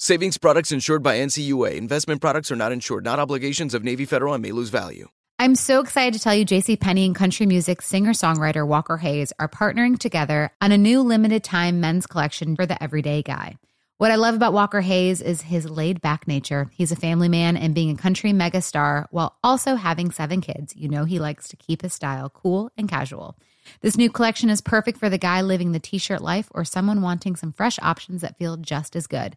Savings 0.00 0.38
products 0.38 0.70
insured 0.70 1.02
by 1.02 1.16
NCUA. 1.16 1.74
Investment 1.74 2.20
products 2.20 2.52
are 2.52 2.56
not 2.56 2.70
insured, 2.70 3.02
not 3.02 3.18
obligations 3.18 3.74
of 3.74 3.82
Navy 3.82 4.04
Federal 4.04 4.32
and 4.32 4.40
may 4.40 4.52
lose 4.52 4.68
value. 4.68 5.08
I'm 5.40 5.56
so 5.56 5.80
excited 5.80 6.14
to 6.14 6.20
tell 6.20 6.36
you 6.36 6.46
JC 6.46 6.78
Penney 6.78 7.04
and 7.04 7.16
country 7.16 7.46
music 7.46 7.82
singer-songwriter 7.82 8.64
Walker 8.64 8.98
Hayes 8.98 9.32
are 9.40 9.48
partnering 9.48 9.98
together 9.98 10.52
on 10.60 10.70
a 10.70 10.78
new 10.78 11.02
limited 11.02 11.42
time 11.42 11.80
men's 11.80 12.06
collection 12.06 12.54
for 12.54 12.64
the 12.64 12.80
everyday 12.80 13.22
guy. 13.22 13.56
What 13.96 14.12
I 14.12 14.14
love 14.14 14.36
about 14.36 14.52
Walker 14.52 14.82
Hayes 14.82 15.20
is 15.20 15.42
his 15.42 15.68
laid 15.68 16.00
back 16.00 16.28
nature. 16.28 16.70
He's 16.72 16.92
a 16.92 16.96
family 16.96 17.28
man 17.28 17.56
and 17.56 17.74
being 17.74 17.90
a 17.90 18.00
country 18.00 18.30
megastar 18.30 19.06
while 19.10 19.36
also 19.42 19.74
having 19.74 20.12
seven 20.12 20.40
kids. 20.40 20.76
You 20.76 20.88
know, 20.88 21.06
he 21.06 21.18
likes 21.18 21.48
to 21.48 21.56
keep 21.56 21.82
his 21.82 21.92
style 21.92 22.30
cool 22.30 22.70
and 22.76 22.88
casual. 22.88 23.36
This 23.80 23.96
new 23.96 24.10
collection 24.10 24.48
is 24.48 24.60
perfect 24.60 24.98
for 24.98 25.10
the 25.10 25.18
guy 25.18 25.42
living 25.42 25.72
the 25.72 25.80
t 25.80 25.98
shirt 25.98 26.20
life 26.20 26.46
or 26.52 26.64
someone 26.64 27.02
wanting 27.02 27.34
some 27.34 27.52
fresh 27.52 27.80
options 27.82 28.20
that 28.20 28.38
feel 28.38 28.56
just 28.56 28.94
as 28.94 29.08
good. 29.08 29.36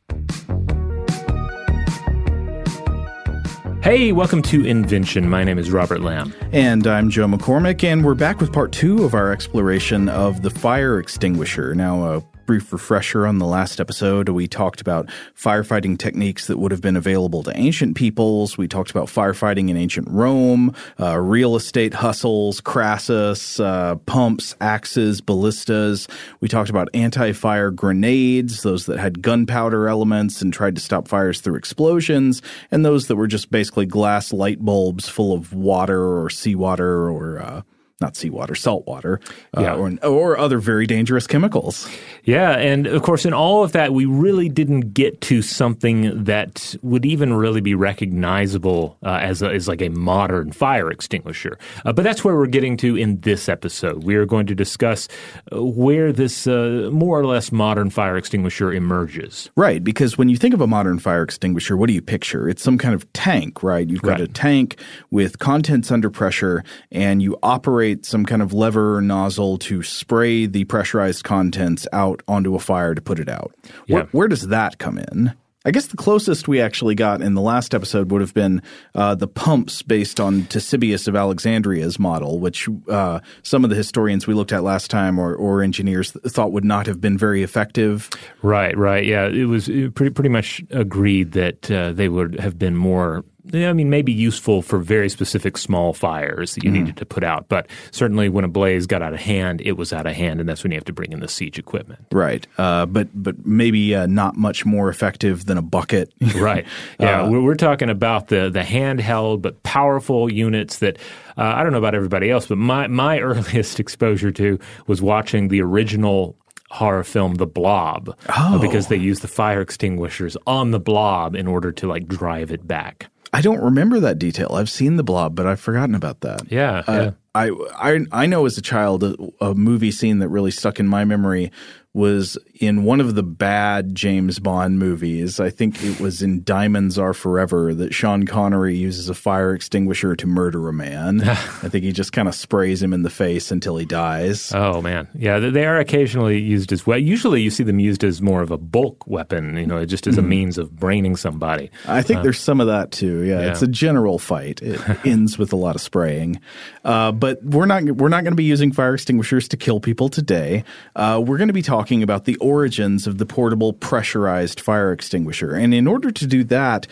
Hey, 3.81 4.11
welcome 4.11 4.43
to 4.43 4.63
Invention. 4.63 5.27
My 5.27 5.43
name 5.43 5.57
is 5.57 5.71
Robert 5.71 6.01
Lamb. 6.01 6.35
And 6.51 6.85
I'm 6.85 7.09
Joe 7.09 7.25
McCormick, 7.25 7.83
and 7.83 8.05
we're 8.05 8.13
back 8.13 8.39
with 8.39 8.53
part 8.53 8.71
two 8.71 9.03
of 9.03 9.15
our 9.15 9.31
exploration 9.31 10.07
of 10.07 10.43
the 10.43 10.51
fire 10.51 10.99
extinguisher. 10.99 11.73
Now, 11.73 12.03
uh, 12.03 12.21
brief 12.45 12.71
refresher 12.73 13.25
on 13.25 13.37
the 13.37 13.45
last 13.45 13.79
episode, 13.79 14.29
we 14.29 14.47
talked 14.47 14.81
about 14.81 15.09
firefighting 15.35 15.97
techniques 15.97 16.47
that 16.47 16.57
would 16.57 16.71
have 16.71 16.81
been 16.81 16.97
available 16.97 17.43
to 17.43 17.57
ancient 17.57 17.95
peoples. 17.95 18.57
We 18.57 18.67
talked 18.67 18.91
about 18.91 19.07
firefighting 19.07 19.69
in 19.69 19.77
ancient 19.77 20.07
Rome, 20.09 20.75
uh, 20.99 21.17
real 21.19 21.55
estate 21.55 21.93
hustles, 21.93 22.61
Crassus, 22.61 23.59
uh, 23.59 23.95
pumps, 24.05 24.55
axes, 24.59 25.21
ballistas. 25.21 26.07
We 26.39 26.47
talked 26.47 26.69
about 26.69 26.89
anti 26.93 27.31
fire 27.31 27.71
grenades, 27.71 28.63
those 28.63 28.85
that 28.85 28.99
had 28.99 29.21
gunpowder 29.21 29.87
elements 29.87 30.41
and 30.41 30.53
tried 30.53 30.75
to 30.75 30.81
stop 30.81 31.07
fires 31.07 31.41
through 31.41 31.55
explosions, 31.55 32.41
and 32.71 32.85
those 32.85 33.07
that 33.07 33.15
were 33.15 33.27
just 33.27 33.51
basically 33.51 33.85
glass 33.85 34.33
light 34.33 34.59
bulbs 34.59 35.07
full 35.07 35.33
of 35.33 35.53
water 35.53 36.21
or 36.21 36.29
seawater 36.29 37.09
or 37.09 37.39
uh, 37.39 37.61
not 38.01 38.15
seawater, 38.15 38.55
salt 38.55 38.85
water, 38.87 39.19
uh, 39.57 39.61
yeah. 39.61 39.75
or, 39.75 39.97
or 40.05 40.37
other 40.37 40.59
very 40.59 40.87
dangerous 40.87 41.27
chemicals. 41.27 41.87
Yeah, 42.23 42.51
and 42.57 42.87
of 42.87 43.01
course, 43.03 43.25
in 43.25 43.33
all 43.33 43.63
of 43.63 43.71
that, 43.71 43.93
we 43.93 44.05
really 44.05 44.49
didn't 44.49 44.93
get 44.93 45.21
to 45.21 45.41
something 45.41 46.23
that 46.23 46.75
would 46.81 47.05
even 47.05 47.33
really 47.33 47.61
be 47.61 47.75
recognizable 47.75 48.97
uh, 49.03 49.19
as, 49.21 49.41
a, 49.41 49.49
as 49.49 49.67
like 49.67 49.81
a 49.81 49.89
modern 49.89 50.51
fire 50.51 50.91
extinguisher. 50.91 51.57
Uh, 51.85 51.93
but 51.93 52.03
that's 52.03 52.23
where 52.23 52.35
we're 52.35 52.47
getting 52.47 52.77
to 52.77 52.95
in 52.95 53.19
this 53.21 53.49
episode. 53.49 54.03
We 54.03 54.15
are 54.15 54.25
going 54.25 54.47
to 54.47 54.55
discuss 54.55 55.07
uh, 55.51 55.63
where 55.63 56.11
this 56.11 56.47
uh, 56.47 56.89
more 56.91 57.19
or 57.19 57.25
less 57.25 57.51
modern 57.51 57.89
fire 57.89 58.17
extinguisher 58.17 58.71
emerges. 58.73 59.49
Right, 59.55 59.83
because 59.83 60.17
when 60.17 60.29
you 60.29 60.37
think 60.37 60.53
of 60.53 60.61
a 60.61 60.67
modern 60.67 60.99
fire 60.99 61.23
extinguisher, 61.23 61.77
what 61.77 61.87
do 61.87 61.93
you 61.93 62.01
picture? 62.01 62.49
It's 62.49 62.63
some 62.63 62.77
kind 62.77 62.95
of 62.95 63.11
tank, 63.13 63.63
right? 63.63 63.87
You've 63.87 64.01
got 64.01 64.19
right. 64.19 64.21
a 64.21 64.27
tank 64.27 64.79
with 65.09 65.39
contents 65.39 65.91
under 65.91 66.09
pressure, 66.09 66.63
and 66.91 67.21
you 67.21 67.37
operate 67.43 67.90
some 68.01 68.25
kind 68.25 68.41
of 68.41 68.53
lever 68.53 68.97
or 68.97 69.01
nozzle 69.01 69.57
to 69.59 69.81
spray 69.81 70.45
the 70.45 70.65
pressurized 70.65 71.23
contents 71.23 71.87
out 71.93 72.11
out 72.11 72.23
onto 72.27 72.55
a 72.55 72.59
fire 72.59 72.93
to 72.93 73.01
put 73.01 73.19
it 73.19 73.29
out. 73.29 73.53
Yeah. 73.87 73.95
Where, 73.95 74.05
where 74.05 74.27
does 74.27 74.47
that 74.47 74.77
come 74.77 74.97
in? 74.97 75.33
I 75.63 75.69
guess 75.69 75.85
the 75.85 75.97
closest 75.97 76.47
we 76.47 76.59
actually 76.59 76.95
got 76.95 77.21
in 77.21 77.35
the 77.35 77.41
last 77.41 77.75
episode 77.75 78.09
would 78.09 78.21
have 78.21 78.33
been 78.33 78.63
uh, 78.95 79.13
the 79.13 79.27
pumps 79.27 79.83
based 79.83 80.19
on 80.19 80.41
Ctesibius 80.45 81.07
of 81.07 81.15
Alexandria's 81.15 81.99
model, 81.99 82.39
which 82.39 82.67
uh, 82.89 83.19
some 83.43 83.63
of 83.63 83.69
the 83.69 83.75
historians 83.75 84.25
we 84.25 84.33
looked 84.33 84.51
at 84.51 84.63
last 84.63 84.89
time 84.89 85.19
or, 85.19 85.35
or 85.35 85.61
engineers 85.61 86.13
thought 86.25 86.51
would 86.51 86.65
not 86.65 86.87
have 86.87 86.99
been 86.99 87.15
very 87.15 87.43
effective. 87.43 88.09
Right, 88.41 88.75
right. 88.75 89.05
Yeah, 89.05 89.27
it 89.27 89.45
was 89.45 89.67
pretty, 89.67 90.09
pretty 90.09 90.29
much 90.29 90.63
agreed 90.71 91.33
that 91.33 91.69
uh, 91.69 91.91
they 91.91 92.09
would 92.09 92.39
have 92.39 92.57
been 92.57 92.75
more 92.75 93.23
I 93.53 93.73
mean, 93.73 93.89
maybe 93.89 94.11
useful 94.11 94.61
for 94.61 94.79
very 94.79 95.09
specific 95.09 95.57
small 95.57 95.93
fires 95.93 96.55
that 96.55 96.63
you 96.63 96.69
mm. 96.69 96.73
needed 96.73 96.97
to 96.97 97.05
put 97.05 97.23
out. 97.23 97.47
But 97.49 97.67
certainly, 97.91 98.29
when 98.29 98.45
a 98.45 98.47
blaze 98.47 98.85
got 98.85 99.01
out 99.01 99.13
of 99.13 99.19
hand, 99.19 99.61
it 99.61 99.73
was 99.73 99.91
out 99.91 100.05
of 100.05 100.13
hand, 100.13 100.39
and 100.39 100.47
that's 100.47 100.63
when 100.63 100.71
you 100.71 100.77
have 100.77 100.85
to 100.85 100.93
bring 100.93 101.11
in 101.11 101.19
the 101.19 101.27
siege 101.27 101.57
equipment. 101.57 102.05
Right. 102.11 102.45
Uh, 102.57 102.85
but 102.85 103.09
but 103.13 103.45
maybe 103.45 103.95
uh, 103.95 104.05
not 104.05 104.37
much 104.37 104.65
more 104.65 104.89
effective 104.89 105.45
than 105.45 105.57
a 105.57 105.61
bucket. 105.61 106.13
right. 106.35 106.65
Yeah. 106.99 107.23
Uh, 107.23 107.29
we're, 107.29 107.41
we're, 107.41 107.55
talking 107.55 107.89
about 107.89 108.27
the 108.27 108.49
the 108.49 108.61
handheld 108.61 109.41
but 109.41 109.61
powerful 109.63 110.31
units 110.31 110.79
that 110.79 110.97
uh, 111.37 111.53
I 111.55 111.63
don't 111.63 111.71
know 111.71 111.77
about 111.77 111.95
everybody 111.95 112.29
else, 112.29 112.45
but 112.47 112.57
my 112.57 112.87
my 112.87 113.19
earliest 113.21 113.79
exposure 113.79 114.31
to 114.31 114.59
was 114.87 115.01
watching 115.01 115.47
the 115.47 115.61
original 115.61 116.35
horror 116.69 117.03
film 117.03 117.35
The 117.35 117.45
Blob 117.47 118.17
oh. 118.29 118.59
because 118.59 118.87
they 118.87 118.95
used 118.95 119.21
the 119.21 119.27
fire 119.27 119.61
extinguishers 119.61 120.37
on 120.47 120.71
the 120.71 120.79
blob 120.79 121.35
in 121.35 121.47
order 121.47 121.71
to 121.73 121.87
like 121.87 122.07
drive 122.07 122.51
it 122.51 122.65
back. 122.65 123.09
I 123.33 123.41
don't 123.41 123.61
remember 123.61 123.99
that 124.01 124.19
detail. 124.19 124.51
I've 124.53 124.69
seen 124.69 124.97
the 124.97 125.03
blob, 125.03 125.35
but 125.35 125.45
I've 125.45 125.59
forgotten 125.59 125.95
about 125.95 126.21
that. 126.21 126.51
Yeah, 126.51 126.83
uh, 126.87 126.91
yeah. 126.91 127.11
I, 127.33 127.49
I 127.75 127.99
I 128.11 128.25
know 128.25 128.45
as 128.45 128.57
a 128.57 128.61
child 128.61 129.03
a, 129.03 129.15
a, 129.39 129.55
movie 129.55 129.91
scene 129.91 130.19
that 130.19 130.27
really 130.27 130.51
stuck 130.51 130.81
in 130.81 130.87
my 130.87 131.05
memory 131.05 131.49
was 131.93 132.37
in 132.55 132.83
one 132.83 133.01
of 133.01 133.15
the 133.15 133.23
bad 133.23 133.93
James 133.93 134.39
Bond 134.39 134.79
movies. 134.79 135.41
I 135.41 135.49
think 135.49 135.83
it 135.83 135.99
was 135.99 136.21
in 136.21 136.41
Diamonds 136.43 136.97
Are 136.97 137.13
Forever 137.13 137.73
that 137.73 137.93
Sean 137.93 138.25
Connery 138.25 138.77
uses 138.77 139.09
a 139.09 139.13
fire 139.13 139.53
extinguisher 139.53 140.15
to 140.15 140.27
murder 140.27 140.69
a 140.69 140.73
man. 140.73 141.21
I 141.29 141.35
think 141.35 141.83
he 141.83 141.91
just 141.91 142.13
kind 142.13 142.29
of 142.29 142.35
sprays 142.35 142.81
him 142.81 142.93
in 142.93 143.01
the 143.03 143.09
face 143.09 143.51
until 143.51 143.75
he 143.75 143.85
dies. 143.85 144.53
Oh 144.53 144.81
man, 144.81 145.09
yeah, 145.13 145.39
they 145.39 145.65
are 145.65 145.79
occasionally 145.79 146.39
used 146.39 146.71
as 146.71 146.87
well. 146.87 146.97
Usually, 146.97 147.41
you 147.41 147.49
see 147.49 147.63
them 147.63 147.79
used 147.79 148.05
as 148.05 148.21
more 148.21 148.41
of 148.41 148.51
a 148.51 148.57
bulk 148.57 149.05
weapon, 149.05 149.57
you 149.57 149.67
know, 149.67 149.83
just 149.85 150.07
as 150.07 150.17
a 150.17 150.21
mm. 150.21 150.27
means 150.27 150.57
of 150.57 150.73
braining 150.73 151.17
somebody. 151.17 151.71
I 151.87 152.01
think 152.03 152.19
uh, 152.19 152.23
there's 152.23 152.39
some 152.39 152.61
of 152.61 152.67
that 152.67 152.91
too. 152.91 153.23
Yeah, 153.23 153.41
yeah. 153.41 153.51
it's 153.51 153.61
a 153.61 153.67
general 153.67 154.17
fight. 154.17 154.61
It 154.61 154.79
ends 155.05 155.37
with 155.37 155.51
a 155.51 155.57
lot 155.57 155.75
of 155.75 155.81
spraying, 155.81 156.39
uh, 156.85 157.11
but 157.11 157.43
we're 157.43 157.65
not 157.65 157.83
we're 157.83 158.07
not 158.07 158.23
going 158.23 158.31
to 158.31 158.37
be 158.37 158.45
using 158.45 158.71
fire 158.71 158.93
extinguishers 158.93 159.49
to 159.49 159.57
kill 159.57 159.81
people 159.81 160.07
today. 160.07 160.63
Uh, 160.95 161.21
we're 161.25 161.37
going 161.37 161.49
to 161.49 161.53
be 161.53 161.61
talking 161.61 161.80
about 162.03 162.25
the 162.25 162.35
origins 162.37 163.07
of 163.07 163.17
the 163.17 163.25
portable 163.25 163.73
pressurized 163.73 164.59
fire 164.59 164.91
extinguisher. 164.91 165.53
And 165.53 165.73
in 165.73 165.87
order 165.87 166.11
to 166.11 166.27
do 166.27 166.43
that, 166.45 166.87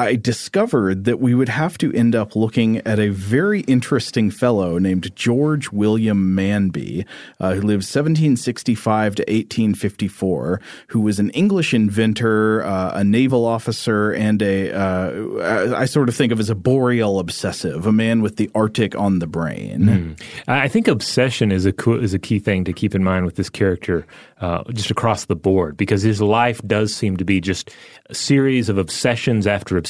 I 0.00 0.16
discovered 0.16 1.04
that 1.04 1.20
we 1.20 1.34
would 1.34 1.50
have 1.50 1.76
to 1.78 1.92
end 1.92 2.14
up 2.16 2.34
looking 2.34 2.78
at 2.78 2.98
a 2.98 3.10
very 3.10 3.60
interesting 3.62 4.30
fellow 4.30 4.78
named 4.78 5.14
George 5.14 5.70
William 5.72 6.34
Manby, 6.34 7.04
uh, 7.38 7.50
who 7.52 7.60
lived 7.60 7.84
1765 7.84 9.16
to 9.16 9.22
1854, 9.22 10.60
who 10.86 11.00
was 11.00 11.18
an 11.18 11.28
English 11.30 11.74
inventor, 11.74 12.64
uh, 12.64 12.92
a 12.94 13.04
naval 13.04 13.44
officer, 13.44 14.10
and 14.12 14.40
a 14.40 14.72
uh, 14.72 15.74
I 15.76 15.84
sort 15.84 16.08
of 16.08 16.14
think 16.14 16.32
of 16.32 16.40
as 16.40 16.48
a 16.48 16.54
boreal 16.54 17.18
obsessive, 17.18 17.86
a 17.86 17.92
man 17.92 18.22
with 18.22 18.36
the 18.36 18.50
Arctic 18.54 18.96
on 18.96 19.18
the 19.18 19.26
brain. 19.26 19.80
Mm. 19.82 20.22
I 20.48 20.68
think 20.68 20.88
obsession 20.88 21.52
is 21.52 21.66
a 21.66 21.72
co- 21.72 22.00
is 22.00 22.14
a 22.14 22.18
key 22.18 22.38
thing 22.38 22.64
to 22.64 22.72
keep 22.72 22.94
in 22.94 23.04
mind 23.04 23.26
with 23.26 23.36
this 23.36 23.50
character, 23.50 24.06
uh, 24.40 24.64
just 24.72 24.90
across 24.90 25.26
the 25.26 25.36
board, 25.36 25.76
because 25.76 26.00
his 26.00 26.22
life 26.22 26.62
does 26.66 26.94
seem 26.94 27.18
to 27.18 27.24
be 27.24 27.38
just 27.38 27.70
a 28.08 28.14
series 28.14 28.70
of 28.70 28.78
obsessions 28.78 29.46
after 29.46 29.76
obsessions. 29.76 29.89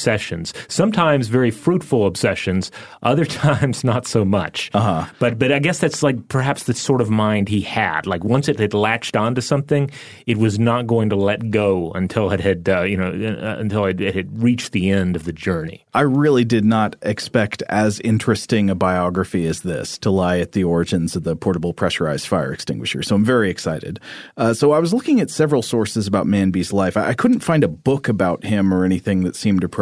Sometimes 0.68 1.28
very 1.28 1.50
fruitful 1.50 2.06
obsessions, 2.06 2.70
other 3.02 3.24
times 3.44 3.84
not 3.84 4.06
so 4.06 4.24
much. 4.24 4.70
Uh-huh. 4.74 5.06
But 5.18 5.38
but 5.38 5.52
I 5.52 5.58
guess 5.58 5.78
that's 5.78 6.02
like 6.02 6.28
perhaps 6.28 6.64
the 6.64 6.74
sort 6.74 7.00
of 7.00 7.10
mind 7.10 7.48
he 7.48 7.60
had. 7.60 8.06
Like 8.06 8.24
once 8.24 8.48
it 8.48 8.58
had 8.58 8.74
latched 8.74 9.16
onto 9.16 9.40
something, 9.40 9.90
it 10.26 10.36
was 10.36 10.58
not 10.58 10.86
going 10.86 11.10
to 11.10 11.16
let 11.16 11.50
go 11.50 11.92
until 11.92 12.30
it 12.30 12.40
had 12.40 12.68
uh, 12.68 12.82
you 12.82 12.96
know 12.96 13.08
uh, 13.08 13.56
until 13.58 13.84
it, 13.86 14.00
it 14.00 14.14
had 14.14 14.42
reached 14.42 14.72
the 14.72 14.90
end 14.90 15.16
of 15.16 15.24
the 15.24 15.32
journey. 15.32 15.84
I 15.94 16.02
really 16.02 16.44
did 16.44 16.64
not 16.64 16.96
expect 17.02 17.62
as 17.68 18.00
interesting 18.00 18.70
a 18.70 18.74
biography 18.74 19.46
as 19.46 19.62
this 19.62 19.98
to 19.98 20.10
lie 20.10 20.38
at 20.38 20.52
the 20.52 20.64
origins 20.64 21.16
of 21.16 21.24
the 21.24 21.36
portable 21.36 21.72
pressurized 21.72 22.26
fire 22.26 22.52
extinguisher. 22.52 23.02
So 23.02 23.16
I'm 23.16 23.24
very 23.24 23.50
excited. 23.50 24.00
Uh, 24.36 24.54
so 24.54 24.72
I 24.72 24.78
was 24.78 24.94
looking 24.94 25.20
at 25.20 25.30
several 25.30 25.62
sources 25.62 26.06
about 26.06 26.26
Manby's 26.26 26.72
life. 26.72 26.96
I, 26.96 27.08
I, 27.08 27.14
couldn't 27.14 27.40
find 27.40 27.64
a 27.64 27.68
book 27.68 28.08
about 28.08 28.44
him 28.44 28.72
or 28.72 28.84
anything 28.84 29.24
that 29.24 29.36
seemed 29.36 29.64
appropriate, 29.64 29.79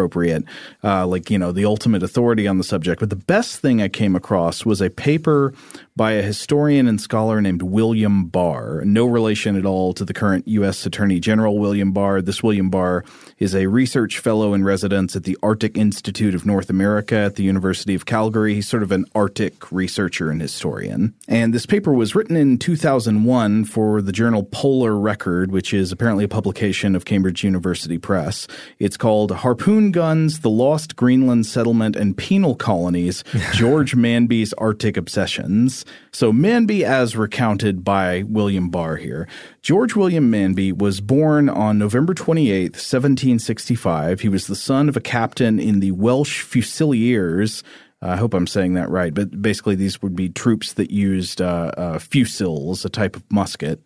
uh, 0.85 1.07
like, 1.07 1.31
you 1.31 1.39
know, 1.39 1.53
the 1.53 1.65
ultimate 1.65 2.03
authority 2.03 2.47
on 2.47 2.59
the 2.59 2.65
subject. 2.65 3.01
But 3.01 3.11
the 3.11 3.17
best 3.17 3.61
thing 3.61 3.83
I 3.83 3.89
came 3.89 4.15
across 4.15 4.65
was 4.65 4.81
a 4.81 4.91
paper 4.91 5.53
by 5.99 6.13
a 6.13 6.23
historian 6.23 6.87
and 6.87 7.01
scholar 7.01 7.41
named 7.43 7.61
William 7.61 8.27
Barr. 8.27 8.83
No 8.85 9.05
relation 9.05 9.57
at 9.57 9.67
all 9.67 9.93
to 9.95 10.05
the 10.05 10.15
current 10.15 10.47
U.S. 10.47 10.87
Attorney 10.87 11.19
General 11.19 11.59
William 11.59 11.91
Barr. 11.91 12.23
This 12.23 12.41
William 12.41 12.71
Barr 12.71 13.05
is 13.39 13.53
a 13.53 13.67
research 13.67 14.21
fellow 14.21 14.55
in 14.55 14.63
residence 14.63 15.17
at 15.17 15.25
the 15.25 15.37
Arctic 15.43 15.77
Institute 15.77 16.37
of 16.37 16.47
North 16.47 16.71
America 16.71 17.17
at 17.17 17.35
the 17.35 17.43
University 17.43 17.97
of 17.97 18.07
Calgary. 18.07 18.55
He's 18.55 18.69
sort 18.69 18.85
of 18.85 18.93
an 18.93 19.07
Arctic 19.13 19.73
researcher 19.73 20.31
and 20.31 20.41
historian. 20.41 21.15
And 21.27 21.53
this 21.53 21.67
paper 21.67 21.93
was 21.93 22.15
written 22.15 22.37
in 22.37 22.59
2001 22.59 23.65
for 23.65 24.01
the 24.01 24.13
journal 24.13 24.45
Polar 24.45 24.97
Record, 24.97 25.51
which 25.51 25.75
is 25.75 25.91
apparently 25.91 26.23
a 26.23 26.29
publication 26.29 26.95
of 26.95 27.07
Cambridge 27.07 27.43
University 27.43 27.99
Press. 27.99 28.47
It's 28.79 28.97
called 28.97 29.33
Harpoon 29.33 29.91
Guns, 29.91 30.41
the 30.41 30.51
Lost 30.51 30.95
Greenland 30.95 31.47
Settlement 31.47 31.97
and 31.97 32.17
Penal 32.17 32.55
Colonies, 32.55 33.25
George 33.53 33.97
Manby's 33.97 34.53
Arctic 34.55 34.97
Obsessions. 34.97 35.85
So 36.11 36.33
Manby, 36.33 36.83
as 36.83 37.17
recounted 37.17 37.85
by 37.85 38.25
William 38.27 38.71
Barr 38.71 38.97
here, 38.97 39.29
George 39.63 39.95
William 39.95 40.31
Manby 40.31 40.77
was 40.77 41.01
born 41.01 41.49
on 41.49 41.79
November 41.79 42.15
28, 42.15 42.73
1765. 42.73 44.21
He 44.21 44.29
was 44.29 44.47
the 44.47 44.57
son 44.57 44.89
of 44.89 44.97
a 44.97 45.01
captain 45.01 45.59
in 45.59 45.81
the 45.81 45.93
Welsh 45.93 46.43
Fusiliers, 46.43 47.63
I 48.01 48.17
hope 48.17 48.33
I'm 48.33 48.47
saying 48.47 48.75
that 48.75 48.89
right, 48.91 49.13
but 49.13 49.43
basically 49.43 49.75
these 49.75 50.01
would 50.03 50.15
be 50.15 50.29
troops 50.29 50.75
that 50.75 50.93
used 50.93 51.43
uh, 51.43 51.73
uh, 51.77 51.99
fusils, 51.99 52.85
a 52.85 52.89
type 52.89 53.17
of 53.17 53.25
musket. 53.31 53.83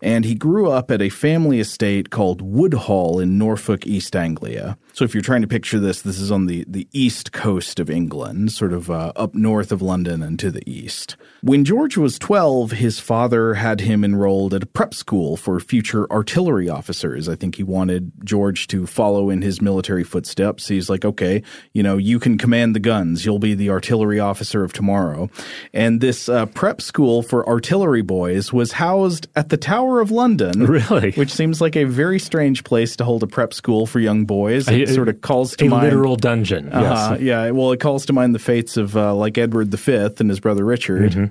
And 0.00 0.24
he 0.24 0.34
grew 0.34 0.68
up 0.68 0.90
at 0.90 1.00
a 1.00 1.10
family 1.10 1.60
estate 1.60 2.10
called 2.10 2.42
Woodhall 2.42 3.20
in 3.20 3.38
Norfolk, 3.38 3.86
East 3.86 4.16
Anglia. 4.16 4.76
So 4.92 5.04
if 5.04 5.14
you're 5.14 5.22
trying 5.22 5.42
to 5.42 5.48
picture 5.48 5.78
this, 5.78 6.02
this 6.02 6.18
is 6.18 6.30
on 6.30 6.46
the, 6.46 6.64
the 6.68 6.86
east 6.92 7.32
coast 7.32 7.80
of 7.80 7.88
England, 7.88 8.52
sort 8.52 8.72
of 8.72 8.90
uh, 8.90 9.12
up 9.16 9.34
north 9.34 9.72
of 9.72 9.80
London 9.80 10.22
and 10.22 10.38
to 10.38 10.50
the 10.50 10.68
east. 10.70 11.16
When 11.40 11.64
George 11.64 11.96
was 11.96 12.18
12, 12.18 12.72
his 12.72 13.00
father 13.00 13.54
had 13.54 13.80
him 13.80 14.04
enrolled 14.04 14.54
at 14.54 14.62
a 14.62 14.66
prep 14.66 14.94
school 14.94 15.36
for 15.36 15.58
future 15.60 16.10
artillery 16.12 16.68
officers. 16.68 17.28
I 17.28 17.34
think 17.36 17.56
he 17.56 17.62
wanted 17.62 18.12
George 18.22 18.66
to 18.68 18.86
follow 18.86 19.30
in 19.30 19.42
his 19.42 19.60
military 19.60 20.04
footsteps. 20.04 20.68
He's 20.68 20.90
like, 20.90 21.04
okay, 21.04 21.42
you 21.72 21.82
know, 21.82 21.96
you 21.96 22.20
can 22.20 22.38
command 22.38 22.74
the 22.74 22.80
guns. 22.80 23.24
You'll 23.24 23.38
be 23.38 23.54
the 23.54 23.70
artillery 23.70 24.20
officer 24.20 24.62
of 24.62 24.72
tomorrow. 24.72 25.30
And 25.72 26.00
this 26.00 26.28
uh, 26.28 26.46
prep 26.46 26.80
school 26.80 27.22
for 27.22 27.48
artillery 27.48 28.02
boys 28.02 28.52
was 28.52 28.72
housed 28.72 29.26
at 29.34 29.48
the 29.48 29.56
Tower 29.56 30.00
of 30.00 30.10
London. 30.10 30.66
Really? 30.72 31.12
Which 31.12 31.30
seems 31.30 31.60
like 31.60 31.76
a 31.76 31.84
very 31.84 32.18
strange 32.18 32.64
place 32.64 32.96
to 32.96 33.04
hold 33.04 33.22
a 33.22 33.26
prep 33.26 33.52
school 33.52 33.84
for 33.84 34.00
young 34.00 34.24
boys. 34.24 34.68
It 34.90 34.94
sort 34.94 35.08
of 35.08 35.20
calls 35.20 35.56
to 35.56 35.66
a 35.66 35.68
mind. 35.68 35.84
literal 35.84 36.16
dungeon. 36.16 36.72
Uh, 36.72 36.80
yes. 37.12 37.20
Yeah. 37.20 37.50
Well, 37.50 37.72
it 37.72 37.80
calls 37.80 38.06
to 38.06 38.12
mind 38.12 38.34
the 38.34 38.38
fates 38.38 38.76
of 38.76 38.96
uh, 38.96 39.14
like 39.14 39.38
Edward 39.38 39.68
V 39.68 39.92
and 40.18 40.30
his 40.30 40.40
brother 40.40 40.64
Richard. 40.64 41.12
Mm-hmm. 41.12 41.24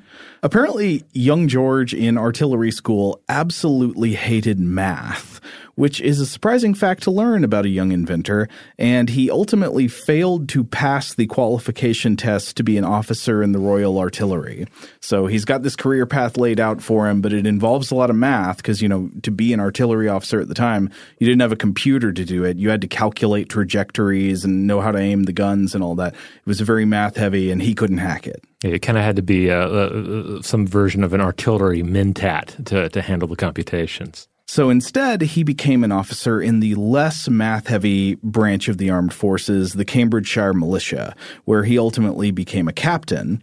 Apparently, 0.44 1.04
young 1.14 1.48
George 1.48 1.94
in 1.94 2.18
artillery 2.18 2.72
school 2.72 3.22
absolutely 3.30 4.14
hated 4.14 4.60
math 4.60 5.40
which 5.76 6.02
is 6.02 6.20
a 6.20 6.26
surprising 6.26 6.74
fact 6.74 7.04
to 7.04 7.12
learn 7.12 7.44
about 7.44 7.66
a 7.66 7.70
young 7.70 7.92
inventor, 7.92 8.48
and 8.78 9.10
he 9.10 9.30
ultimately 9.30 9.88
failed 9.88 10.50
to 10.50 10.64
pass 10.64 11.14
the 11.14 11.28
qualification 11.28 12.16
test 12.16 12.58
to 12.58 12.64
be 12.64 12.78
an 12.78 12.86
officer 12.86 13.42
in 13.42 13.52
the 13.52 13.60
Royal 13.60 14.00
Artillery. 14.00 14.66
So 15.00 15.28
he's 15.28 15.46
got 15.46 15.64
this 15.64 15.76
career 15.76 16.06
path 16.06 16.38
laid 16.38 16.60
out 16.60 16.82
for 16.82 17.08
him, 17.08 17.22
but 17.22 17.34
it 17.34 17.46
involves 17.48 17.92
a 17.92 17.96
lot 17.96 18.10
of 18.10 18.16
math 18.16 18.58
because, 18.58 18.82
you 18.82 18.90
know, 18.90 19.10
to 19.24 19.32
be 19.32 19.54
an 19.54 19.60
artillery 19.60 20.08
officer 20.08 20.40
at 20.40 20.48
the 20.48 20.54
time, 20.54 20.90
you 21.20 21.28
didn't 21.28 21.42
have 21.42 21.52
a 21.52 21.58
computer 21.58 22.12
to 22.12 22.26
do 22.26 22.44
it. 22.44 22.58
You 22.58 22.70
had 22.70 22.82
to 22.82 22.88
calculate 22.88 23.50
trajectories 23.50 24.46
and 24.46 24.68
know 24.68 24.82
how 24.82 24.92
to 24.92 25.00
aim 25.00 25.24
the 25.24 25.34
guns 25.34 25.76
and 25.76 25.84
all 25.84 25.96
that. 25.96 26.14
It 26.14 26.46
was 26.46 26.60
very 26.62 26.86
math 26.86 27.18
heavy, 27.18 27.52
and 27.52 27.62
he 27.62 27.74
couldn't 27.74 27.98
hack 27.98 28.28
it. 28.28 28.44
It 28.64 28.80
kind 28.80 28.98
of 28.98 29.04
had 29.04 29.16
to 29.16 29.24
be 29.24 29.50
uh, 29.50 29.68
uh, 29.68 30.42
some 30.42 30.68
version 30.68 31.04
of 31.04 31.14
an 31.14 31.22
artillery 31.22 31.82
mentat 31.82 32.64
to, 32.66 32.90
to 32.90 33.02
handle 33.02 33.28
the 33.28 33.36
computations. 33.36 34.28
So 34.52 34.70
instead, 34.70 35.22
he 35.22 35.44
became 35.44 35.82
an 35.86 35.94
officer 35.94 36.42
in 36.42 36.60
the 36.60 36.76
less 36.76 37.30
math 37.30 37.68
heavy 37.68 38.16
branch 38.16 38.68
of 38.68 38.80
the 38.80 38.90
armed 38.90 39.14
forces, 39.14 39.72
the 39.72 39.86
Cambridgeshire 39.86 40.54
Militia, 40.54 41.16
where 41.46 41.64
he 41.64 41.80
ultimately 41.80 42.32
became 42.32 42.68
a 42.68 42.74
captain. 42.74 43.42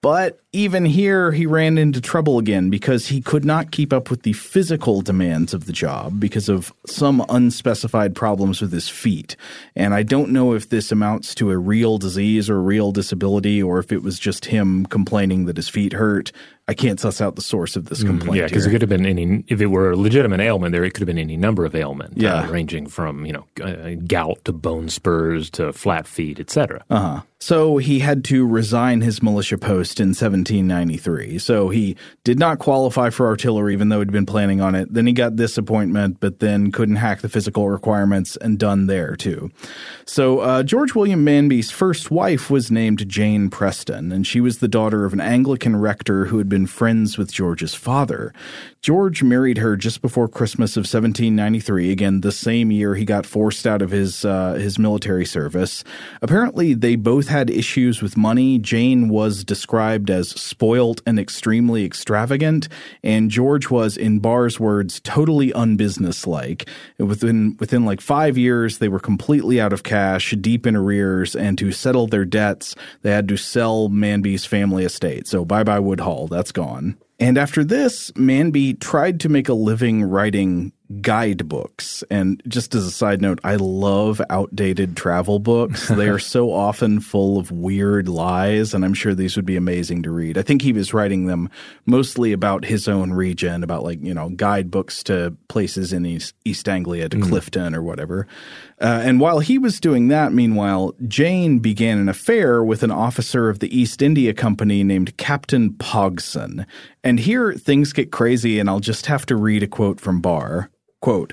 But 0.00 0.43
even 0.54 0.84
here, 0.84 1.32
he 1.32 1.46
ran 1.46 1.76
into 1.76 2.00
trouble 2.00 2.38
again 2.38 2.70
because 2.70 3.08
he 3.08 3.20
could 3.20 3.44
not 3.44 3.72
keep 3.72 3.92
up 3.92 4.08
with 4.08 4.22
the 4.22 4.32
physical 4.34 5.02
demands 5.02 5.52
of 5.52 5.66
the 5.66 5.72
job 5.72 6.20
because 6.20 6.48
of 6.48 6.72
some 6.86 7.24
unspecified 7.28 8.14
problems 8.14 8.60
with 8.60 8.72
his 8.72 8.88
feet. 8.88 9.36
And 9.74 9.92
I 9.92 10.04
don't 10.04 10.30
know 10.30 10.54
if 10.54 10.68
this 10.68 10.92
amounts 10.92 11.34
to 11.36 11.50
a 11.50 11.58
real 11.58 11.98
disease 11.98 12.48
or 12.48 12.56
a 12.56 12.60
real 12.60 12.92
disability 12.92 13.60
or 13.60 13.80
if 13.80 13.90
it 13.90 14.04
was 14.04 14.18
just 14.18 14.44
him 14.44 14.86
complaining 14.86 15.46
that 15.46 15.56
his 15.56 15.68
feet 15.68 15.92
hurt. 15.92 16.30
I 16.66 16.72
can't 16.72 16.98
suss 16.98 17.20
out 17.20 17.36
the 17.36 17.42
source 17.42 17.76
of 17.76 17.86
this 17.86 18.02
mm, 18.02 18.06
complaint. 18.06 18.36
yeah, 18.36 18.46
because 18.46 18.64
it 18.64 18.70
could 18.70 18.80
have 18.80 18.88
been 18.88 19.04
any. 19.04 19.44
If 19.48 19.60
it 19.60 19.66
were 19.66 19.90
a 19.90 19.96
legitimate 19.96 20.40
ailment, 20.40 20.72
there 20.72 20.82
it 20.82 20.92
could 20.92 21.00
have 21.00 21.06
been 21.06 21.18
any 21.18 21.36
number 21.36 21.66
of 21.66 21.74
ailments. 21.74 22.16
Yeah, 22.16 22.36
uh, 22.36 22.46
ranging 22.46 22.86
from 22.86 23.26
you 23.26 23.34
know 23.34 23.44
uh, 23.62 24.00
gout 24.06 24.42
to 24.46 24.52
bone 24.52 24.88
spurs 24.88 25.50
to 25.50 25.74
flat 25.74 26.06
feet, 26.06 26.40
etc. 26.40 26.82
Uh 26.88 27.00
huh. 27.00 27.22
So 27.38 27.76
he 27.76 27.98
had 27.98 28.24
to 28.24 28.46
resign 28.46 29.02
his 29.02 29.22
militia 29.22 29.58
post 29.58 30.00
in 30.00 30.14
1793. 30.44 31.38
So 31.38 31.68
he 31.70 31.96
did 32.22 32.38
not 32.38 32.58
qualify 32.58 33.10
for 33.10 33.26
artillery, 33.26 33.72
even 33.72 33.88
though 33.88 34.00
he'd 34.00 34.12
been 34.12 34.26
planning 34.26 34.60
on 34.60 34.74
it. 34.74 34.92
Then 34.92 35.06
he 35.06 35.12
got 35.12 35.36
this 35.36 35.56
appointment, 35.56 36.20
but 36.20 36.40
then 36.40 36.70
couldn't 36.70 36.96
hack 36.96 37.20
the 37.20 37.28
physical 37.28 37.68
requirements 37.68 38.36
and 38.36 38.58
done 38.58 38.86
there 38.86 39.16
too. 39.16 39.50
So 40.04 40.40
uh, 40.40 40.62
George 40.62 40.94
William 40.94 41.24
Manby's 41.24 41.70
first 41.70 42.10
wife 42.10 42.50
was 42.50 42.70
named 42.70 43.08
Jane 43.08 43.48
Preston, 43.50 44.12
and 44.12 44.26
she 44.26 44.40
was 44.40 44.58
the 44.58 44.68
daughter 44.68 45.04
of 45.04 45.12
an 45.12 45.20
Anglican 45.20 45.76
rector 45.76 46.26
who 46.26 46.38
had 46.38 46.48
been 46.48 46.66
friends 46.66 47.16
with 47.16 47.32
George's 47.32 47.74
father. 47.74 48.32
George 48.84 49.22
married 49.22 49.56
her 49.56 49.78
just 49.78 50.02
before 50.02 50.28
Christmas 50.28 50.76
of 50.76 50.82
1793. 50.82 51.90
Again, 51.90 52.20
the 52.20 52.30
same 52.30 52.70
year 52.70 52.94
he 52.94 53.06
got 53.06 53.24
forced 53.24 53.66
out 53.66 53.80
of 53.80 53.90
his 53.90 54.26
uh, 54.26 54.52
his 54.60 54.78
military 54.78 55.24
service. 55.24 55.84
Apparently, 56.20 56.74
they 56.74 56.94
both 56.94 57.28
had 57.28 57.48
issues 57.48 58.02
with 58.02 58.18
money. 58.18 58.58
Jane 58.58 59.08
was 59.08 59.42
described 59.42 60.10
as 60.10 60.28
spoilt 60.28 61.00
and 61.06 61.18
extremely 61.18 61.86
extravagant, 61.86 62.68
and 63.02 63.30
George 63.30 63.70
was, 63.70 63.96
in 63.96 64.18
Barr's 64.18 64.60
words, 64.60 65.00
totally 65.00 65.50
unbusinesslike. 65.52 66.68
Within 66.98 67.56
within 67.58 67.86
like 67.86 68.02
five 68.02 68.36
years, 68.36 68.80
they 68.80 68.88
were 68.90 69.00
completely 69.00 69.58
out 69.62 69.72
of 69.72 69.82
cash, 69.82 70.32
deep 70.32 70.66
in 70.66 70.76
arrears, 70.76 71.34
and 71.34 71.56
to 71.56 71.72
settle 71.72 72.06
their 72.06 72.26
debts, 72.26 72.76
they 73.00 73.12
had 73.12 73.28
to 73.28 73.38
sell 73.38 73.88
Manby's 73.88 74.44
family 74.44 74.84
estate. 74.84 75.26
So 75.26 75.42
bye 75.42 75.64
bye 75.64 75.78
Woodhall, 75.78 76.26
that's 76.28 76.52
gone. 76.52 76.98
And 77.20 77.38
after 77.38 77.62
this, 77.62 78.10
Manby 78.12 78.80
tried 78.80 79.20
to 79.20 79.28
make 79.28 79.48
a 79.48 79.54
living 79.54 80.02
writing 80.02 80.72
guidebooks. 81.00 82.04
And 82.10 82.42
just 82.46 82.74
as 82.74 82.84
a 82.84 82.90
side 82.90 83.22
note, 83.22 83.40
I 83.42 83.56
love 83.56 84.20
outdated 84.30 84.96
travel 84.96 85.38
books. 85.38 85.88
they 85.96 86.08
are 86.08 86.18
so 86.18 86.52
often 86.52 87.00
full 87.00 87.38
of 87.38 87.50
weird 87.50 88.08
lies, 88.08 88.74
and 88.74 88.84
I'm 88.84 88.94
sure 88.94 89.14
these 89.14 89.36
would 89.36 89.46
be 89.46 89.56
amazing 89.56 90.02
to 90.02 90.10
read. 90.10 90.36
I 90.36 90.42
think 90.42 90.62
he 90.62 90.72
was 90.72 90.92
writing 90.92 91.26
them 91.26 91.48
mostly 91.86 92.32
about 92.32 92.64
his 92.64 92.88
own 92.88 93.12
region, 93.12 93.62
about 93.62 93.84
like, 93.84 94.02
you 94.02 94.14
know, 94.14 94.30
guidebooks 94.30 95.02
to 95.04 95.36
places 95.48 95.92
in 95.92 96.04
East, 96.04 96.34
East 96.44 96.68
Anglia, 96.68 97.08
to 97.08 97.16
mm. 97.16 97.28
Clifton 97.28 97.74
or 97.74 97.82
whatever. 97.82 98.26
Uh, 98.84 99.00
and 99.02 99.18
while 99.18 99.38
he 99.38 99.56
was 99.56 99.80
doing 99.80 100.08
that, 100.08 100.34
meanwhile, 100.34 100.94
Jane 101.08 101.58
began 101.58 101.96
an 101.96 102.10
affair 102.10 102.62
with 102.62 102.82
an 102.82 102.90
officer 102.90 103.48
of 103.48 103.60
the 103.60 103.74
East 103.74 104.02
India 104.02 104.34
Company 104.34 104.84
named 104.84 105.16
Captain 105.16 105.70
Pogson. 105.70 106.66
And 107.02 107.18
here 107.18 107.54
things 107.54 107.94
get 107.94 108.12
crazy, 108.12 108.58
and 108.58 108.68
I'll 108.68 108.80
just 108.80 109.06
have 109.06 109.24
to 109.26 109.36
read 109.36 109.62
a 109.62 109.66
quote 109.66 110.00
from 110.00 110.20
Barr. 110.20 110.68
Quote, 111.00 111.32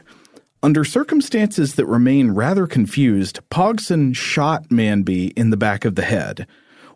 under 0.63 0.85
circumstances 0.85 1.75
that 1.75 1.87
remain 1.87 2.31
rather 2.31 2.67
confused, 2.67 3.41
Pogson 3.49 4.15
shot 4.15 4.69
Manby 4.69 5.33
in 5.35 5.49
the 5.49 5.57
back 5.57 5.83
of 5.83 5.95
the 5.95 6.03
head. 6.03 6.47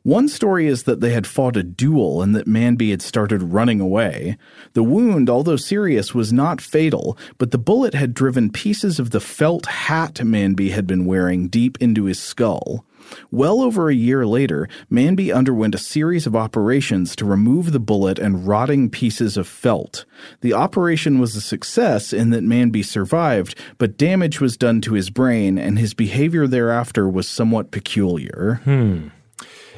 One 0.06 0.28
story 0.28 0.68
is 0.68 0.84
that 0.84 1.02
they 1.02 1.14
had 1.14 1.26
fought 1.26 1.58
a 1.58 1.64
duel 1.64 2.22
and 2.22 2.36
that 2.36 2.46
Manby 2.46 2.92
had 2.92 3.02
started 3.02 3.42
running 3.42 3.82
away. 3.82 4.38
The 4.74 4.84
wound, 4.84 5.32
although 5.32 5.56
serious, 5.56 6.14
was 6.14 6.32
not 6.32 6.62
fatal, 6.62 7.18
but 7.40 7.50
the 7.50 7.58
bullet 7.58 7.96
had 7.96 8.14
driven 8.14 8.52
pieces 8.52 9.00
of 9.00 9.10
the 9.10 9.20
felt 9.20 9.66
hat 9.66 10.22
Manby 10.24 10.70
had 10.70 10.86
been 10.86 11.08
wearing 11.08 11.48
deep 11.48 11.80
into 11.82 12.04
his 12.04 12.20
skull. 12.22 12.86
Well 13.32 13.62
over 13.62 13.90
a 13.90 13.96
year 13.96 14.28
later, 14.28 14.70
Manby 14.92 15.36
underwent 15.36 15.74
a 15.74 15.80
series 15.80 16.28
of 16.28 16.36
operations 16.36 17.16
to 17.16 17.26
remove 17.26 17.72
the 17.72 17.80
bullet 17.80 18.20
and 18.20 18.48
rotting 18.48 18.92
pieces 18.92 19.38
of 19.38 19.48
felt. 19.48 20.06
The 20.42 20.54
operation 20.54 21.18
was 21.18 21.36
a 21.36 21.42
success 21.42 22.14
in 22.14 22.30
that 22.30 22.44
Manby 22.44 22.86
survived, 22.86 23.58
but 23.80 23.98
damage 23.98 24.40
was 24.40 24.56
done 24.56 24.82
to 24.82 24.94
his 24.94 25.10
brain, 25.10 25.58
and 25.58 25.80
his 25.80 25.96
behavior 25.96 26.46
thereafter 26.46 27.10
was 27.10 27.28
somewhat 27.28 27.72
peculiar. 27.72 28.62
Hmm. 28.66 29.08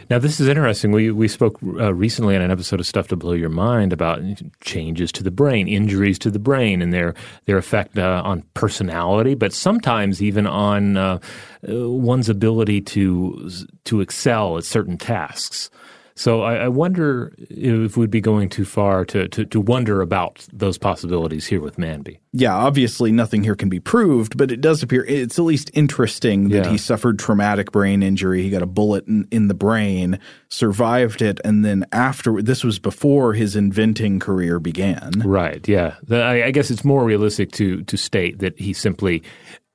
Now, 0.09 0.19
this 0.19 0.39
is 0.39 0.47
interesting. 0.47 0.91
We 0.91 1.11
we 1.11 1.27
spoke 1.27 1.59
uh, 1.63 1.93
recently 1.93 2.35
on 2.35 2.41
an 2.41 2.49
episode 2.49 2.79
of 2.79 2.87
Stuff 2.87 3.09
to 3.09 3.17
Blow 3.17 3.33
Your 3.33 3.49
Mind 3.49 3.91
about 3.91 4.21
changes 4.61 5.11
to 5.13 5.23
the 5.23 5.31
brain, 5.31 5.67
injuries 5.67 6.17
to 6.19 6.31
the 6.31 6.39
brain, 6.39 6.81
and 6.81 6.93
their 6.93 7.13
their 7.45 7.57
effect 7.57 7.97
uh, 7.97 8.21
on 8.23 8.43
personality, 8.53 9.35
but 9.35 9.51
sometimes 9.51 10.21
even 10.21 10.47
on 10.47 10.95
uh, 10.95 11.19
one's 11.63 12.29
ability 12.29 12.81
to 12.81 13.49
to 13.83 13.99
excel 13.99 14.57
at 14.57 14.63
certain 14.63 14.97
tasks. 14.97 15.69
So 16.17 16.41
I, 16.41 16.55
I, 16.55 16.67
wonder 16.67 17.31
if 17.37 17.95
we'd 17.95 18.09
be 18.09 18.21
going 18.21 18.49
too 18.49 18.65
far 18.65 19.05
to, 19.05 19.27
to, 19.27 19.45
to 19.45 19.61
wonder 19.61 20.01
about 20.01 20.47
those 20.51 20.75
possibilities 20.79 21.45
here 21.45 21.61
with 21.61 21.77
Manby. 21.77 22.17
Yeah, 22.33 22.55
obviously 22.55 23.11
nothing 23.11 23.43
here 23.43 23.55
can 23.55 23.69
be 23.69 23.79
proved, 23.79 24.35
but 24.35 24.51
it 24.51 24.59
does 24.59 24.81
appear 24.81 25.05
it's 25.05 25.37
at 25.37 25.45
least 25.45 25.69
interesting 25.75 26.49
that 26.49 26.65
yeah. 26.65 26.71
he 26.71 26.77
suffered 26.79 27.19
traumatic 27.19 27.71
brain 27.71 28.01
injury. 28.01 28.41
He 28.41 28.49
got 28.49 28.63
a 28.63 28.67
bullet 28.67 29.05
in, 29.07 29.27
in 29.29 29.47
the 29.47 29.53
brain, 29.53 30.19
survived 30.49 31.21
it, 31.21 31.39
and 31.45 31.63
then 31.63 31.85
after 31.91 32.41
this 32.41 32.63
was 32.63 32.79
before 32.79 33.33
his 33.33 33.55
inventing 33.55 34.19
career 34.19 34.59
began. 34.59 35.11
Right. 35.23 35.67
Yeah. 35.67 35.97
I, 36.09 36.45
I 36.45 36.51
guess 36.51 36.71
it's 36.71 36.83
more 36.83 37.03
realistic 37.03 37.51
to 37.53 37.83
to 37.83 37.95
state 37.95 38.39
that 38.39 38.59
he 38.59 38.73
simply 38.73 39.21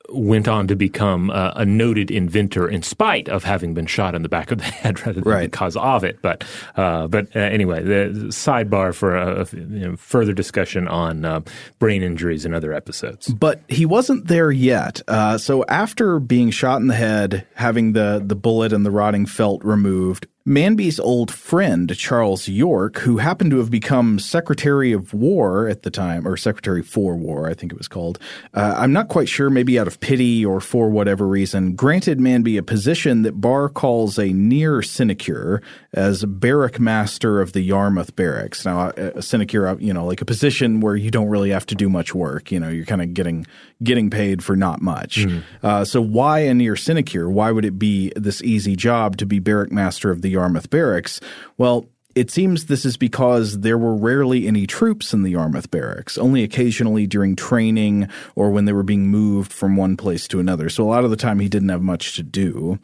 went 0.09 0.49
on 0.49 0.67
to 0.69 0.77
become 0.77 1.31
uh, 1.31 1.53
a 1.57 1.65
noted 1.65 2.11
inventor 2.11 2.69
in 2.69 2.83
spite 2.83 3.29
of 3.29 3.45
having 3.45 3.75
been 3.75 3.87
shot 3.87 4.15
in 4.15 4.23
the 4.23 4.29
back 4.29 4.51
of 4.51 4.59
the 4.59 4.65
head 4.83 5.01
rather 5.01 5.21
than 5.21 5.25
right. 5.25 5.51
because 5.51 5.77
of 5.77 6.05
it. 6.05 6.21
But 6.23 6.45
uh, 6.77 7.07
but 7.07 7.35
uh, 7.35 7.41
anyway, 7.41 7.83
the 7.83 8.27
sidebar 8.29 8.95
for 8.95 9.17
a, 9.17 9.47
you 9.53 9.89
know, 9.89 9.97
further 9.97 10.33
discussion 10.33 10.89
on 10.89 11.25
uh, 11.25 11.41
brain 11.79 12.03
injuries 12.03 12.45
in 12.45 12.55
other 12.55 12.73
episodes. 12.73 13.29
But 13.29 13.63
he 13.69 13.87
wasn't 13.87 14.27
there 14.29 14.51
yet. 14.51 15.01
Uh, 15.09 15.39
so 15.39 15.65
after 15.67 16.19
being 16.21 16.51
shot 16.51 16.81
in 16.81 16.89
the 16.89 16.95
head, 16.95 17.47
having 17.55 17.93
the 17.93 18.23
the 18.25 18.37
bullet 18.37 18.73
and 18.73 18.85
the 18.85 18.91
rotting 18.91 19.27
felt 19.27 19.65
removed, 19.65 20.27
Manby's 20.45 20.99
old 20.99 21.31
friend, 21.31 21.97
Charles 21.97 22.49
Yorke, 22.49 22.99
who 22.99 23.19
happened 23.19 23.53
to 23.53 23.59
have 23.59 23.71
become 23.71 24.19
Secretary 24.19 24.93
of 24.93 25.15
War 25.15 25.69
at 25.69 25.83
the 25.83 25.91
time, 25.91 26.27
or 26.27 26.37
Secretary 26.37 26.83
for 26.83 27.15
War, 27.17 27.49
I 27.49 27.55
think 27.55 27.71
it 27.71 27.79
was 27.79 27.87
called. 27.87 28.19
Uh, 28.53 28.75
I'm 28.77 28.93
not 28.93 29.09
quite 29.09 29.29
sure, 29.29 29.51
maybe 29.51 29.79
out 29.79 29.87
of 29.87 30.01
pity 30.01 30.45
or 30.45 30.61
for 30.61 30.91
whatever 30.91 31.29
reason, 31.29 31.75
granted 31.75 32.19
Manby 32.19 32.59
a 32.59 32.63
position 32.63 33.23
that 33.23 33.41
Barr 33.41 33.69
calls 33.69 34.19
a 34.19 34.33
near 34.33 34.83
sinecure 34.83 35.63
as 35.93 36.25
barrack 36.25 36.81
master 36.81 37.41
of 37.41 37.53
the 37.53 37.61
Yarmouth 37.61 38.17
Barracks. 38.17 38.65
Now, 38.65 38.91
a 38.91 39.23
sinecure, 39.23 39.69
uh, 39.69 39.77
you 39.77 39.93
know, 39.93 40.05
like 40.05 40.21
a 40.21 40.25
position 40.25 40.81
where 40.81 40.97
you 40.97 41.11
don't 41.11 41.29
really 41.29 41.51
have 41.51 41.67
to 41.67 41.75
do 41.77 41.89
much 41.89 42.15
work. 42.15 42.51
You 42.51 42.59
know, 42.59 42.69
you're 42.69 42.87
kind 42.87 43.03
of 43.03 43.15
getting 43.15 43.47
getting 43.83 44.11
paid 44.11 44.43
for 44.43 44.57
not 44.57 44.81
much. 44.81 45.19
Mm. 45.19 45.43
Uh, 45.63 45.85
so 45.85 46.01
why 46.01 46.41
a 46.41 46.55
near 46.55 46.77
sinecure? 46.77 47.29
Why 47.31 47.51
would 47.51 47.65
it 47.65 47.79
be 47.79 48.13
this 48.17 48.43
easy 48.43 48.77
job 48.77 49.17
to 49.19 49.27
be 49.27 49.39
barrack 49.39 49.71
master 49.71 50.11
of 50.11 50.23
the 50.23 50.32
Yarmouth 50.33 50.71
Barracks? 50.71 51.21
Well, 51.59 51.87
it 52.15 52.31
seems 52.31 52.67
this 52.67 52.85
is 52.85 52.97
because 52.97 53.61
there 53.61 53.79
were 53.79 53.95
rarely 53.95 54.47
any 54.47 54.67
troops 54.67 55.15
in 55.15 55.23
the 55.23 55.31
Yarmouth 55.31 55.71
barracks, 55.71 56.19
only 56.19 56.43
occasionally 56.43 57.07
during 57.07 57.37
training 57.37 58.09
or 58.35 58.51
when 58.51 58.67
they 58.67 58.73
were 58.73 58.83
being 58.83 59.09
moved 59.09 59.53
from 59.53 59.77
one 59.77 59.97
place 59.97 60.29
to 60.29 60.41
another. 60.41 60.69
So 60.69 60.85
a 60.85 60.89
lot 60.89 61.05
of 61.05 61.11
the 61.11 61.17
time 61.17 61.39
he 61.39 61.49
didn't 61.49 61.71
have 61.71 61.83
much 61.83 62.15
to 62.17 62.23
do. 62.23 62.79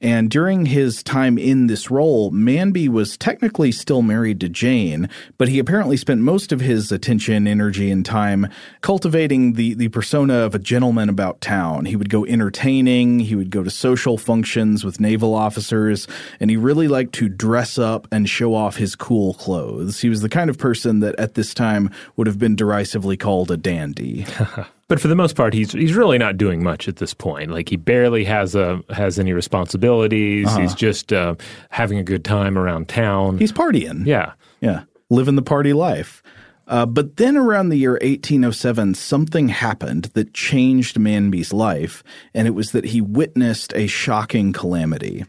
And 0.00 0.30
during 0.30 0.66
his 0.66 1.02
time 1.02 1.38
in 1.38 1.66
this 1.66 1.90
role, 1.90 2.30
Manby 2.30 2.88
was 2.88 3.16
technically 3.16 3.72
still 3.72 4.02
married 4.02 4.40
to 4.40 4.48
Jane, 4.48 5.08
but 5.38 5.48
he 5.48 5.58
apparently 5.58 5.96
spent 5.96 6.20
most 6.20 6.52
of 6.52 6.60
his 6.60 6.92
attention, 6.92 7.46
energy, 7.46 7.90
and 7.90 8.04
time 8.04 8.48
cultivating 8.80 9.54
the, 9.54 9.74
the 9.74 9.88
persona 9.88 10.34
of 10.34 10.54
a 10.54 10.58
gentleman 10.58 11.08
about 11.08 11.40
town. 11.40 11.86
He 11.86 11.96
would 11.96 12.10
go 12.10 12.26
entertaining, 12.26 13.20
he 13.20 13.34
would 13.34 13.50
go 13.50 13.62
to 13.62 13.70
social 13.70 14.18
functions 14.18 14.84
with 14.84 15.00
naval 15.00 15.34
officers, 15.34 16.06
and 16.40 16.50
he 16.50 16.56
really 16.56 16.88
liked 16.88 17.14
to 17.14 17.28
dress 17.28 17.78
up 17.78 18.06
and 18.12 18.28
show 18.28 18.54
off 18.54 18.73
off 18.74 18.78
his 18.78 18.96
cool 18.96 19.34
clothes. 19.34 20.00
He 20.00 20.08
was 20.08 20.20
the 20.20 20.28
kind 20.28 20.50
of 20.50 20.58
person 20.58 21.00
that 21.00 21.18
at 21.18 21.34
this 21.34 21.54
time 21.54 21.90
would 22.16 22.26
have 22.26 22.38
been 22.38 22.56
derisively 22.56 23.16
called 23.16 23.50
a 23.50 23.56
dandy. 23.56 24.26
but 24.88 25.00
for 25.00 25.08
the 25.08 25.14
most 25.14 25.36
part, 25.36 25.54
he's 25.54 25.72
he's 25.72 25.94
really 25.94 26.18
not 26.18 26.36
doing 26.36 26.62
much 26.62 26.88
at 26.88 26.96
this 26.96 27.14
point. 27.14 27.50
Like 27.50 27.68
he 27.68 27.76
barely 27.76 28.24
has 28.24 28.54
a 28.54 28.82
has 28.90 29.18
any 29.18 29.32
responsibilities. 29.32 30.48
Uh-huh. 30.48 30.60
He's 30.60 30.74
just 30.74 31.12
uh, 31.12 31.36
having 31.70 31.98
a 31.98 32.04
good 32.04 32.24
time 32.24 32.58
around 32.58 32.88
town. 32.88 33.38
He's 33.38 33.52
partying. 33.52 34.06
Yeah, 34.06 34.32
yeah, 34.60 34.84
living 35.08 35.36
the 35.36 35.42
party 35.42 35.72
life. 35.72 36.22
Uh, 36.66 36.86
but 36.86 37.18
then 37.18 37.36
around 37.36 37.68
the 37.68 37.76
year 37.76 37.92
1807, 37.92 38.94
something 38.94 39.48
happened 39.48 40.04
that 40.14 40.32
changed 40.32 40.98
Manby's 40.98 41.52
life, 41.52 42.02
and 42.32 42.48
it 42.48 42.52
was 42.52 42.72
that 42.72 42.86
he 42.86 43.02
witnessed 43.02 43.74
a 43.74 43.86
shocking 43.86 44.54
calamity. 44.54 45.26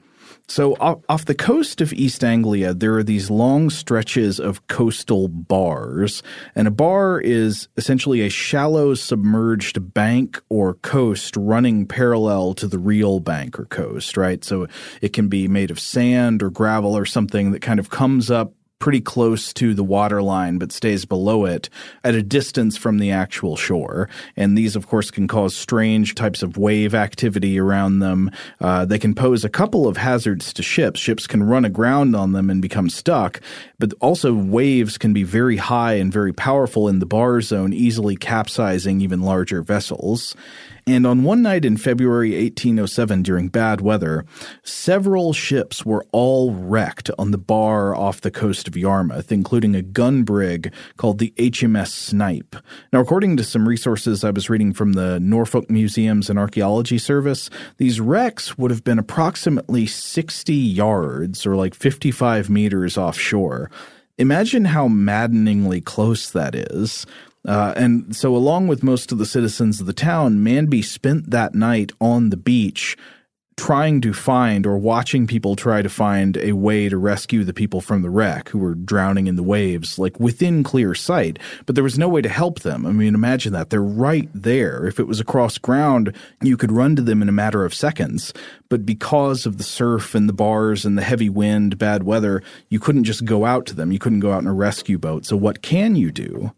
So 0.47 0.73
off, 0.75 1.25
the 1.25 1.35
coast 1.35 1.81
of 1.81 1.91
East 1.93 2.23
Anglia, 2.23 2.73
there 2.73 2.95
are 2.97 3.03
these 3.03 3.29
long 3.31 3.69
stretches 3.69 4.39
of 4.39 4.67
coastal 4.67 5.27
bars, 5.27 6.21
and 6.53 6.67
a 6.67 6.71
bar 6.71 7.19
is 7.19 7.67
essentially 7.77 8.21
a 8.21 8.29
shallow 8.29 8.93
submerged 8.93 9.93
bank 9.93 10.41
or 10.49 10.75
coast 10.75 11.35
running 11.35 11.87
parallel 11.87 12.53
to 12.55 12.67
the 12.67 12.77
real 12.77 13.19
bank 13.19 13.59
or 13.59 13.65
coast, 13.65 14.17
right? 14.17 14.43
So 14.43 14.67
it 15.01 15.13
can 15.13 15.29
be 15.29 15.47
made 15.47 15.71
of 15.71 15.79
sand 15.79 16.43
or 16.43 16.49
gravel 16.49 16.95
or 16.95 17.05
something 17.05 17.51
that 17.51 17.61
kind 17.61 17.79
of 17.79 17.89
comes 17.89 18.29
up 18.29 18.53
pretty 18.79 19.01
close 19.01 19.53
to 19.53 19.73
the 19.73 19.83
water 19.83 20.21
line 20.21 20.57
but 20.57 20.71
stays 20.71 21.05
below 21.05 21.45
it 21.45 21.69
at 22.03 22.13
a 22.13 22.21
distance 22.21 22.77
from 22.77 22.99
the 22.99 23.11
actual 23.11 23.55
shore. 23.55 24.09
And 24.35 24.57
these, 24.57 24.75
of 24.75 24.87
course, 24.87 25.11
can 25.11 25.27
cause 25.27 25.55
strange 25.55 26.15
types 26.15 26.43
of 26.43 26.57
wave 26.57 26.93
activity 26.93 27.59
around 27.59 27.99
them. 27.99 28.31
Uh, 28.59 28.85
they 28.85 28.99
can 28.99 29.15
pose 29.15 29.43
a 29.43 29.49
couple 29.49 29.87
of 29.87 29.97
hazards 29.97 30.53
to 30.53 30.63
ships. 30.63 30.99
Ships 30.99 31.27
can 31.27 31.43
run 31.43 31.65
aground 31.65 32.15
on 32.15 32.33
them 32.33 32.49
and 32.49 32.61
become 32.61 32.89
stuck, 32.89 33.41
but 33.79 33.93
also 34.01 34.33
waves 34.33 34.97
can 34.97 35.13
be 35.13 35.23
very 35.23 35.57
high 35.57 35.93
and 35.93 36.11
very 36.11 36.33
powerful 36.33 36.87
in 36.87 36.99
the 36.99 37.05
bar 37.05 37.41
zone, 37.41 37.73
easily 37.73 38.15
capsizing 38.15 39.01
even 39.01 39.21
larger 39.21 39.61
vessels. 39.61 40.35
And 40.87 41.07
on 41.07 41.23
one 41.23 41.41
night 41.41 41.65
in 41.65 41.77
February 41.77 42.33
1807 42.33 43.23
during 43.23 43.47
bad 43.47 43.81
weather, 43.81 44.23
several 44.61 45.33
ships 45.33 45.83
were 45.83 46.05
all 46.11 46.53
wrecked 46.53 47.09
on 47.17 47.31
the 47.31 47.39
bar 47.39 47.95
off 47.95 48.21
the 48.21 48.29
coast 48.29 48.64
of 48.67 48.77
Yarmouth, 48.77 49.31
including 49.31 49.75
a 49.75 49.81
gun 49.81 50.23
brig 50.23 50.73
called 50.97 51.19
the 51.19 51.33
HMS 51.37 51.89
Snipe. 51.89 52.55
Now, 52.91 52.99
according 52.99 53.37
to 53.37 53.43
some 53.43 53.67
resources 53.67 54.23
I 54.23 54.31
was 54.31 54.49
reading 54.49 54.73
from 54.73 54.93
the 54.93 55.19
Norfolk 55.19 55.69
Museums 55.69 56.29
and 56.29 56.39
Archaeology 56.39 56.97
Service, 56.97 57.49
these 57.77 57.99
wrecks 57.99 58.57
would 58.57 58.71
have 58.71 58.83
been 58.83 58.99
approximately 58.99 59.85
60 59.85 60.53
yards 60.53 61.45
or 61.45 61.55
like 61.55 61.73
55 61.73 62.49
meters 62.49 62.97
offshore. 62.97 63.69
Imagine 64.17 64.65
how 64.65 64.87
maddeningly 64.87 65.81
close 65.81 66.29
that 66.31 66.55
is. 66.55 67.05
Uh, 67.47 67.73
and 67.75 68.15
so, 68.15 68.35
along 68.35 68.67
with 68.67 68.81
most 68.81 69.11
of 69.11 69.17
the 69.17 69.25
citizens 69.25 69.79
of 69.79 69.85
the 69.85 69.93
town, 69.93 70.39
Manby 70.39 70.83
spent 70.83 71.29
that 71.29 71.53
night 71.53 71.91
on 72.01 72.29
the 72.29 72.37
beach 72.37 72.97
trying 73.57 74.01
to 74.01 74.11
find 74.11 74.65
or 74.65 74.77
watching 74.77 75.25
people 75.25 75.55
try 75.55 75.81
to 75.81 75.87
find 75.87 76.35
a 76.37 76.51
way 76.51 76.89
to 76.89 76.97
rescue 76.97 77.43
the 77.43 77.53
people 77.53 77.79
from 77.79 78.01
the 78.01 78.09
wreck 78.09 78.49
who 78.49 78.59
were 78.59 78.75
drowning 78.75 79.27
in 79.27 79.37
the 79.37 79.43
waves, 79.43 79.97
like 79.97 80.19
within 80.19 80.61
clear 80.61 80.93
sight, 80.93 81.39
but 81.65 81.75
there 81.75 81.83
was 81.83 81.97
no 81.97 82.09
way 82.09 82.21
to 82.21 82.29
help 82.29 82.59
them. 82.59 82.85
I 82.85 82.91
mean, 82.91 83.15
imagine 83.15 83.53
that. 83.53 83.69
They're 83.69 83.81
right 83.81 84.29
there. 84.33 84.85
If 84.85 84.99
it 84.99 85.07
was 85.07 85.21
across 85.21 85.57
ground, 85.57 86.13
you 86.41 86.57
could 86.57 86.71
run 86.71 86.97
to 86.97 87.01
them 87.01 87.21
in 87.21 87.29
a 87.29 87.33
matter 87.33 87.63
of 87.63 87.73
seconds. 87.73 88.33
But 88.67 88.85
because 88.85 89.45
of 89.45 89.57
the 89.57 89.63
surf 89.63 90.15
and 90.15 90.27
the 90.27 90.33
bars 90.33 90.85
and 90.85 90.97
the 90.97 91.03
heavy 91.03 91.29
wind, 91.29 91.77
bad 91.77 92.03
weather, 92.03 92.43
you 92.69 92.79
couldn't 92.79 93.05
just 93.05 93.23
go 93.23 93.45
out 93.45 93.65
to 93.67 93.75
them. 93.75 93.91
You 93.91 93.99
couldn't 93.99 94.19
go 94.19 94.33
out 94.33 94.41
in 94.41 94.47
a 94.47 94.53
rescue 94.53 94.97
boat. 94.97 95.25
So 95.25 95.37
what 95.37 95.61
can 95.61 95.95
you 95.95 96.11
do? 96.11 96.51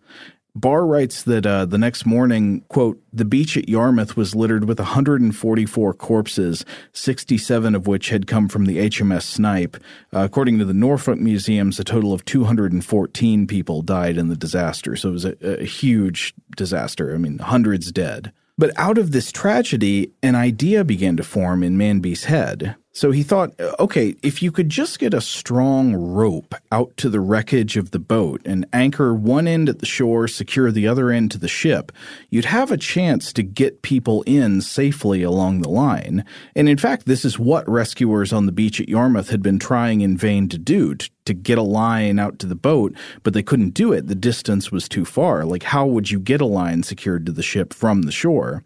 Barr 0.60 0.88
writes 0.88 1.22
that 1.24 1.46
uh, 1.46 1.66
the 1.66 1.78
next 1.78 2.04
morning, 2.06 2.62
quote, 2.68 3.00
the 3.14 3.26
beach 3.26 3.56
at 3.58 3.70
Yarmouth 3.70 4.18
was 4.18 4.34
littered 4.34 4.66
with 4.68 4.80
144 4.80 5.94
corpses, 5.94 6.66
67 6.94 7.76
of 7.76 7.86
which 7.86 8.10
had 8.10 8.26
come 8.26 8.50
from 8.50 8.66
the 8.66 8.78
HMS 8.78 9.22
Snipe. 9.22 9.78
Uh, 10.12 10.22
according 10.22 10.58
to 10.58 10.66
the 10.66 10.74
Norfolk 10.74 11.20
Museums, 11.20 11.80
a 11.80 11.84
total 11.84 12.12
of 12.12 12.26
214 12.26 13.46
people 13.46 13.84
died 13.84 14.18
in 14.18 14.30
the 14.30 14.36
disaster. 14.36 14.96
So 14.96 15.10
it 15.10 15.14
was 15.14 15.26
a, 15.26 15.62
a 15.62 15.66
huge 15.66 16.34
disaster. 16.56 17.14
I 17.14 17.18
mean, 17.18 17.38
hundreds 17.38 17.92
dead. 17.92 18.34
But 18.58 18.72
out 18.76 18.98
of 18.98 19.12
this 19.12 19.32
tragedy, 19.32 20.12
an 20.24 20.34
idea 20.34 20.84
began 20.84 21.16
to 21.18 21.24
form 21.24 21.62
in 21.62 21.78
Manby's 21.78 22.24
head. 22.24 22.76
So 22.98 23.12
he 23.12 23.22
thought, 23.22 23.54
okay, 23.80 24.16
if 24.24 24.42
you 24.42 24.52
could 24.52 24.70
just 24.70 24.98
get 24.98 25.14
a 25.14 25.22
strong 25.22 25.94
rope 25.94 26.56
out 26.72 26.98
to 26.98 27.10
the 27.10 27.20
wreckage 27.20 27.78
of 27.78 27.92
the 27.92 28.00
boat 28.00 28.42
and 28.44 28.66
anchor 28.74 29.14
one 29.14 29.48
end 29.48 29.70
at 29.70 29.78
the 29.78 29.86
shore, 29.86 30.28
secure 30.28 30.72
the 30.72 30.88
other 30.88 31.12
end 31.12 31.30
to 31.30 31.38
the 31.38 31.48
ship, 31.48 31.92
you'd 32.32 32.46
have 32.46 32.72
a 32.72 32.76
chance 32.76 33.32
to 33.34 33.44
get 33.44 33.84
people 33.84 34.24
in 34.24 34.62
safely 34.62 35.22
along 35.22 35.62
the 35.62 35.70
line. 35.70 36.26
And 36.56 36.68
in 36.68 36.80
fact, 36.80 37.06
this 37.06 37.24
is 37.24 37.38
what 37.38 37.70
rescuers 37.70 38.34
on 38.34 38.48
the 38.48 38.52
beach 38.52 38.82
at 38.82 38.90
Yarmouth 38.90 39.30
had 39.30 39.44
been 39.44 39.60
trying 39.60 40.02
in 40.02 40.18
vain 40.18 40.50
to 40.50 40.58
do, 40.58 40.96
to, 40.96 41.10
to 41.26 41.36
get 41.36 41.60
a 41.60 41.62
line 41.62 42.18
out 42.18 42.40
to 42.40 42.48
the 42.48 42.56
boat, 42.56 42.96
but 43.22 43.36
they 43.36 43.44
couldn't 43.44 43.76
do 43.76 43.94
it. 43.94 44.08
The 44.08 44.16
distance 44.16 44.72
was 44.72 44.90
too 44.90 45.06
far. 45.06 45.46
Like, 45.46 45.62
how 45.62 45.86
would 45.86 46.10
you 46.10 46.20
get 46.20 46.42
a 46.42 46.48
line 46.48 46.82
secured 46.82 47.28
to 47.28 47.32
the 47.32 47.44
ship 47.44 47.76
from 47.76 48.02
the 48.02 48.12
shore? 48.12 48.64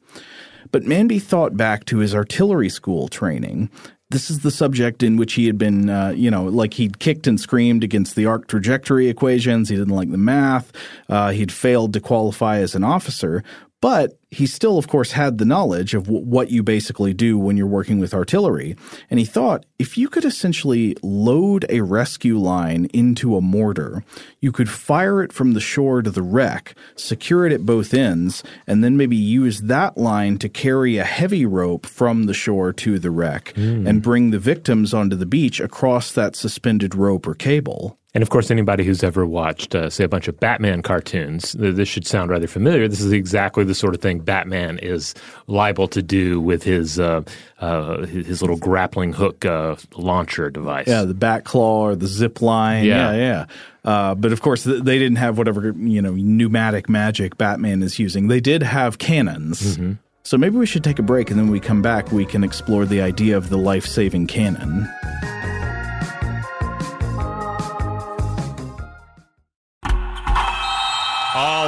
But 0.71 0.83
Manby 0.83 1.21
thought 1.21 1.57
back 1.57 1.83
to 1.85 1.97
his 1.97 2.15
artillery 2.15 2.69
school 2.69 3.09
training 3.09 3.69
this 4.11 4.29
is 4.29 4.39
the 4.39 4.51
subject 4.51 5.01
in 5.03 5.17
which 5.17 5.33
he 5.33 5.47
had 5.47 5.57
been, 5.57 5.89
uh, 5.89 6.09
you 6.09 6.29
know, 6.29 6.43
like 6.43 6.73
he'd 6.75 6.99
kicked 6.99 7.27
and 7.27 7.39
screamed 7.39 7.83
against 7.83 8.15
the 8.15 8.25
arc 8.25 8.47
trajectory 8.47 9.09
equations. 9.09 9.69
He 9.69 9.75
didn't 9.75 9.95
like 9.95 10.11
the 10.11 10.17
math. 10.17 10.71
Uh, 11.09 11.31
he'd 11.31 11.51
failed 11.51 11.93
to 11.93 11.99
qualify 11.99 12.59
as 12.59 12.75
an 12.75 12.83
officer. 12.83 13.43
But 13.81 14.19
he 14.29 14.45
still, 14.45 14.77
of 14.77 14.87
course, 14.87 15.11
had 15.11 15.39
the 15.39 15.45
knowledge 15.45 15.95
of 15.95 16.03
w- 16.03 16.23
what 16.23 16.51
you 16.51 16.61
basically 16.61 17.13
do 17.15 17.37
when 17.37 17.57
you're 17.57 17.65
working 17.65 17.99
with 17.99 18.13
artillery. 18.13 18.75
And 19.09 19.19
he 19.19 19.25
thought 19.25 19.65
if 19.79 19.97
you 19.97 20.07
could 20.07 20.23
essentially 20.23 20.95
load 21.01 21.65
a 21.67 21.81
rescue 21.81 22.37
line 22.37 22.85
into 22.93 23.35
a 23.35 23.41
mortar, 23.41 24.03
you 24.39 24.51
could 24.51 24.69
fire 24.69 25.23
it 25.23 25.33
from 25.33 25.53
the 25.53 25.59
shore 25.59 26.03
to 26.03 26.11
the 26.11 26.21
wreck, 26.21 26.75
secure 26.95 27.47
it 27.47 27.51
at 27.51 27.65
both 27.65 27.93
ends, 27.93 28.43
and 28.67 28.83
then 28.83 28.95
maybe 28.95 29.17
use 29.17 29.61
that 29.61 29.97
line 29.97 30.37
to 30.37 30.47
carry 30.47 30.97
a 30.97 31.03
heavy 31.03 31.45
rope 31.45 31.87
from 31.87 32.27
the 32.27 32.33
shore 32.35 32.71
to 32.71 32.99
the 32.99 33.11
wreck 33.11 33.51
mm. 33.55 33.87
and 33.87 34.03
bring 34.03 34.29
the 34.29 34.39
victims 34.39 34.93
onto 34.93 35.15
the 35.15 35.25
beach 35.25 35.59
across 35.59 36.11
that 36.11 36.35
suspended 36.35 36.93
rope 36.93 37.25
or 37.25 37.33
cable. 37.33 37.97
And 38.13 38.21
of 38.21 38.29
course, 38.29 38.51
anybody 38.51 38.83
who's 38.83 39.03
ever 39.03 39.25
watched, 39.25 39.73
uh, 39.73 39.89
say, 39.89 40.03
a 40.03 40.09
bunch 40.09 40.27
of 40.27 40.37
Batman 40.37 40.81
cartoons, 40.81 41.53
this 41.53 41.87
should 41.87 42.05
sound 42.05 42.29
rather 42.29 42.47
familiar. 42.47 42.89
This 42.89 42.99
is 42.99 43.13
exactly 43.13 43.63
the 43.63 43.73
sort 43.73 43.95
of 43.95 44.01
thing 44.01 44.19
Batman 44.19 44.79
is 44.79 45.15
liable 45.47 45.87
to 45.87 46.01
do 46.01 46.41
with 46.41 46.61
his 46.63 46.99
uh, 46.99 47.21
uh, 47.59 48.05
his 48.05 48.41
little 48.41 48.57
grappling 48.57 49.13
hook 49.13 49.45
uh, 49.45 49.77
launcher 49.95 50.49
device. 50.49 50.87
Yeah, 50.87 51.03
the 51.03 51.13
bat 51.13 51.45
claw 51.45 51.87
or 51.87 51.95
the 51.95 52.07
zip 52.07 52.41
line. 52.41 52.83
Yeah, 52.83 53.13
yeah. 53.13 53.17
yeah. 53.17 53.45
Uh, 53.83 54.13
but 54.13 54.33
of 54.33 54.41
course, 54.41 54.65
they 54.65 54.99
didn't 54.99 55.15
have 55.15 55.37
whatever 55.37 55.73
you 55.77 56.01
know 56.01 56.13
pneumatic 56.13 56.89
magic 56.89 57.37
Batman 57.37 57.81
is 57.81 57.97
using. 57.97 58.27
They 58.27 58.41
did 58.41 58.61
have 58.61 58.97
cannons. 58.97 59.77
Mm-hmm. 59.77 59.93
So 60.23 60.37
maybe 60.37 60.57
we 60.57 60.65
should 60.65 60.83
take 60.83 60.99
a 60.99 61.03
break, 61.03 61.29
and 61.29 61.39
then 61.39 61.45
when 61.45 61.53
we 61.53 61.61
come 61.61 61.81
back, 61.81 62.11
we 62.11 62.25
can 62.25 62.43
explore 62.43 62.85
the 62.85 63.01
idea 63.01 63.37
of 63.37 63.49
the 63.49 63.57
life 63.57 63.85
saving 63.85 64.27
cannon. 64.27 64.87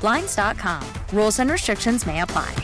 Blinds.com. 0.00 0.86
Rules 1.12 1.38
and 1.38 1.50
restrictions 1.50 2.06
may 2.06 2.20
apply. 2.20 2.54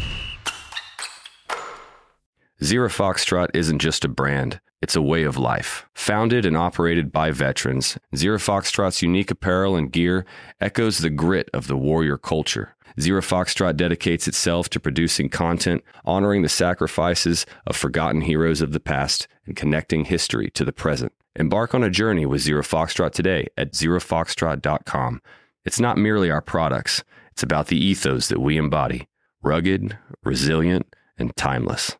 Zero 2.62 2.88
Foxtrot 2.88 3.48
isn't 3.52 3.80
just 3.80 4.04
a 4.04 4.08
brand, 4.08 4.60
it's 4.80 4.96
a 4.96 5.02
way 5.02 5.24
of 5.24 5.36
life. 5.36 5.86
Founded 5.94 6.46
and 6.46 6.56
operated 6.56 7.12
by 7.12 7.30
veterans, 7.30 7.98
Zero 8.16 8.38
Foxtrot's 8.38 9.02
unique 9.02 9.30
apparel 9.30 9.76
and 9.76 9.92
gear 9.92 10.24
echoes 10.60 10.98
the 10.98 11.10
grit 11.10 11.50
of 11.52 11.66
the 11.66 11.76
warrior 11.76 12.16
culture. 12.16 12.74
Zero 13.00 13.20
Foxtrot 13.20 13.76
dedicates 13.76 14.28
itself 14.28 14.68
to 14.70 14.78
producing 14.78 15.28
content, 15.28 15.82
honoring 16.04 16.42
the 16.42 16.48
sacrifices 16.48 17.44
of 17.66 17.76
forgotten 17.76 18.20
heroes 18.20 18.60
of 18.60 18.72
the 18.72 18.80
past, 18.80 19.26
and 19.46 19.56
connecting 19.56 20.04
history 20.04 20.48
to 20.50 20.64
the 20.64 20.72
present. 20.72 21.12
Embark 21.36 21.74
on 21.74 21.82
a 21.82 21.90
journey 21.90 22.24
with 22.24 22.40
Zero 22.40 22.62
Foxtrot 22.62 23.12
today 23.12 23.48
at 23.58 23.72
zerofoxtrot.com. 23.72 25.20
It's 25.64 25.80
not 25.80 25.98
merely 25.98 26.30
our 26.30 26.42
products, 26.42 27.02
it's 27.34 27.42
about 27.42 27.66
the 27.66 27.76
ethos 27.76 28.28
that 28.28 28.38
we 28.38 28.56
embody 28.56 29.08
rugged, 29.42 29.98
resilient, 30.22 30.86
and 31.18 31.34
timeless. 31.36 31.96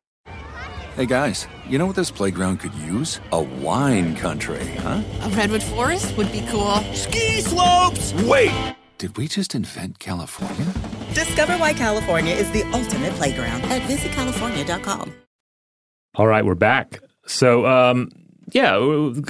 Hey 0.95 1.07
guys, 1.07 1.49
you 1.69 1.77
know 1.77 1.87
what 1.87 1.97
this 1.97 2.11
playground 2.13 2.61
could 2.61 2.73
use? 2.75 3.21
A 3.33 3.43
wine 3.43 4.15
country, 4.15 4.65
huh? 4.77 5.03
A 5.23 5.29
redwood 5.31 5.63
forest 5.65 6.17
would 6.17 6.31
be 6.31 6.47
cool. 6.49 6.77
Ski 6.95 7.41
slopes! 7.41 8.15
Wait! 8.23 8.77
Did 8.99 9.17
we 9.17 9.27
just 9.27 9.57
invent 9.57 9.99
California? 9.99 10.73
Discover 11.15 11.55
why 11.59 11.73
California 11.73 12.33
is 12.33 12.49
the 12.53 12.63
ultimate 12.73 13.13
playground 13.15 13.63
at 13.65 13.83
visitcalifornia.com. 13.83 15.13
All 16.15 16.29
right, 16.29 16.45
we're 16.47 16.55
back. 16.55 17.01
So, 17.27 17.67
um, 17.67 18.09
yeah, 18.53 18.77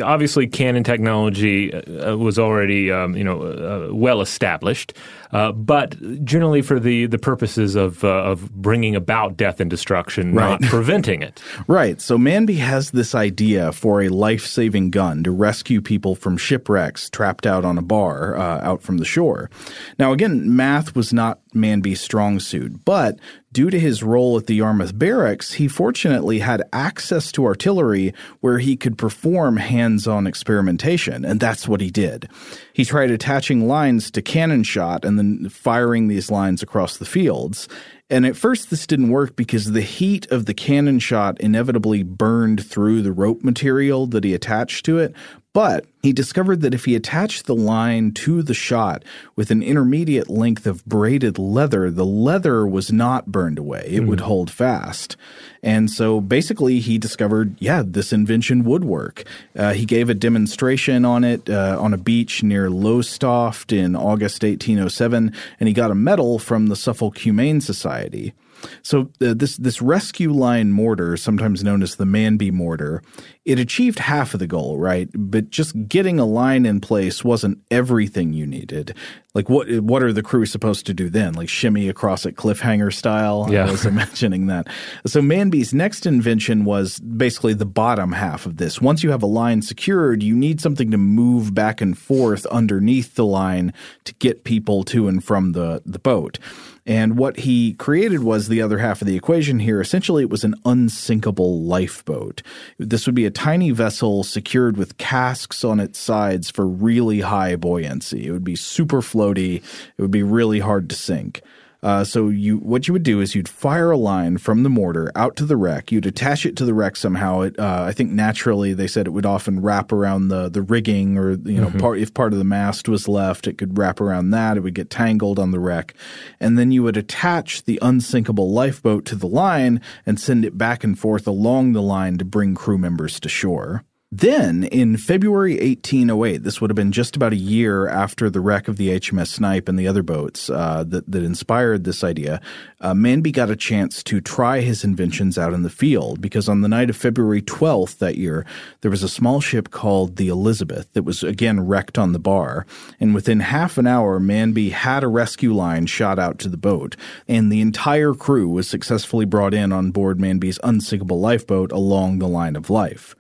obviously, 0.03 0.47
Cannon 0.47 0.85
technology 0.85 1.73
uh, 1.73 2.17
was 2.17 2.39
already 2.39 2.91
um, 2.91 3.17
you 3.17 3.25
know 3.25 3.43
uh, 3.43 3.95
well 3.95 4.21
established, 4.21 4.93
uh, 5.35 5.51
but 5.51 5.97
generally 6.25 6.63
for 6.63 6.79
the 6.79 7.07
the 7.07 7.19
purposes 7.19 7.75
of 7.75 8.05
uh, 8.05 8.09
of 8.09 8.51
bringing 8.53 8.95
about 8.95 9.37
death 9.37 9.61
and 9.61 9.69
destruction, 9.69 10.33
right. 10.33 10.61
not 10.61 10.63
preventing 10.71 11.23
it. 11.23 11.43
right. 11.67 12.01
So 12.01 12.17
Manby 12.17 12.57
has 12.59 12.93
this 12.93 13.15
idea 13.15 13.73
for 13.73 14.01
a 14.01 14.09
life 14.09 14.47
saving 14.47 14.91
gun 14.91 15.25
to 15.25 15.33
rescue 15.33 15.81
people 15.81 16.15
from 16.15 16.37
shipwrecks 16.37 17.11
trapped 17.11 17.47
out 17.47 17.65
on 17.65 17.77
a 17.77 17.83
bar 17.83 18.37
uh, 18.37 18.61
out 18.63 18.83
from 18.83 18.99
the 18.99 19.05
shore. 19.05 19.51
Now, 19.99 20.13
again, 20.13 20.55
math 20.55 20.95
was 20.95 21.13
not 21.13 21.41
Manby's 21.53 22.01
strong 22.01 22.39
suit, 22.39 22.85
but 22.85 23.19
due 23.53 23.71
to 23.71 23.79
his 23.79 24.03
role 24.03 24.37
at 24.37 24.47
the 24.47 24.55
Yarmouth 24.57 24.99
Barracks, 24.99 25.53
he 25.55 25.69
fortunately 25.69 26.41
had 26.41 26.63
access 26.73 27.31
to 27.33 27.47
artillery 27.47 28.13
where 28.41 28.59
he 28.59 28.77
could 28.77 28.99
perform 28.99 29.57
hands 29.57 30.09
on 30.09 30.27
experimentation, 30.27 31.25
and 31.25 31.39
that's 31.39 31.69
what 31.69 31.81
he 31.81 31.91
did. 31.91 32.29
He 32.73 32.85
tried 32.85 33.13
attaching 33.13 33.69
lines 33.69 34.11
to 34.11 34.23
cannon 34.23 34.65
shot 34.65 35.05
and 35.05 35.17
then 35.17 35.24
firing 35.51 36.09
these 36.09 36.31
lines 36.31 36.63
across 36.63 36.97
the 36.97 37.05
fields. 37.05 37.69
And 38.11 38.27
at 38.27 38.37
first, 38.37 38.71
this 38.71 38.87
didn't 38.87 39.11
work 39.11 39.35
because 39.35 39.73
the 39.73 39.81
heat 39.81 40.31
of 40.31 40.47
the 40.47 40.55
cannon 40.55 40.99
shot 40.99 41.41
inevitably 41.41 42.03
burned 42.03 42.65
through 42.65 43.03
the 43.03 43.13
rope 43.13 43.43
material 43.43 44.07
that 44.09 44.25
he 44.25 44.35
attached 44.35 44.85
to 44.87 44.99
it. 44.99 45.15
But 45.55 45.87
he 46.03 46.13
discovered 46.13 46.63
that 46.63 46.75
if 46.75 46.85
he 46.85 46.97
attached 46.97 47.47
the 47.47 47.55
line 47.55 48.11
to 48.13 48.43
the 48.43 48.55
shot 48.55 49.05
with 49.37 49.53
an 49.53 49.63
intermediate 49.63 50.29
length 50.29 50.67
of 50.67 50.85
braided 50.85 51.39
leather, 51.39 51.93
the 51.93 52.05
leather 52.05 52.67
was 52.67 52.93
not 52.93 53.27
burned 53.27 53.61
away. 53.61 53.87
It 53.89 54.03
mm. 54.03 54.09
would 54.09 54.21
hold 54.21 54.51
fast. 54.51 55.17
And 55.63 55.89
so 55.89 56.21
basically, 56.21 56.81
he 56.81 56.99
discovered, 56.99 57.55
yeah, 57.61 57.85
this 57.87 58.13
invention 58.13 58.65
would 58.65 58.85
work. 58.85 59.23
Uh, 59.57 59.75
he 59.75 59.87
gave 59.87 60.11
a 60.11 60.15
demonstration 60.15 61.05
on 61.05 61.23
it 61.23 61.49
uh, 61.49 61.79
on 61.81 61.95
a 61.95 61.99
beach 61.99 62.43
near 62.43 62.69
Lowestoft 62.69 63.73
in 63.73 63.95
August 63.95 64.43
1807, 64.43 65.33
and 65.61 65.69
he 65.69 65.73
got 65.73 65.93
a 65.93 65.95
medal 65.95 66.41
from 66.41 66.67
the 66.67 66.77
Suffolk 66.77 67.19
Humane 67.19 67.61
Society. 67.61 68.35
So 68.83 69.11
uh, 69.21 69.35
this 69.35 69.57
this 69.57 69.81
rescue 69.83 70.33
line 70.33 70.73
mortar, 70.73 71.17
sometimes 71.17 71.65
known 71.65 71.83
as 71.83 71.97
the 71.97 72.05
Manby 72.05 72.53
mortar, 72.53 73.03
it 73.45 73.59
achieved 73.59 73.99
half 73.99 74.35
of 74.35 74.41
the 74.41 74.47
goal, 74.47 74.79
right? 74.79 75.09
But 75.15 75.51
just 75.51 75.89
getting 75.89 76.19
a 76.19 76.25
line 76.25 76.67
in 76.67 76.81
place 76.81 77.25
wasn't 77.25 77.59
everything 77.71 78.33
you 78.33 78.47
needed. 78.47 78.97
Like 79.35 79.49
what 79.49 79.69
what 79.81 80.03
are 80.03 80.13
the 80.13 80.23
crew 80.23 80.47
supposed 80.47 80.87
to 80.87 80.95
do 80.95 81.11
then? 81.11 81.35
Like 81.35 81.49
shimmy 81.49 81.89
across 81.89 82.25
it 82.25 82.37
cliffhanger 82.37 82.93
style? 82.93 83.49
Yeah. 83.51 83.67
I 83.67 83.71
was 83.71 83.85
imagining 83.85 84.47
that. 84.47 84.69
So 85.07 85.21
Manby's 85.21 85.75
next 85.75 86.07
invention 86.07 86.65
was 86.65 87.01
basically 87.01 87.55
the 87.55 87.67
bottom 87.67 88.13
half 88.13 88.47
of 88.47 88.59
this. 88.59 88.81
Once 88.81 89.03
you 89.03 89.11
have 89.11 89.23
a 89.23 89.27
line 89.27 89.61
secured, 89.63 90.23
you 90.23 90.37
need 90.37 90.61
something 90.61 90.91
to 90.91 90.99
move 90.99 91.53
back 91.53 91.81
and 91.81 91.99
forth 91.99 92.47
underneath 92.47 93.17
the 93.17 93.27
line 93.27 93.73
to 94.05 94.15
get 94.15 94.45
people 94.45 94.85
to 94.85 95.09
and 95.09 95.25
from 95.25 95.53
the 95.53 95.83
the 95.85 95.99
boat. 95.99 96.39
And 96.87 97.17
what 97.17 97.41
he 97.41 97.73
created 97.75 98.21
was 98.21 98.49
the 98.49 98.61
other 98.61 98.79
half 98.79 99.01
of 99.01 99.07
the 99.07 99.17
equation 99.17 99.59
here. 99.59 99.81
Essentially, 99.81 100.23
it 100.23 100.31
was 100.31 100.45
an 100.45 100.55
unsinkable 100.65 101.63
lifeboat. 101.63 102.43
This 102.79 103.07
would 103.07 103.15
be 103.15 103.25
a 103.25 103.31
tiny 103.31 103.71
vessel 103.71 104.23
secured 104.23 104.77
with 104.77 104.99
casks 104.99 105.65
on 105.65 105.81
its 105.81 105.99
sides 105.99 106.51
for 106.51 106.67
really 106.67 107.21
high 107.21 107.57
buoyancy. 107.57 108.27
It 108.27 108.33
would 108.33 108.45
be 108.45 108.57
super 108.57 109.01
floaty. 109.01 109.57
It 109.57 110.03
would 110.03 110.11
be 110.11 110.23
really 110.23 110.61
hard 110.61 110.91
to 110.91 110.97
sink. 110.97 111.41
Uh, 111.85 112.03
so 112.03 112.31
you, 112.31 112.57
what 112.57 112.89
you 112.89 112.95
would 112.95 113.03
do 113.03 113.21
is 113.21 113.35
you'd 113.35 113.47
fire 113.47 113.91
a 113.91 113.97
line 113.97 114.39
from 114.39 114.63
the 114.63 114.71
mortar 114.71 115.13
out 115.15 115.37
to 115.37 115.45
the 115.45 115.57
wreck. 115.57 115.93
You'd 115.93 116.07
attach 116.07 116.47
it 116.47 116.57
to 116.57 116.65
the 116.65 116.73
wreck 116.73 116.97
somehow. 116.97 117.43
It, 117.43 117.59
uh, 117.59 117.85
I 117.87 117.93
think 117.93 118.11
naturally 118.11 118.73
they 118.73 118.87
said 118.87 119.07
it 119.07 119.11
would 119.11 119.27
often 119.27 119.61
wrap 119.61 119.93
around 119.93 120.29
the 120.29 120.49
the 120.49 120.63
rigging, 120.63 121.19
or 121.19 121.33
you 121.33 121.61
know, 121.61 121.69
mm-hmm. 121.69 121.79
part 121.79 121.99
if 121.99 122.15
part 122.15 122.33
of 122.33 122.39
the 122.39 122.45
mast 122.45 122.89
was 122.89 123.07
left, 123.07 123.47
it 123.47 123.59
could 123.59 123.77
wrap 123.77 124.01
around 124.01 124.31
that. 124.31 124.57
It 124.57 124.61
would 124.61 124.75
get 124.75 124.89
tangled 124.89 125.39
on 125.39 125.51
the 125.51 125.61
wreck, 125.61 125.93
and 126.41 126.59
then 126.59 126.71
you 126.71 126.83
would 126.83 126.97
attach 126.97 127.65
the 127.65 127.79
unsinkable 127.83 128.51
lifeboat 128.51 129.05
to 129.07 129.15
the 129.15 129.29
line 129.29 129.83
and 130.07 130.19
send 130.19 130.47
it 130.47 130.57
back 130.57 130.85
and 130.85 130.99
forth 130.99 131.27
along 131.27 131.75
the 131.75 131.83
line 131.83 132.17
to 132.17 132.25
bring 132.25 132.55
crew 132.55 132.79
members 132.79 133.21
to 133.21 133.29
shore. 133.29 133.85
Then, 134.17 134.63
in 134.63 134.97
February 134.97 135.55
1808, 135.55 136.45
this 136.45 136.61
would 136.61 136.71
have 136.71 136.77
been 136.77 136.93
just 136.93 137.17
about 137.17 137.33
a 137.33 137.37
year 137.37 137.89
after 137.89 138.31
the 138.31 138.41
wreck 138.41 138.69
of 138.69 138.77
the 138.77 138.91
HMS 138.91 139.27
Snipe 139.27 139.69
and 139.69 139.77
the 139.77 139.89
other 139.89 140.05
boats 140.05 140.49
uh, 140.49 140.85
that, 140.87 141.11
that 141.11 141.25
inspired 141.25 141.83
this 141.83 142.05
idea, 142.05 142.41
uh, 142.81 142.93
Manby 142.95 143.33
got 143.33 143.51
a 143.51 143.57
chance 143.57 144.05
to 144.05 144.21
try 144.21 144.61
his 144.61 144.85
inventions 144.85 145.37
out 145.37 145.53
in 145.53 145.63
the 145.63 145.71
field 145.71 146.21
because 146.21 146.49
on 146.49 146.61
the 146.61 146.69
night 146.69 146.91
of 146.91 146.97
February 146.97 147.43
12th 147.43 147.99
that 147.99 148.17
year, 148.17 148.47
there 148.83 148.91
was 148.91 149.03
a 149.03 149.09
small 149.09 149.41
ship 149.41 149.73
called 149.73 150.15
the 150.15 150.29
Elizabeth 150.29 150.93
that 150.93 151.03
was 151.03 151.25
again 151.25 151.67
wrecked 151.67 151.99
on 151.99 152.13
the 152.13 152.21
bar. 152.21 152.67
And 153.01 153.17
within 153.17 153.41
half 153.41 153.79
an 153.79 153.89
hour, 153.89 154.21
Manby 154.21 154.71
had 154.71 155.03
a 155.03 155.09
rescue 155.09 155.53
line 155.53 155.87
shot 155.87 156.21
out 156.21 156.39
to 156.39 156.49
the 156.49 156.57
boat, 156.57 156.95
and 157.27 157.51
the 157.51 157.61
entire 157.61 158.15
crew 158.15 158.49
was 158.49 158.69
successfully 158.69 159.25
brought 159.25 159.55
in 159.55 159.73
on 159.73 159.91
board 159.91 160.21
Manby's 160.21 160.61
unsinkable 160.63 161.19
lifeboat 161.19 161.73
along 161.73 162.21
the 162.21 162.29
line 162.29 162.55
of 162.55 162.71
life. 162.71 163.17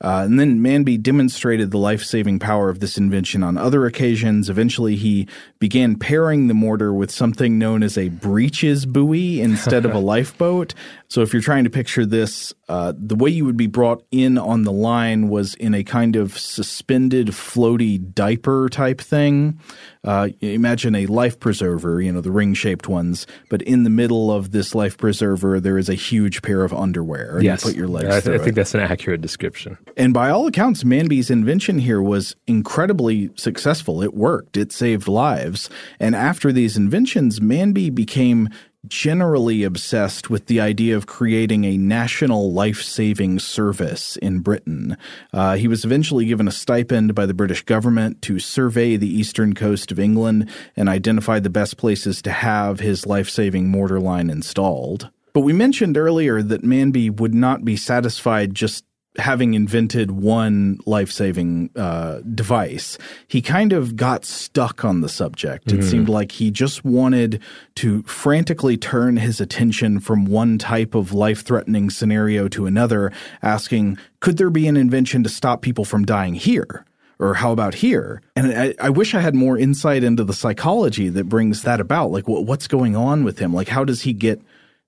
Uh, 0.00 0.22
and 0.24 0.38
then 0.38 0.60
Manby 0.60 1.00
demonstrated 1.02 1.72
the 1.72 1.78
life 1.78 2.04
saving 2.04 2.38
power 2.38 2.68
of 2.68 2.78
this 2.78 2.96
invention 2.96 3.42
on 3.42 3.56
other 3.56 3.84
occasions. 3.84 4.48
Eventually, 4.48 4.94
he 4.94 5.26
began 5.58 5.96
pairing 5.96 6.46
the 6.46 6.54
mortar 6.54 6.94
with 6.94 7.10
something 7.10 7.58
known 7.58 7.82
as 7.82 7.98
a 7.98 8.08
breeches 8.08 8.86
buoy 8.86 9.40
instead 9.40 9.84
of 9.84 9.92
a 9.92 9.98
lifeboat. 9.98 10.72
So, 11.08 11.22
if 11.22 11.32
you're 11.32 11.42
trying 11.42 11.64
to 11.64 11.70
picture 11.70 12.06
this, 12.06 12.54
uh, 12.68 12.92
the 12.96 13.14
way 13.14 13.30
you 13.30 13.44
would 13.44 13.56
be 13.56 13.66
brought 13.66 14.04
in 14.10 14.36
on 14.36 14.62
the 14.62 14.72
line 14.72 15.28
was 15.28 15.54
in 15.54 15.74
a 15.74 15.82
kind 15.82 16.16
of 16.16 16.38
suspended, 16.38 17.28
floaty 17.28 18.12
diaper 18.14 18.68
type 18.68 19.00
thing. 19.00 19.58
Uh, 20.04 20.28
imagine 20.40 20.94
a 20.94 21.06
life 21.06 21.40
preserver, 21.40 22.00
you 22.00 22.12
know, 22.12 22.20
the 22.20 22.30
ring 22.30 22.54
shaped 22.54 22.88
ones, 22.88 23.26
but 23.50 23.62
in 23.62 23.84
the 23.84 23.90
middle 23.90 24.30
of 24.30 24.50
this 24.52 24.74
life 24.74 24.96
preserver, 24.96 25.60
there 25.60 25.78
is 25.78 25.88
a 25.88 25.94
huge 25.94 26.42
pair 26.42 26.62
of 26.62 26.72
underwear. 26.72 27.40
Yes. 27.42 27.64
You 27.64 27.70
put 27.70 27.76
your 27.76 27.88
legs 27.88 28.14
I, 28.14 28.20
th- 28.20 28.40
I 28.40 28.42
think 28.42 28.54
that's 28.54 28.74
an 28.74 28.80
accurate 28.80 29.20
description. 29.20 29.78
And 29.96 30.14
by 30.14 30.30
all 30.30 30.46
accounts, 30.46 30.84
Manby's 30.84 31.30
invention 31.30 31.78
here 31.78 32.02
was 32.02 32.36
incredibly 32.46 33.30
successful. 33.36 34.02
It 34.02 34.14
worked, 34.14 34.56
it 34.56 34.72
saved 34.72 35.08
lives. 35.08 35.70
And 35.98 36.14
after 36.14 36.52
these 36.52 36.76
inventions, 36.76 37.40
Manby 37.40 37.94
became 37.94 38.48
generally 38.86 39.64
obsessed 39.64 40.30
with 40.30 40.46
the 40.46 40.60
idea 40.60 40.96
of 40.96 41.06
creating 41.06 41.64
a 41.64 41.76
national 41.76 42.52
life 42.52 42.80
saving 42.80 43.38
service 43.38 44.16
in 44.18 44.40
Britain. 44.40 44.96
Uh, 45.32 45.56
he 45.56 45.66
was 45.66 45.84
eventually 45.84 46.24
given 46.26 46.46
a 46.46 46.52
stipend 46.52 47.14
by 47.14 47.26
the 47.26 47.34
British 47.34 47.62
government 47.64 48.22
to 48.22 48.38
survey 48.38 48.96
the 48.96 49.08
eastern 49.08 49.54
coast 49.54 49.90
of 49.90 49.98
England 49.98 50.48
and 50.76 50.88
identify 50.88 51.40
the 51.40 51.50
best 51.50 51.76
places 51.76 52.22
to 52.22 52.30
have 52.30 52.80
his 52.80 53.06
life 53.06 53.28
saving 53.28 53.68
mortar 53.68 54.00
line 54.00 54.30
installed. 54.30 55.10
But 55.32 55.40
we 55.40 55.52
mentioned 55.52 55.96
earlier 55.96 56.42
that 56.42 56.64
Manby 56.64 57.10
would 57.10 57.34
not 57.34 57.64
be 57.64 57.76
satisfied 57.76 58.54
just 58.54 58.84
having 59.18 59.54
invented 59.54 60.12
one 60.12 60.78
life 60.86 61.10
saving 61.10 61.70
uh, 61.76 62.20
device, 62.34 62.96
he 63.26 63.42
kind 63.42 63.72
of 63.72 63.96
got 63.96 64.24
stuck 64.24 64.84
on 64.84 65.00
the 65.00 65.08
subject. 65.08 65.66
Mm-hmm. 65.66 65.80
It 65.80 65.82
seemed 65.82 66.08
like 66.08 66.32
he 66.32 66.50
just 66.50 66.84
wanted 66.84 67.42
to 67.76 68.02
frantically 68.04 68.76
turn 68.76 69.16
his 69.16 69.40
attention 69.40 70.00
from 70.00 70.24
one 70.24 70.58
type 70.58 70.94
of 70.94 71.12
life 71.12 71.44
threatening 71.44 71.90
scenario 71.90 72.48
to 72.48 72.66
another, 72.66 73.12
asking, 73.42 73.98
could 74.20 74.36
there 74.36 74.50
be 74.50 74.66
an 74.66 74.76
invention 74.76 75.22
to 75.24 75.28
stop 75.28 75.62
people 75.62 75.84
from 75.84 76.04
dying 76.04 76.34
here? 76.34 76.84
Or 77.20 77.34
how 77.34 77.50
about 77.50 77.74
here? 77.74 78.22
And 78.36 78.56
I, 78.56 78.74
I 78.80 78.90
wish 78.90 79.12
I 79.12 79.20
had 79.20 79.34
more 79.34 79.58
insight 79.58 80.04
into 80.04 80.22
the 80.22 80.32
psychology 80.32 81.08
that 81.08 81.28
brings 81.28 81.62
that 81.62 81.80
about. 81.80 82.12
Like, 82.12 82.28
what, 82.28 82.44
what's 82.44 82.68
going 82.68 82.94
on 82.94 83.24
with 83.24 83.40
him? 83.40 83.52
Like, 83.52 83.66
how 83.66 83.82
does 83.84 84.02
he 84.02 84.12
get 84.12 84.40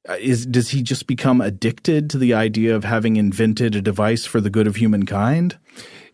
Uh, 0.08 0.16
is 0.18 0.46
does 0.46 0.70
he 0.70 0.82
just 0.82 1.06
become 1.06 1.40
addicted 1.40 2.08
to 2.08 2.18
the 2.18 2.32
idea 2.32 2.74
of 2.74 2.84
having 2.84 3.16
invented 3.16 3.74
a 3.74 3.82
device 3.82 4.24
for 4.24 4.40
the 4.40 4.50
good 4.50 4.66
of 4.66 4.76
humankind? 4.76 5.58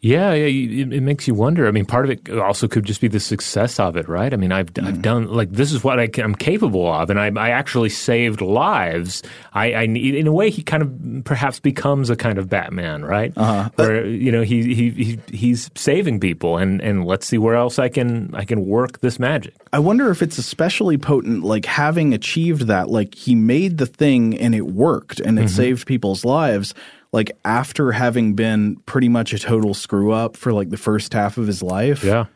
Yeah, 0.01 0.35
yeah, 0.35 0.47
it, 0.47 0.93
it, 0.93 1.01
makes 1.01 1.27
you 1.27 1.35
wonder. 1.35 1.67
I 1.67 1.71
mean, 1.71 1.87
part 1.87 2.05
of 2.05 2.11
it 2.11 2.39
also 2.39 2.69
could 2.69 2.85
just 2.85 3.01
be 3.01 3.09
the 3.09 3.21
success 3.21 3.81
of 3.81 3.97
it, 3.97 4.09
right? 4.09 4.33
I 4.33 4.37
mean, 4.37 4.53
I've 4.53 4.73
mm. 4.75 4.87
I've 4.87 5.03
done 5.03 5.29
like 5.29 5.51
this 5.51 5.73
is 5.73 5.83
what 5.83 5.99
I 5.99 6.09
am 6.19 6.35
capable 6.35 6.93
of, 6.93 7.11
and 7.11 7.19
I, 7.19 7.31
I 7.37 7.51
actually 7.51 7.89
saved 7.89 8.41
lives. 8.41 9.23
I, 9.53 9.73
I, 9.73 9.83
in 9.83 10.27
a 10.27 10.33
way, 10.33 10.51
he 10.51 10.63
kind 10.63 10.83
of 10.83 11.25
perhaps 11.25 11.61
becomes 11.61 12.11
a 12.11 12.17
kind 12.17 12.39
of 12.39 12.49
Batman, 12.49 13.05
right? 13.05 13.33
Uh-huh. 13.37 13.71
Where 13.77 14.07
you 14.07 14.31
know 14.31 14.43
he, 14.43 14.75
he 14.75 14.91
he 14.91 15.19
he's 15.33 15.71
saving 15.75 16.21
people, 16.21 16.59
and 16.59 16.81
and 16.83 17.05
let's 17.05 17.27
see 17.27 17.39
where 17.39 17.57
else 17.57 17.79
I 17.79 17.89
can 17.89 18.35
I 18.35 18.45
can 18.45 18.67
work 18.67 19.01
this 19.01 19.19
magic. 19.19 19.55
I 19.73 19.79
wonder 19.79 20.11
if 20.11 20.23
it's 20.23 20.39
especially 20.39 20.99
potent, 20.99 21.43
like 21.43 21.65
having 21.65 22.15
achieved 22.15 22.69
that, 22.69 22.89
like 22.89 23.15
he 23.15 23.35
made 23.35 23.79
the 23.79 23.87
thing 23.87 24.39
and 24.39 24.55
it 24.55 24.67
worked 24.67 25.21
and 25.21 25.39
it 25.39 25.43
mm-hmm. 25.43 25.49
saved 25.49 25.87
people's 25.87 26.25
lives 26.25 26.75
like 27.12 27.37
after 27.45 27.92
having 27.92 28.35
been 28.35 28.77
pretty 28.87 29.09
much 29.09 29.33
a 29.33 29.38
total 29.38 29.75
screw 29.75 30.12
up 30.12 30.37
for 30.37 30.53
like 30.53 30.71
the 30.71 30.77
first 30.77 31.12
half 31.12 31.38
of 31.38 31.47
his 31.47 31.62
life. 31.62 32.05
Yeah. 32.05 32.27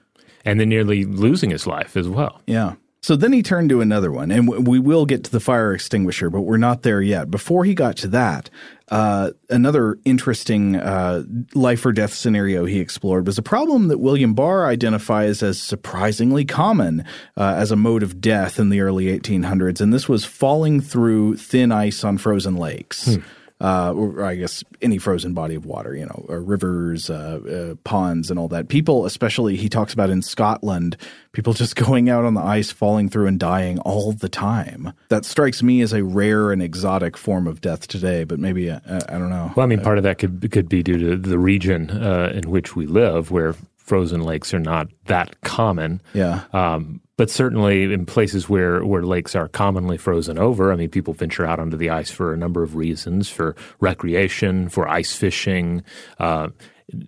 And 0.45 0.59
then 0.59 0.69
nearly 0.69 1.05
losing 1.05 1.51
his 1.51 1.67
life 1.67 1.97
as 1.97 2.09
well. 2.09 2.41
Yeah. 2.47 2.75
So 3.03 3.17
then 3.17 3.33
he 3.33 3.43
turned 3.43 3.71
to 3.71 3.81
another 3.81 4.13
one, 4.13 4.31
and 4.31 4.67
we 4.67 4.79
will 4.79 5.07
get 5.07 5.25
to 5.25 5.31
the 5.31 5.41
fire 5.41 5.73
extinguisher, 5.73 6.29
but 6.29 6.43
we're 6.43 6.59
not 6.59 6.83
there 6.83 7.01
yet. 7.01 7.31
Before 7.31 7.65
he 7.65 7.75
got 7.75 7.97
to 7.99 8.09
that, 8.09 8.51
uh, 8.89 9.31
another 9.49 9.99
interesting 10.05 10.77
uh, 10.77 11.23
life 11.55 11.87
or 11.87 11.93
death 11.93 12.13
scenario 12.13 12.67
he 12.67 12.79
explored 12.79 13.27
was 13.27 13.39
a 13.39 13.43
problem 13.43 13.89
that 13.89 13.99
William 13.99 14.35
Barr 14.35 14.67
identifies 14.67 15.43
as 15.43 15.59
surprisingly 15.59 16.45
common 16.45 17.05
uh, 17.39 17.55
as 17.57 17.71
a 17.71 17.77
mode 17.77 18.03
of 18.03 18.21
death 18.21 18.59
in 18.59 18.69
the 18.69 18.83
early 18.83 19.07
1800s, 19.07 19.81
and 19.81 19.95
this 19.95 20.07
was 20.07 20.27
falling 20.27 20.83
through 20.83 21.37
thin 21.37 21.73
ice 21.73 22.05
on 22.05 22.19
frozen 22.19 22.57
lakes. 22.57 23.15
Hmm 23.15 23.21
uh, 23.61 23.93
or 23.93 24.25
I 24.25 24.37
guess 24.37 24.65
any 24.81 24.99
frozen 24.99 25.35
body 25.35 25.55
of 25.55 25.67
water, 25.67 25.95
you 25.95 26.07
know, 26.07 26.25
rivers, 26.29 27.11
uh, 27.11 27.41
uh, 27.73 27.75
ponds, 27.85 28.31
and 28.31 28.39
all 28.39 28.49
that. 28.49 28.69
People, 28.69 29.05
especially, 29.05 29.57
he 29.57 29.69
talks 29.69 29.93
about 29.93 30.09
in 30.09 30.23
Scotland, 30.23 30.97
people 31.33 31.53
just 31.53 31.77
going 31.87 32.09
out 32.09 32.25
on 32.25 32.35
the 32.35 32.41
ice, 32.41 32.71
falling 32.71 33.09
through, 33.09 33.27
and 33.27 33.39
dying 33.39 33.79
all 33.81 34.13
the 34.13 34.29
time. 34.29 34.93
That 35.09 35.25
strikes 35.25 35.63
me 35.63 35.83
as 35.83 35.93
a 35.93 36.03
rare 36.03 36.53
and 36.53 36.63
exotic 36.63 37.17
form 37.17 37.47
of 37.47 37.61
death 37.61 37.87
today, 37.87 38.25
but 38.25 38.39
maybe 38.39 38.71
uh, 38.71 38.81
I 38.87 39.19
don't 39.19 39.31
know. 39.31 39.53
Well, 39.57 39.65
I 39.65 39.67
mean, 39.67 39.81
part 39.81 39.99
of 39.99 40.05
that 40.05 40.19
could 40.19 40.51
could 40.51 40.69
be 40.69 40.83
due 40.83 40.99
to 40.99 41.17
the 41.17 41.39
region 41.39 41.91
uh, 41.91 42.33
in 42.35 42.51
which 42.51 42.75
we 42.75 42.87
live, 42.87 43.31
where 43.31 43.55
frozen 43.91 44.21
lakes 44.21 44.55
are 44.55 44.61
not 44.61 44.87
that 45.07 45.41
common. 45.41 46.01
Yeah. 46.15 46.45
Um, 46.53 47.01
but 47.17 47.29
certainly 47.29 47.93
in 47.93 48.07
places 48.07 48.49
where, 48.49 48.85
where 48.85 49.03
lakes 49.03 49.35
are 49.35 49.49
commonly 49.49 49.99
frozen 49.99 50.39
over, 50.39 50.73
I 50.73 50.77
mean, 50.77 50.91
people 50.91 51.13
venture 51.13 51.45
out 51.45 51.59
onto 51.59 51.77
the 51.77 51.91
ice 51.91 52.09
for 52.09 52.33
a 52.33 52.37
number 52.37 52.63
of 52.63 52.77
reasons 52.77 53.29
for 53.29 53.57
recreation, 53.81 54.69
for 54.69 54.89
ice 54.89 55.13
fishing, 55.17 55.83
uh, 56.21 56.51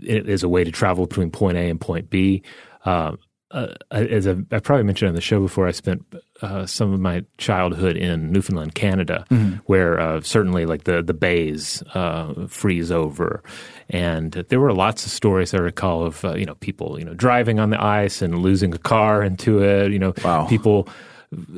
as 0.09 0.43
a 0.43 0.49
way 0.49 0.65
to 0.65 0.73
travel 0.73 1.07
between 1.07 1.31
point 1.31 1.57
A 1.57 1.71
and 1.71 1.81
point 1.81 2.11
B. 2.11 2.43
Uh, 2.85 3.13
uh, 3.53 3.69
as 3.93 4.27
I've, 4.27 4.45
I 4.51 4.59
probably 4.59 4.83
mentioned 4.83 5.11
on 5.11 5.15
the 5.15 5.21
show 5.21 5.41
before, 5.41 5.69
I 5.69 5.71
spent 5.71 6.05
uh, 6.43 6.67
some 6.67 6.93
of 6.93 7.01
my 7.01 7.25
childhood 7.39 7.97
in 7.97 8.33
Newfoundland, 8.33 8.75
Canada, 8.75 9.25
Mhm. 9.31 9.61
where 9.67 9.99
uh, 10.01 10.21
certainly 10.21 10.67
like 10.67 10.85
the 10.85 11.03
the 11.03 11.15
bays 11.15 11.83
uh, 11.95 12.47
freeze 12.49 12.91
over, 12.91 13.43
and 13.91 14.33
there 14.49 14.61
were 14.61 14.73
lots 14.73 15.07
of 15.07 15.13
stories 15.13 15.55
I 15.55 15.59
recall 15.59 16.05
of 16.05 16.25
uh, 16.25 16.35
you 16.35 16.45
know 16.47 16.57
people 16.57 16.99
you 16.99 17.05
know 17.05 17.15
driving 17.15 17.59
on 17.59 17.71
the 17.71 17.83
ice 17.83 18.21
and 18.23 18.39
losing 18.39 18.75
a 18.75 18.79
car 18.79 19.23
into 19.23 19.63
it. 19.63 19.93
You 19.93 19.99
know, 19.99 20.13
people 20.49 20.89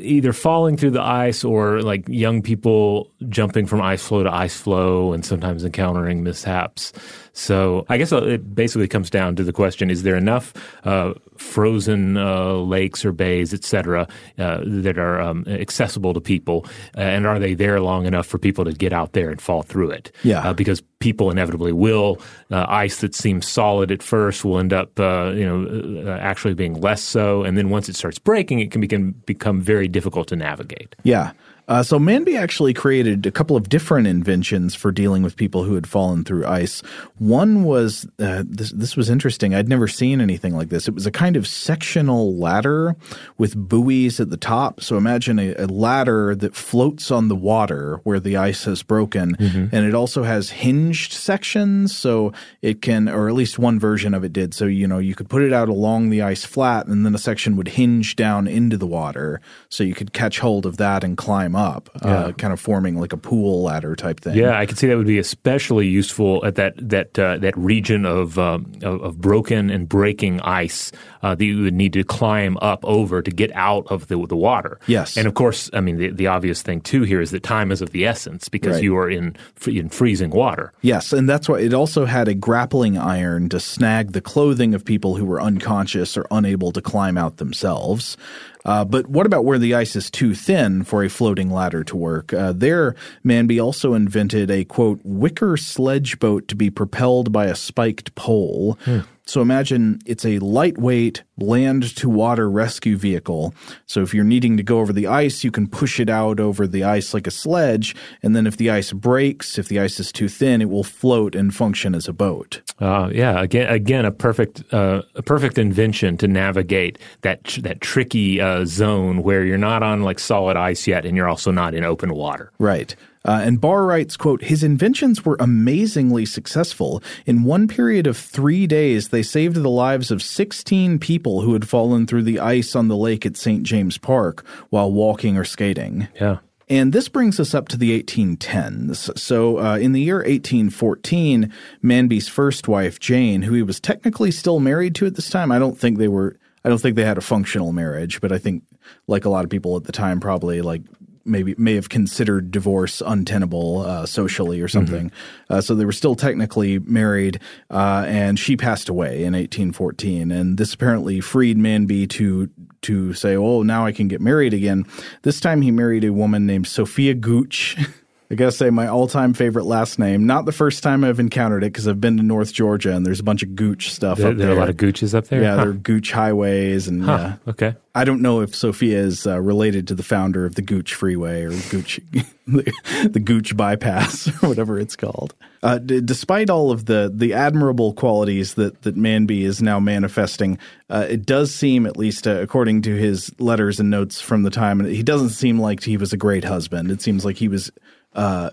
either 0.01 0.33
falling 0.33 0.77
through 0.77 0.91
the 0.93 1.03
ice 1.03 1.43
or 1.43 1.83
like 1.83 2.05
young 2.09 2.43
people 2.43 3.11
jumping 3.29 3.67
from 3.67 3.83
ice 3.83 4.07
floe 4.07 4.23
to 4.23 4.33
ice 4.33 4.57
floe 4.57 5.13
and 5.13 5.25
sometimes 5.25 5.65
encountering 5.65 6.23
mishaps. 6.23 6.93
So 7.35 7.85
I 7.89 7.99
guess 7.99 8.13
it 8.13 8.55
basically 8.55 8.89
comes 8.89 9.11
down 9.11 9.37
to 9.37 9.45
the 9.45 9.53
question: 9.53 9.91
Is 9.91 10.05
there 10.05 10.17
enough 10.17 10.55
uh, 10.85 11.15
frozen 11.37 12.17
uh, 12.17 12.55
lakes 12.55 13.05
or 13.05 13.13
bays, 13.13 13.53
et 13.53 13.65
cetera, 13.65 14.09
uh, 14.39 14.61
that 14.65 14.99
are 14.99 15.21
um, 15.21 15.45
accessible 15.49 16.15
to 16.15 16.21
people, 16.21 16.65
and 16.95 17.27
are 17.27 17.39
they 17.41 17.55
there 17.55 17.81
long 17.81 18.07
enough 18.07 18.27
for 18.27 18.39
people 18.39 18.65
to 18.65 18.73
get 18.73 18.93
out 18.93 19.13
there 19.13 19.31
and 19.31 19.41
fall 19.41 19.63
through 19.63 19.91
it? 19.91 20.13
Yeah. 20.23 20.49
Uh, 20.49 20.53
because 20.55 20.81
people 21.01 21.31
inevitably 21.31 21.73
will. 21.73 22.19
Uh, 22.51 22.65
ice 22.69 23.01
that 23.01 23.15
seems 23.15 23.47
solid 23.47 23.91
at 23.91 24.03
first 24.03 24.45
will 24.45 24.59
end 24.59 24.73
up, 24.73 24.99
uh, 24.99 25.33
you 25.35 25.45
know, 25.45 26.07
uh, 26.11 26.19
actually 26.19 26.55
being 26.55 26.81
less 26.81 27.03
so, 27.03 27.43
and 27.43 27.59
then 27.59 27.69
once 27.69 27.89
it 27.89 27.97
starts 27.97 28.19
breaking, 28.19 28.61
it 28.61 28.71
can 28.71 28.81
become 28.81 29.13
become 29.27 29.61
very 29.61 29.89
difficult 29.89 30.29
to 30.29 30.37
navigate. 30.37 30.95
Yeah. 31.03 31.33
Uh, 31.67 31.83
so 31.83 31.99
Manby 31.99 32.39
actually 32.39 32.75
created 32.75 33.25
a 33.25 33.31
couple 33.31 33.57
of 33.57 33.69
different 33.71 34.07
inventions 34.07 34.75
for 34.75 34.93
dealing 34.93 35.23
with 35.23 35.37
people 35.37 35.65
who 35.65 35.75
had 35.75 35.87
fallen 35.87 36.23
through 36.25 36.47
ice. 36.47 36.83
One 37.19 37.65
was 37.65 38.07
uh, 38.19 38.43
this. 38.47 38.71
This 38.73 38.97
was 38.97 39.09
interesting. 39.09 39.55
I'd 39.55 39.69
never 39.69 39.89
seen 39.89 40.21
anything 40.21 40.55
like 40.55 40.69
this. 40.69 40.89
It 40.89 40.95
was 40.95 41.07
a 41.07 41.11
kind 41.11 41.37
of 41.37 41.47
sectional 41.47 42.37
ladder 42.37 42.97
with 43.39 43.57
buoys 43.57 44.21
at 44.21 44.29
the 44.31 44.37
top. 44.37 44.83
So 44.83 44.97
imagine 44.99 45.39
a, 45.39 45.55
a 45.55 45.67
ladder 45.67 46.35
that 46.35 46.55
floats 46.55 47.11
on 47.11 47.29
the 47.29 47.37
water 47.37 47.99
where 48.05 48.21
the 48.21 48.37
ice 48.37 48.65
has 48.65 48.83
broken, 48.83 49.37
Mm-hmm. 49.37 49.75
and 49.75 49.87
it 49.87 49.95
also 49.95 50.23
has 50.23 50.51
hinged 50.51 51.13
sections. 51.13 51.97
So 51.97 52.33
it 52.61 52.83
can, 52.83 53.09
or 53.09 53.29
at 53.29 53.35
least 53.35 53.59
one 53.59 53.81
version 53.81 54.13
of 54.13 54.23
it 54.23 54.33
did. 54.33 54.53
So 54.55 54.67
you 54.67 54.87
know 54.87 54.99
you 54.99 55.15
could 55.15 55.29
put 55.31 55.43
it 55.43 55.53
out 55.53 55.69
along 55.69 56.11
the 56.11 56.21
ice 56.23 56.45
flat, 56.45 56.87
and 56.87 57.07
then 57.07 57.15
a 57.15 57.19
section 57.19 57.57
would 57.57 57.69
hinge 57.69 58.17
down 58.17 58.47
into 58.47 58.77
the 58.77 58.87
water, 58.87 59.41
so 59.71 59.83
you 59.83 59.95
could 59.95 60.13
catch 60.13 60.41
hold 60.41 60.67
of 60.67 60.77
that 60.77 61.03
and 61.05 61.17
climb 61.17 61.54
up, 61.57 61.91
uh, 62.03 62.33
kind 62.33 62.53
of 62.53 62.61
forming 62.61 62.99
like 63.01 63.13
a 63.13 63.17
pool 63.17 63.63
ladder 63.63 63.95
type 63.97 64.21
thing. 64.21 64.35
Yeah, 64.37 64.59
I 64.59 64.67
could 64.67 64.79
see 64.79 64.87
that 64.89 64.97
would 64.97 65.07
be 65.07 65.19
especially 65.19 65.87
useful 65.89 66.45
at 66.45 66.55
that 66.57 66.75
that 66.79 67.19
uh, 67.19 67.39
that 67.39 67.57
region 67.57 68.05
of, 68.07 68.39
um, 68.39 68.73
of 68.83 69.01
of 69.03 69.21
broken 69.21 69.71
and 69.71 69.89
breaking 69.89 70.41
ice 70.41 70.93
uh, 71.23 71.35
that 71.35 71.45
you 71.45 71.63
would 71.63 71.75
need 71.75 71.93
to 71.95 72.05
climb 72.05 72.57
up 72.61 72.85
over 72.85 73.23
to 73.23 73.31
get 73.31 73.51
out 73.55 73.87
of 73.91 74.09
the 74.09 74.25
the 74.27 74.37
water. 74.37 74.79
Yes. 74.87 75.17
and 75.17 75.27
of 75.27 75.35
course, 75.35 75.71
I 75.73 75.81
mean 75.81 75.97
the, 75.99 76.11
the 76.11 76.27
obvious 76.29 76.63
thing 76.63 76.81
too 76.81 77.03
here 77.03 77.21
is 77.21 77.31
that 77.31 77.43
time 77.43 77.71
is 77.73 77.83
of 77.83 77.91
the 77.91 78.07
essence 78.07 78.49
because 78.49 78.75
Right. 78.77 78.83
you 78.85 78.97
are 78.97 79.09
in 79.11 79.37
in 79.67 79.89
freezing 79.89 80.31
water. 80.31 80.73
Yes, 80.83 81.13
and 81.13 81.29
that's 81.29 81.49
why 81.49 81.61
it 81.61 81.75
also 81.75 82.05
had 82.07 82.29
a 82.29 82.35
grappling 82.35 82.99
iron 82.99 83.49
to 83.51 83.61
snag 83.61 84.13
the 84.13 84.21
clothing 84.21 84.75
of 84.75 84.85
people 84.85 85.17
who 85.17 85.25
were 85.25 85.41
unconscious 85.41 86.17
or 86.17 86.27
unable 86.31 86.73
to 86.73 86.81
climb 86.81 87.17
out 87.19 87.37
themselves. 87.37 88.17
Uh, 88.65 88.85
but 88.85 89.07
what 89.09 89.27
about 89.27 89.45
where 89.45 89.59
the 89.59 89.75
ice 89.75 89.95
is 89.95 90.11
too 90.11 90.35
thin 90.35 90.85
for 90.85 91.05
a 91.05 91.09
floating 91.09 91.51
ladder 91.51 91.85
to 91.85 91.97
work? 91.97 92.33
Uh, 92.33 92.53
there, 92.53 92.95
Manby 93.25 93.63
also 93.63 93.95
invented 93.95 94.51
a 94.51 94.65
quote 94.65 95.01
wicker 95.05 95.57
sledge 95.57 96.19
boat 96.19 96.49
to 96.49 96.57
be 96.57 96.71
propelled 96.71 97.33
by 97.33 97.47
a 97.47 97.55
spiked 97.55 98.15
pole. 98.15 98.79
So 99.27 99.41
imagine 99.41 100.01
it's 100.05 100.25
a 100.25 100.39
lightweight 100.39 101.23
land 101.39 101.97
to 101.97 102.09
water 102.09 102.49
rescue 102.51 102.97
vehicle. 102.97 103.55
So 103.87 104.03
if 104.03 104.13
you're 104.13 104.25
needing 104.25 104.57
to 104.59 104.63
go 104.63 104.81
over 104.81 104.93
the 104.93 105.07
ice, 105.07 105.43
you 105.43 105.51
can 105.51 105.67
push 105.67 105.99
it 105.99 106.11
out 106.11 106.41
over 106.41 106.67
the 106.67 106.85
ice 106.85 107.15
like 107.15 107.27
a 107.27 107.31
sledge. 107.31 107.97
And 108.23 108.37
then 108.37 108.47
if 108.47 108.59
the 108.59 108.71
ice 108.71 108.93
breaks, 108.93 109.59
if 109.59 109.69
the 109.69 109.81
ice 109.81 109.99
is 109.99 110.13
too 110.13 110.29
thin, 110.29 110.61
it 110.61 110.69
will 110.69 110.85
float 110.85 111.35
and 111.35 111.55
function 111.55 111.95
as 111.95 112.07
a 112.07 112.13
boat. 112.13 112.61
Uh, 112.81 113.09
yeah, 113.13 113.41
again, 113.41 113.73
again, 113.73 114.05
a 114.05 114.13
perfect, 114.13 114.63
uh, 114.73 115.03
a 115.15 115.23
perfect 115.23 115.59
invention 115.59 116.17
to 116.19 116.29
navigate 116.29 116.99
that 117.23 117.45
tr- 117.45 117.61
that 117.63 117.81
tricky 117.81 118.41
uh, 118.41 118.65
zone 118.67 119.23
where 119.23 119.45
you're 119.45 119.57
not 119.57 119.83
on 119.83 120.03
like 120.03 120.19
solid 120.19 120.57
ice 120.57 120.87
yet, 120.87 121.07
and 121.07 121.17
you're 121.17 121.29
also 121.29 121.51
not 121.51 121.75
in 121.75 121.85
open 121.85 122.15
water. 122.15 122.53
Right. 122.59 122.95
Uh, 123.25 123.41
and 123.43 123.61
Barr 123.61 123.87
writes, 123.87 124.17
quote, 124.17 124.43
his 124.43 124.63
inventions 124.63 125.25
were 125.25 125.37
amazingly 125.41 126.27
successful. 126.27 127.03
In 127.25 127.45
one 127.45 127.67
period 127.69 128.07
of 128.07 128.17
three 128.17 128.67
days, 128.67 129.09
they 129.09 129.23
saved 129.23 129.57
the 129.57 129.71
lives 129.71 130.11
of 130.11 130.23
16 130.23 130.99
people 130.99 131.41
who 131.41 131.55
had 131.55 131.69
fallen 131.69 132.07
through 132.07 132.25
the 132.25 132.39
ice 132.39 132.77
on 132.77 132.89
the 132.89 132.97
lake 132.97 133.25
at 133.25 133.37
St. 133.37 133.63
James 133.63 133.97
Park 133.97 134.45
while 134.69 134.93
walking 134.93 135.37
or 135.39 135.45
skating. 135.45 136.09
Yeah. 136.21 136.39
And 136.69 136.93
this 136.93 137.09
brings 137.09 137.39
us 137.39 137.55
up 137.55 137.69
to 137.69 137.77
the 137.77 138.03
1810s. 138.03 139.19
So, 139.19 139.59
uh, 139.59 139.77
in 139.77 139.93
the 139.93 140.01
year 140.01 140.17
1814, 140.17 141.53
Manby's 141.83 142.29
first 142.29 142.69
wife, 142.69 142.99
Jane, 142.99 143.43
who 143.43 143.55
he 143.55 143.63
was 143.63 143.81
technically 143.81 144.31
still 144.31 144.61
married 144.61 144.95
to 144.97 145.07
at 145.07 145.15
this 145.15 145.29
time, 145.29 145.53
I 145.53 145.59
don't 145.59 145.79
think 145.79 145.99
they 145.99 146.09
were, 146.09 146.39
I 146.65 146.71
don't 146.71 146.79
think 146.79 146.97
they 146.97 147.05
had 147.05 147.19
a 147.19 147.23
functional 147.23 147.73
marriage, 147.73 148.21
but 148.21 148.33
I 148.33 148.39
think, 148.39 148.65
like 149.07 149.27
a 149.27 149.31
lot 149.31 149.45
of 149.45 149.51
people 149.51 149.77
at 149.77 149.85
the 149.85 149.93
time, 149.93 150.21
probably 150.21 150.63
like 150.63 150.83
maybe 151.25 151.55
may 151.59 151.75
have 151.75 151.89
considered 151.89 152.51
divorce 152.51 153.03
untenable 153.05 153.81
uh, 153.81 154.07
socially 154.07 154.61
or 154.61 154.69
something. 154.69 155.11
Uh, 155.51 155.61
so 155.61 155.75
they 155.75 155.85
were 155.85 155.93
still 155.93 156.15
technically 156.15 156.79
married, 156.81 157.41
uh, 157.71 158.05
and 158.07 158.39
she 158.39 158.57
passed 158.57 158.89
away 158.89 159.25
in 159.25 159.33
1814. 159.33 160.31
And 160.31 160.59
this 160.59 160.75
apparently 160.75 161.21
freed 161.21 161.59
Manby 161.59 162.09
to 162.11 162.51
to 162.83 163.15
say, 163.15 163.37
"Oh, 163.37 163.63
now 163.63 163.87
I 163.87 163.93
can 163.93 164.09
get 164.09 164.21
married 164.21 164.55
again." 164.55 164.85
This 165.23 165.41
time 165.41 165.63
he 165.63 165.71
married 165.71 166.05
a 166.05 166.13
woman 166.13 166.47
named 166.47 166.67
Sophia 166.67 167.15
Gooch. 167.15 167.77
I 168.31 168.37
gotta 168.37 168.53
say, 168.53 168.71
my 168.71 168.87
all-time 168.89 169.35
favorite 169.35 169.65
last 169.67 169.99
name. 169.99 170.27
Not 170.27 170.47
the 170.47 170.53
first 170.53 170.83
time 170.83 171.05
I've 171.05 171.21
encountered 171.21 171.63
it 171.63 171.73
because 171.73 171.87
I've 171.87 172.01
been 172.01 172.17
to 172.17 172.23
North 172.23 172.53
Georgia 172.53 172.93
and 172.97 173.05
there's 173.05 173.21
a 173.21 173.23
bunch 173.25 173.43
of 173.43 173.55
Gooch 173.55 173.93
stuff 173.93 174.19
There, 174.19 174.29
up 174.31 174.37
there 174.39 174.47
there. 174.47 174.55
are 174.55 174.59
a 174.59 174.61
lot 174.61 174.71
of 174.71 174.77
gooches 174.77 175.15
up 175.15 175.27
there. 175.29 175.43
Yeah, 175.43 175.51
Huh. 175.51 175.57
there 175.57 175.69
are 175.69 175.73
Gooch 175.75 176.11
highways 176.11 176.89
and 176.89 177.05
Huh, 177.05 177.17
yeah. 177.47 177.51
Okay. 177.51 177.77
I 177.95 178.05
don't 178.05 178.23
know 178.23 178.41
if 178.41 178.55
Sophia 178.55 178.99
is 178.99 179.25
uh, 179.27 179.41
related 179.41 179.87
to 179.89 179.95
the 179.95 180.03
founder 180.03 180.45
of 180.47 180.55
the 180.57 180.63
Gooch 180.63 180.95
Freeway 180.95 181.43
or 181.43 181.51
Gooch, 181.71 182.01
the, 182.49 182.73
the 183.11 183.21
Gooch 183.21 183.57
Bypass 183.57 184.27
or 184.43 184.49
whatever 184.49 184.81
it's 184.81 184.97
called. 184.97 185.35
Uh, 185.63 185.79
d- 185.79 186.01
despite 186.01 186.51
all 186.51 186.71
of 186.73 186.87
the 186.87 187.13
the 187.15 187.35
admirable 187.35 187.93
qualities 187.93 188.55
that 188.55 188.83
that 188.83 188.97
Manby 188.97 189.43
is 189.43 189.63
now 189.63 189.79
manifesting, 189.79 190.59
uh, 190.91 191.07
it 191.09 191.25
does 191.25 191.55
seem, 191.55 191.87
at 191.87 191.97
least 191.97 192.27
uh, 192.27 192.41
according 192.41 192.83
to 192.83 192.97
his 192.97 193.31
letters 193.39 193.79
and 193.81 193.91
notes 193.91 194.21
from 194.21 194.43
the 194.43 194.51
time, 194.51 194.85
he 194.85 195.03
doesn't 195.03 195.29
seem 195.31 195.59
like 195.61 195.83
he 195.85 195.97
was 195.97 196.13
a 196.13 196.17
great 196.17 196.45
husband. 196.45 196.91
It 196.91 197.01
seems 197.03 197.25
like 197.25 197.37
he 197.37 197.49
was. 197.49 197.71
Uh, 198.15 198.51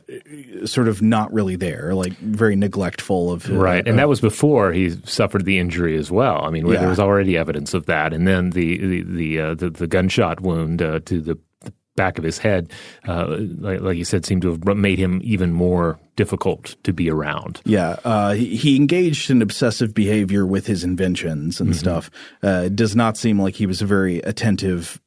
sort 0.66 0.88
of 0.88 1.04
not 1.04 1.32
really 1.32 1.56
there, 1.56 1.94
like 1.94 2.14
very 2.18 2.56
neglectful 2.56 3.32
of 3.32 3.48
uh, 3.48 3.54
Right, 3.54 3.88
and 3.88 4.00
that 4.00 4.10
was 4.10 4.20
before 4.20 4.72
he 4.74 4.90
suffered 5.06 5.46
the 5.46 5.60
injury 5.60 5.96
as 5.98 6.10
well. 6.10 6.44
I 6.44 6.50
mean, 6.50 6.66
Yeah. 6.66 6.80
there 6.80 6.90
was 6.90 7.00
already 7.00 7.38
evidence 7.38 7.76
of 7.76 7.86
that, 7.86 8.12
and 8.12 8.28
then 8.28 8.50
the 8.52 8.78
the 8.80 9.02
the 9.04 9.40
uh, 9.40 9.54
the, 9.54 9.70
the 9.70 9.86
gunshot 9.86 10.40
wound 10.42 10.82
uh, 10.82 11.00
to 11.06 11.22
the, 11.22 11.38
the 11.64 11.72
back 11.96 12.18
of 12.18 12.24
his 12.24 12.40
head, 12.40 12.72
uh, 13.08 13.38
like, 13.60 13.82
like 13.82 13.98
you 13.98 14.04
said, 14.06 14.26
seemed 14.26 14.42
to 14.42 14.50
have 14.50 14.66
made 14.76 14.98
him 14.98 15.22
even 15.24 15.54
more 15.54 16.00
difficult 16.16 16.76
to 16.84 16.92
be 16.92 17.08
around. 17.12 17.62
Yeah, 17.64 17.98
uh, 18.04 18.34
he, 18.34 18.56
he 18.56 18.76
engaged 18.76 19.30
in 19.30 19.44
obsessive 19.44 19.94
behavior 19.94 20.44
with 20.44 20.66
his 20.66 20.84
inventions 20.84 21.62
and 21.62 21.70
Mhm. 21.72 21.76
stuff. 21.76 22.10
Uh, 22.44 22.64
it 22.66 22.76
does 22.76 22.96
not 22.96 23.16
seem 23.16 23.40
like 23.40 23.54
he 23.56 23.68
was 23.68 23.80
a 23.82 23.86
very 23.86 24.22
attentive 24.22 25.00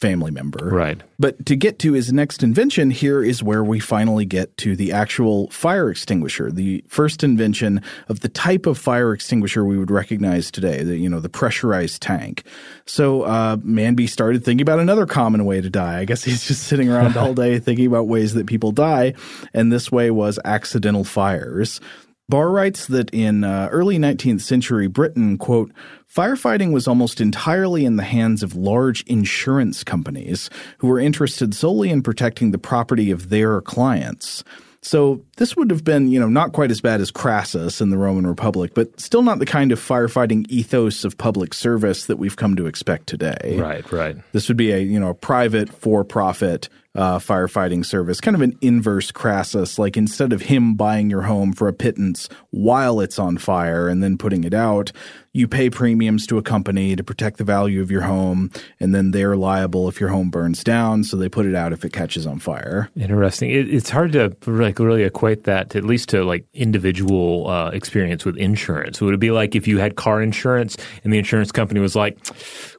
family 0.00 0.30
member. 0.30 0.68
Right. 0.68 1.00
But 1.18 1.46
to 1.46 1.56
get 1.56 1.78
to 1.78 1.94
his 1.94 2.12
next 2.12 2.42
invention, 2.42 2.90
here 2.90 3.22
is 3.22 3.42
where 3.42 3.64
we 3.64 3.80
finally 3.80 4.26
get 4.26 4.54
to 4.58 4.76
the 4.76 4.92
actual 4.92 5.48
fire 5.48 5.88
extinguisher, 5.88 6.52
the 6.52 6.84
first 6.88 7.24
invention 7.24 7.80
of 8.08 8.20
the 8.20 8.28
type 8.28 8.66
of 8.66 8.76
fire 8.76 9.14
extinguisher 9.14 9.64
we 9.64 9.78
would 9.78 9.90
recognize 9.90 10.50
today, 10.50 10.82
the, 10.82 10.98
you 10.98 11.08
know, 11.08 11.20
the 11.20 11.30
pressurized 11.30 12.02
tank. 12.02 12.42
So 12.84 13.22
uh, 13.22 13.56
Manby 13.56 14.06
started 14.06 14.44
thinking 14.44 14.60
about 14.62 14.78
another 14.78 15.06
common 15.06 15.46
way 15.46 15.62
to 15.62 15.70
die. 15.70 16.00
I 16.00 16.04
guess 16.04 16.22
he's 16.22 16.46
just 16.46 16.64
sitting 16.64 16.90
around 16.90 17.16
all 17.16 17.32
day 17.44 17.58
thinking 17.58 17.86
about 17.86 18.06
ways 18.06 18.34
that 18.34 18.46
people 18.46 18.72
die, 18.72 19.14
and 19.54 19.72
this 19.72 19.90
way 19.90 20.10
was 20.10 20.38
accidental 20.44 21.04
fires. 21.04 21.80
Barr 22.28 22.50
writes 22.50 22.86
that 22.86 23.10
in 23.12 23.44
uh, 23.44 23.68
early 23.70 23.98
19th 23.98 24.40
century 24.40 24.86
Britain, 24.86 25.36
quote, 25.36 25.72
firefighting 26.12 26.72
was 26.72 26.88
almost 26.88 27.20
entirely 27.20 27.84
in 27.84 27.96
the 27.96 28.02
hands 28.02 28.42
of 28.42 28.56
large 28.56 29.02
insurance 29.02 29.84
companies 29.84 30.48
who 30.78 30.86
were 30.86 30.98
interested 30.98 31.54
solely 31.54 31.90
in 31.90 32.02
protecting 32.02 32.50
the 32.50 32.58
property 32.58 33.10
of 33.10 33.28
their 33.28 33.60
clients. 33.60 34.42
So 34.80 35.22
this 35.36 35.56
would 35.56 35.70
have 35.70 35.84
been, 35.84 36.08
you 36.08 36.20
know, 36.20 36.28
not 36.28 36.52
quite 36.52 36.70
as 36.70 36.80
bad 36.80 37.00
as 37.00 37.10
Crassus 37.10 37.80
in 37.80 37.90
the 37.90 37.98
Roman 37.98 38.26
Republic, 38.26 38.72
but 38.74 39.00
still 39.00 39.22
not 39.22 39.38
the 39.38 39.46
kind 39.46 39.72
of 39.72 39.80
firefighting 39.80 40.46
ethos 40.48 41.04
of 41.04 41.18
public 41.18 41.54
service 41.54 42.06
that 42.06 42.16
we've 42.16 42.36
come 42.36 42.56
to 42.56 42.66
expect 42.66 43.06
today. 43.06 43.56
Right, 43.58 43.90
right. 43.92 44.16
This 44.32 44.48
would 44.48 44.56
be 44.56 44.72
a, 44.72 44.78
you 44.78 45.00
know, 45.00 45.10
a 45.10 45.14
private 45.14 45.70
for-profit 45.70 46.68
uh, 46.96 47.18
firefighting 47.18 47.84
service, 47.84 48.20
kind 48.20 48.36
of 48.36 48.40
an 48.40 48.56
inverse 48.60 49.10
Crassus. 49.10 49.80
Like 49.80 49.96
instead 49.96 50.32
of 50.32 50.42
him 50.42 50.76
buying 50.76 51.10
your 51.10 51.22
home 51.22 51.52
for 51.52 51.66
a 51.66 51.72
pittance 51.72 52.28
while 52.50 53.00
it's 53.00 53.18
on 53.18 53.36
fire 53.36 53.88
and 53.88 54.00
then 54.00 54.16
putting 54.16 54.44
it 54.44 54.54
out, 54.54 54.92
you 55.32 55.48
pay 55.48 55.68
premiums 55.68 56.24
to 56.28 56.38
a 56.38 56.42
company 56.42 56.94
to 56.94 57.02
protect 57.02 57.38
the 57.38 57.44
value 57.44 57.82
of 57.82 57.90
your 57.90 58.02
home, 58.02 58.52
and 58.78 58.94
then 58.94 59.10
they're 59.10 59.34
liable 59.34 59.88
if 59.88 59.98
your 59.98 60.10
home 60.10 60.30
burns 60.30 60.62
down. 60.62 61.02
So 61.02 61.16
they 61.16 61.28
put 61.28 61.46
it 61.46 61.56
out 61.56 61.72
if 61.72 61.84
it 61.84 61.92
catches 61.92 62.24
on 62.28 62.38
fire. 62.38 62.88
Interesting. 62.96 63.50
It, 63.50 63.74
it's 63.74 63.90
hard 63.90 64.12
to 64.12 64.36
like 64.46 64.78
really 64.78 65.02
equate 65.02 65.23
that 65.44 65.70
to, 65.70 65.78
at 65.78 65.84
least 65.84 66.10
to 66.10 66.24
like 66.24 66.44
individual 66.52 67.48
uh, 67.48 67.70
experience 67.70 68.24
with 68.24 68.36
insurance. 68.36 69.00
Would 69.00 69.14
it 69.14 69.20
be 69.20 69.30
like 69.30 69.54
if 69.54 69.66
you 69.66 69.78
had 69.78 69.96
car 69.96 70.22
insurance 70.22 70.76
and 71.02 71.12
the 71.12 71.18
insurance 71.18 71.50
company 71.50 71.80
was 71.80 71.96
like, 71.96 72.18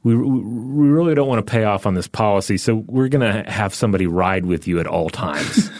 "We 0.02 0.16
we 0.16 0.88
really 0.88 1.14
don't 1.14 1.28
want 1.28 1.44
to 1.44 1.50
pay 1.50 1.64
off 1.64 1.86
on 1.86 1.94
this 1.94 2.08
policy, 2.08 2.56
so 2.56 2.76
we're 2.86 3.08
going 3.08 3.44
to 3.44 3.50
have 3.50 3.74
somebody 3.74 4.06
ride 4.06 4.46
with 4.46 4.66
you 4.66 4.80
at 4.80 4.86
all 4.86 5.10
times." 5.10 5.70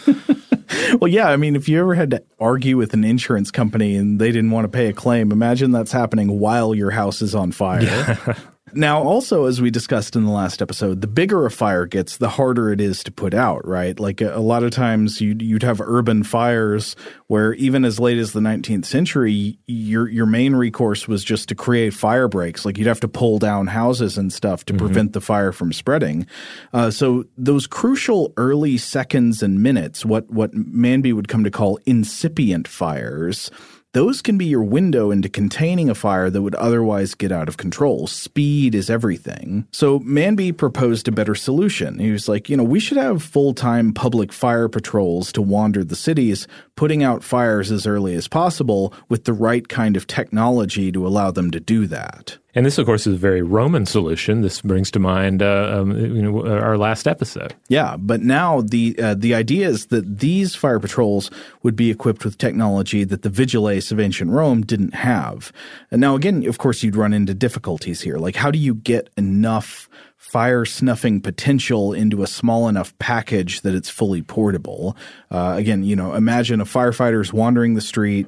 well, 0.99 1.07
yeah. 1.07 1.29
I 1.29 1.37
mean, 1.37 1.55
if 1.55 1.67
you 1.69 1.79
ever 1.79 1.95
had 1.95 2.11
to 2.11 2.23
argue 2.39 2.77
with 2.77 2.93
an 2.93 3.03
insurance 3.03 3.51
company 3.51 3.95
and 3.95 4.19
they 4.19 4.31
didn't 4.31 4.51
want 4.51 4.65
to 4.65 4.69
pay 4.69 4.87
a 4.87 4.93
claim, 4.93 5.31
imagine 5.31 5.71
that's 5.71 5.91
happening 5.91 6.39
while 6.39 6.75
your 6.75 6.91
house 6.91 7.21
is 7.21 7.33
on 7.33 7.51
fire. 7.51 7.81
Yeah. 7.81 8.35
Now, 8.73 9.01
also, 9.01 9.45
as 9.45 9.61
we 9.61 9.71
discussed 9.71 10.15
in 10.15 10.25
the 10.25 10.31
last 10.31 10.61
episode, 10.61 10.99
the 11.01 11.07
bigger 11.07 11.45
a 11.45 11.51
fire 11.51 11.85
gets, 11.85 12.17
the 12.17 12.29
harder 12.29 12.69
it 12.71 12.81
is 12.81 13.01
to 13.05 13.11
put 13.11 13.33
out, 13.33 13.65
right? 13.65 13.97
Like 13.97 14.19
a, 14.19 14.35
a, 14.35 14.41
lot 14.41 14.63
of 14.63 14.71
times 14.71 15.21
you'd, 15.21 15.41
you'd 15.41 15.63
have 15.63 15.79
urban 15.79 16.23
fires 16.23 16.95
where 17.27 17.53
even 17.53 17.85
as 17.85 17.99
late 17.99 18.17
as 18.17 18.33
the 18.33 18.41
19th 18.41 18.85
century, 18.85 19.57
your, 19.67 20.09
your 20.09 20.25
main 20.25 20.53
recourse 20.53 21.07
was 21.07 21.23
just 21.23 21.47
to 21.49 21.55
create 21.55 21.93
fire 21.93 22.27
breaks. 22.27 22.65
Like 22.65 22.77
you'd 22.77 22.87
have 22.87 22.99
to 22.99 23.07
pull 23.07 23.39
down 23.39 23.67
houses 23.67 24.17
and 24.17 24.33
stuff 24.33 24.65
to 24.65 24.73
mm-hmm. 24.73 24.85
prevent 24.85 25.13
the 25.13 25.21
fire 25.21 25.53
from 25.53 25.71
spreading. 25.71 26.27
Uh, 26.73 26.91
so 26.91 27.25
those 27.37 27.67
crucial 27.67 28.33
early 28.35 28.77
seconds 28.77 29.41
and 29.41 29.63
minutes, 29.63 30.05
what, 30.05 30.29
what 30.29 30.51
Manby 30.51 31.13
would 31.13 31.29
come 31.29 31.45
to 31.45 31.51
call 31.51 31.79
incipient 31.85 32.67
fires, 32.67 33.49
those 33.97 34.21
can 34.21 34.37
be 34.37 34.45
your 34.45 34.61
window 34.61 35.09
into 35.09 35.27
containing 35.27 35.89
a 35.89 35.95
fire 35.95 36.29
that 36.29 36.43
would 36.43 36.53
otherwise 36.53 37.15
get 37.15 37.31
out 37.31 37.47
of 37.47 37.57
control. 37.57 38.05
Speed 38.05 38.75
is 38.75 38.91
everything. 38.91 39.67
So 39.71 40.01
Manby 40.01 40.55
proposed 40.55 41.07
a 41.07 41.11
better 41.11 41.33
solution. 41.33 41.97
He 41.97 42.11
was 42.11 42.29
like, 42.29 42.47
you 42.47 42.55
know, 42.55 42.63
we 42.63 42.79
should 42.79 42.99
have 42.99 43.23
full 43.23 43.55
time 43.55 43.93
public 43.93 44.31
fire 44.31 44.69
patrols 44.69 45.31
to 45.31 45.41
wander 45.41 45.83
the 45.83 45.95
cities, 45.95 46.47
putting 46.77 47.03
out 47.03 47.23
fires 47.23 47.71
as 47.71 47.85
early 47.85 48.15
as 48.15 48.29
possible 48.29 48.93
with 49.09 49.25
the 49.25 49.33
right 49.33 49.67
kind 49.67 49.97
of 49.97 50.07
technology 50.07 50.91
to 50.93 51.05
allow 51.05 51.31
them 51.31 51.51
to 51.51 51.59
do 51.59 51.87
that. 51.87 52.37
And 52.55 52.65
this, 52.65 52.77
of 52.77 52.85
course, 52.85 53.05
is 53.05 53.15
a 53.15 53.17
very 53.17 53.41
Roman 53.41 53.85
solution. 53.85 54.41
This 54.41 54.61
brings 54.61 54.89
to 54.91 54.99
mind 54.99 55.43
uh, 55.43 55.79
um, 55.79 55.91
you 55.91 56.21
know, 56.23 56.47
our 56.47 56.77
last 56.77 57.07
episode. 57.07 57.53
Yeah, 57.67 57.97
but 57.97 58.21
now 58.21 58.61
the 58.61 58.97
uh, 58.97 59.13
the 59.13 59.35
idea 59.35 59.67
is 59.67 59.87
that 59.87 60.19
these 60.19 60.55
fire 60.55 60.79
patrols 60.79 61.29
would 61.61 61.75
be 61.75 61.91
equipped 61.91 62.23
with 62.23 62.37
technology 62.39 63.03
that 63.03 63.21
the 63.21 63.29
vigiles 63.29 63.91
of 63.91 63.99
ancient 63.99 64.31
Rome 64.31 64.61
didn't 64.61 64.95
have. 64.95 65.51
And 65.91 66.01
now, 66.01 66.15
again, 66.15 66.47
of 66.47 66.57
course, 66.57 66.81
you'd 66.81 66.95
run 66.95 67.13
into 67.13 67.35
difficulties 67.35 68.01
here. 68.01 68.17
Like, 68.17 68.35
how 68.35 68.49
do 68.49 68.57
you 68.57 68.73
get 68.73 69.09
enough 69.17 69.87
fire 70.17 70.65
snuffing 70.65 71.21
potential 71.21 71.93
into 71.93 72.23
a 72.23 72.27
small 72.27 72.67
enough 72.67 72.97
package 72.99 73.61
that 73.61 73.73
it's 73.73 73.89
fully 73.89 74.21
portable? 74.21 74.97
Uh, 75.31 75.55
again, 75.57 75.83
you 75.83 75.95
know, 75.95 76.13
imagine 76.13 76.59
a 76.59 76.65
firefighter's 76.65 77.31
wandering 77.31 77.75
the 77.75 77.81
street 77.81 78.27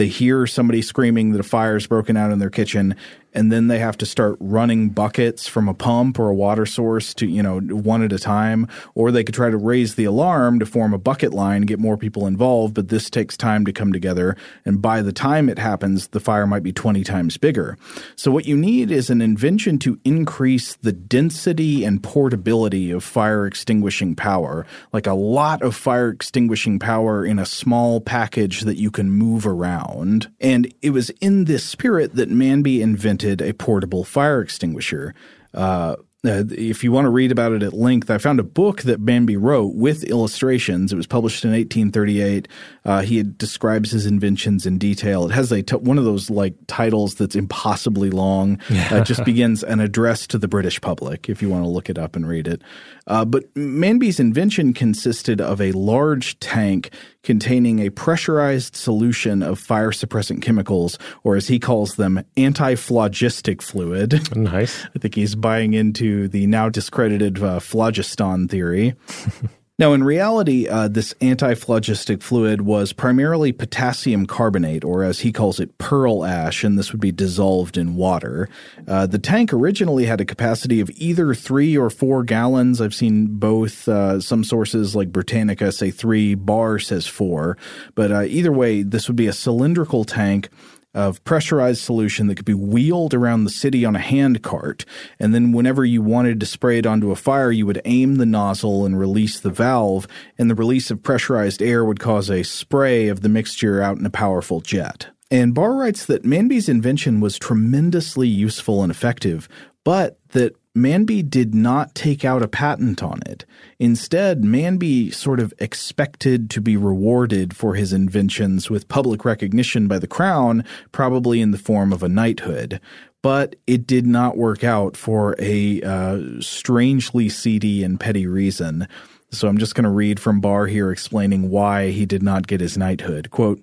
they 0.00 0.06
hear 0.06 0.46
somebody 0.46 0.80
screaming 0.80 1.32
that 1.32 1.40
a 1.40 1.42
fire's 1.42 1.86
broken 1.86 2.16
out 2.16 2.32
in 2.32 2.38
their 2.38 2.48
kitchen 2.48 2.96
and 3.32 3.52
then 3.52 3.68
they 3.68 3.78
have 3.78 3.96
to 3.98 4.06
start 4.06 4.36
running 4.40 4.90
buckets 4.90 5.46
from 5.46 5.68
a 5.68 5.74
pump 5.74 6.18
or 6.18 6.28
a 6.28 6.34
water 6.34 6.66
source 6.66 7.14
to 7.14 7.26
you 7.26 7.42
know 7.42 7.60
one 7.60 8.02
at 8.02 8.12
a 8.12 8.18
time 8.18 8.66
or 8.94 9.10
they 9.10 9.24
could 9.24 9.34
try 9.34 9.50
to 9.50 9.56
raise 9.56 9.94
the 9.94 10.04
alarm 10.04 10.58
to 10.58 10.66
form 10.66 10.92
a 10.92 10.98
bucket 10.98 11.32
line 11.32 11.62
get 11.62 11.78
more 11.78 11.96
people 11.96 12.26
involved 12.26 12.74
but 12.74 12.88
this 12.88 13.08
takes 13.08 13.36
time 13.36 13.64
to 13.64 13.72
come 13.72 13.92
together 13.92 14.36
and 14.64 14.82
by 14.82 15.02
the 15.02 15.12
time 15.12 15.48
it 15.48 15.58
happens 15.58 16.08
the 16.08 16.20
fire 16.20 16.46
might 16.46 16.62
be 16.62 16.72
20 16.72 17.04
times 17.04 17.36
bigger. 17.36 17.76
So 18.16 18.30
what 18.30 18.46
you 18.46 18.56
need 18.56 18.90
is 18.90 19.10
an 19.10 19.20
invention 19.20 19.78
to 19.80 19.98
increase 20.04 20.74
the 20.76 20.92
density 20.92 21.84
and 21.84 22.02
portability 22.02 22.90
of 22.90 23.04
fire 23.04 23.46
extinguishing 23.46 24.14
power 24.14 24.66
like 24.92 25.06
a 25.06 25.14
lot 25.14 25.62
of 25.62 25.76
fire 25.76 26.08
extinguishing 26.08 26.78
power 26.78 27.24
in 27.24 27.38
a 27.38 27.46
small 27.46 28.00
package 28.00 28.62
that 28.62 28.76
you 28.76 28.90
can 28.90 29.10
move 29.10 29.46
around. 29.46 30.30
And 30.40 30.72
it 30.82 30.90
was 30.90 31.10
in 31.20 31.44
this 31.44 31.64
spirit 31.64 32.14
that 32.16 32.30
Manby 32.30 32.80
invented 32.80 33.19
invented 33.22 33.46
a 33.46 33.54
portable 33.54 34.04
fire 34.04 34.40
extinguisher. 34.40 35.14
Uh, 35.54 35.96
uh, 36.22 36.44
if 36.50 36.84
you 36.84 36.92
want 36.92 37.06
to 37.06 37.10
read 37.10 37.32
about 37.32 37.52
it 37.52 37.62
at 37.62 37.72
length, 37.72 38.10
I 38.10 38.18
found 38.18 38.38
a 38.40 38.44
book 38.44 38.82
that 38.82 39.00
Manby 39.00 39.38
wrote 39.40 39.74
with 39.74 40.04
illustrations. 40.04 40.92
It 40.92 40.96
was 40.96 41.06
published 41.06 41.44
in 41.44 41.52
1838. 41.52 42.46
Uh, 42.84 43.00
he 43.00 43.22
describes 43.22 43.90
his 43.90 44.04
inventions 44.04 44.66
in 44.66 44.76
detail. 44.76 45.24
It 45.24 45.32
has 45.32 45.50
a 45.50 45.62
t- 45.62 45.76
one 45.76 45.96
of 45.96 46.04
those 46.04 46.28
like 46.28 46.54
titles 46.66 47.14
that's 47.14 47.34
impossibly 47.34 48.10
long. 48.10 48.60
It 48.68 49.04
just 49.06 49.24
begins 49.24 49.62
an 49.62 49.80
address 49.80 50.26
to 50.26 50.36
the 50.36 50.48
British 50.48 50.78
public. 50.82 51.30
If 51.30 51.40
you 51.40 51.48
want 51.48 51.64
to 51.64 51.70
look 51.70 51.88
it 51.88 51.98
up 51.98 52.14
and 52.16 52.28
read 52.28 52.46
it, 52.46 52.60
uh, 53.06 53.24
but 53.24 53.44
Manby's 53.54 54.20
invention 54.20 54.74
consisted 54.74 55.40
of 55.40 55.58
a 55.58 55.72
large 55.72 56.38
tank 56.38 56.90
containing 57.22 57.80
a 57.80 57.90
pressurized 57.90 58.76
solution 58.76 59.42
of 59.42 59.58
fire 59.58 59.90
suppressant 59.90 60.42
chemicals, 60.42 60.98
or 61.22 61.36
as 61.36 61.48
he 61.48 61.58
calls 61.58 61.96
them, 61.96 62.24
anti-phlogistic 62.36 63.62
fluid. 63.62 64.34
Nice. 64.36 64.84
I 64.94 64.98
think 64.98 65.14
he's 65.14 65.34
buying 65.34 65.74
into 65.74 66.28
the 66.28 66.46
now 66.46 66.68
discredited 66.68 67.42
uh, 67.42 67.60
phlogiston 67.60 68.48
theory. 68.48 68.94
Now, 69.80 69.94
in 69.94 70.04
reality, 70.04 70.68
uh, 70.68 70.88
this 70.88 71.14
antiphlogistic 71.22 72.22
fluid 72.22 72.60
was 72.60 72.92
primarily 72.92 73.50
potassium 73.50 74.26
carbonate, 74.26 74.84
or 74.84 75.02
as 75.02 75.20
he 75.20 75.32
calls 75.32 75.58
it, 75.58 75.78
pearl 75.78 76.22
ash, 76.22 76.62
and 76.62 76.78
this 76.78 76.92
would 76.92 77.00
be 77.00 77.12
dissolved 77.12 77.78
in 77.78 77.94
water. 77.94 78.50
Uh, 78.86 79.06
the 79.06 79.18
tank 79.18 79.54
originally 79.54 80.04
had 80.04 80.20
a 80.20 80.26
capacity 80.26 80.80
of 80.80 80.90
either 80.96 81.32
three 81.32 81.78
or 81.78 81.88
four 81.88 82.24
gallons. 82.24 82.82
I've 82.82 82.94
seen 82.94 83.38
both. 83.38 83.88
Uh, 83.88 84.20
some 84.20 84.44
sources 84.44 84.94
like 84.94 85.12
Britannica 85.12 85.72
say 85.72 85.90
three, 85.90 86.34
Barr 86.34 86.78
says 86.78 87.06
four. 87.06 87.56
But 87.94 88.12
uh, 88.12 88.22
either 88.24 88.52
way, 88.52 88.82
this 88.82 89.08
would 89.08 89.16
be 89.16 89.28
a 89.28 89.32
cylindrical 89.32 90.04
tank 90.04 90.50
of 90.94 91.22
pressurized 91.24 91.82
solution 91.82 92.26
that 92.26 92.34
could 92.34 92.44
be 92.44 92.54
wheeled 92.54 93.14
around 93.14 93.44
the 93.44 93.50
city 93.50 93.84
on 93.84 93.94
a 93.94 94.00
hand 94.00 94.42
cart. 94.42 94.84
And 95.18 95.34
then 95.34 95.52
whenever 95.52 95.84
you 95.84 96.02
wanted 96.02 96.40
to 96.40 96.46
spray 96.46 96.78
it 96.78 96.86
onto 96.86 97.10
a 97.10 97.16
fire, 97.16 97.52
you 97.52 97.66
would 97.66 97.80
aim 97.84 98.16
the 98.16 98.26
nozzle 98.26 98.84
and 98.84 98.98
release 98.98 99.38
the 99.40 99.50
valve, 99.50 100.06
and 100.38 100.50
the 100.50 100.54
release 100.54 100.90
of 100.90 101.02
pressurized 101.02 101.62
air 101.62 101.84
would 101.84 102.00
cause 102.00 102.30
a 102.30 102.42
spray 102.42 103.08
of 103.08 103.20
the 103.20 103.28
mixture 103.28 103.80
out 103.80 103.98
in 103.98 104.06
a 104.06 104.10
powerful 104.10 104.60
jet. 104.60 105.08
And 105.30 105.54
Barr 105.54 105.74
writes 105.74 106.06
that 106.06 106.24
Manby's 106.24 106.68
invention 106.68 107.20
was 107.20 107.38
tremendously 107.38 108.26
useful 108.26 108.82
and 108.82 108.90
effective, 108.90 109.48
but 109.84 110.18
that 110.30 110.56
Manby 110.76 111.28
did 111.28 111.52
not 111.52 111.96
take 111.96 112.24
out 112.24 112.42
a 112.42 112.48
patent 112.48 113.02
on 113.02 113.20
it. 113.26 113.44
Instead, 113.80 114.42
Manby 114.42 115.12
sort 115.12 115.40
of 115.40 115.52
expected 115.58 116.48
to 116.50 116.60
be 116.60 116.76
rewarded 116.76 117.56
for 117.56 117.74
his 117.74 117.92
inventions 117.92 118.70
with 118.70 118.86
public 118.86 119.24
recognition 119.24 119.88
by 119.88 119.98
the 119.98 120.06
crown, 120.06 120.64
probably 120.92 121.40
in 121.40 121.50
the 121.50 121.58
form 121.58 121.92
of 121.92 122.04
a 122.04 122.08
knighthood. 122.08 122.80
But 123.20 123.56
it 123.66 123.84
did 123.86 124.06
not 124.06 124.36
work 124.36 124.62
out 124.62 124.96
for 124.96 125.34
a 125.40 125.82
uh, 125.82 126.40
strangely 126.40 127.28
seedy 127.28 127.82
and 127.82 127.98
petty 127.98 128.26
reason. 128.26 128.86
So 129.32 129.46
I'm 129.46 129.58
just 129.58 129.76
going 129.76 129.84
to 129.84 129.90
read 129.90 130.18
from 130.18 130.40
Barr 130.40 130.66
here 130.66 130.90
explaining 130.90 131.50
why 131.50 131.90
he 131.90 132.04
did 132.04 132.22
not 132.22 132.48
get 132.48 132.60
his 132.60 132.76
knighthood. 132.76 133.30
Quote, 133.30 133.62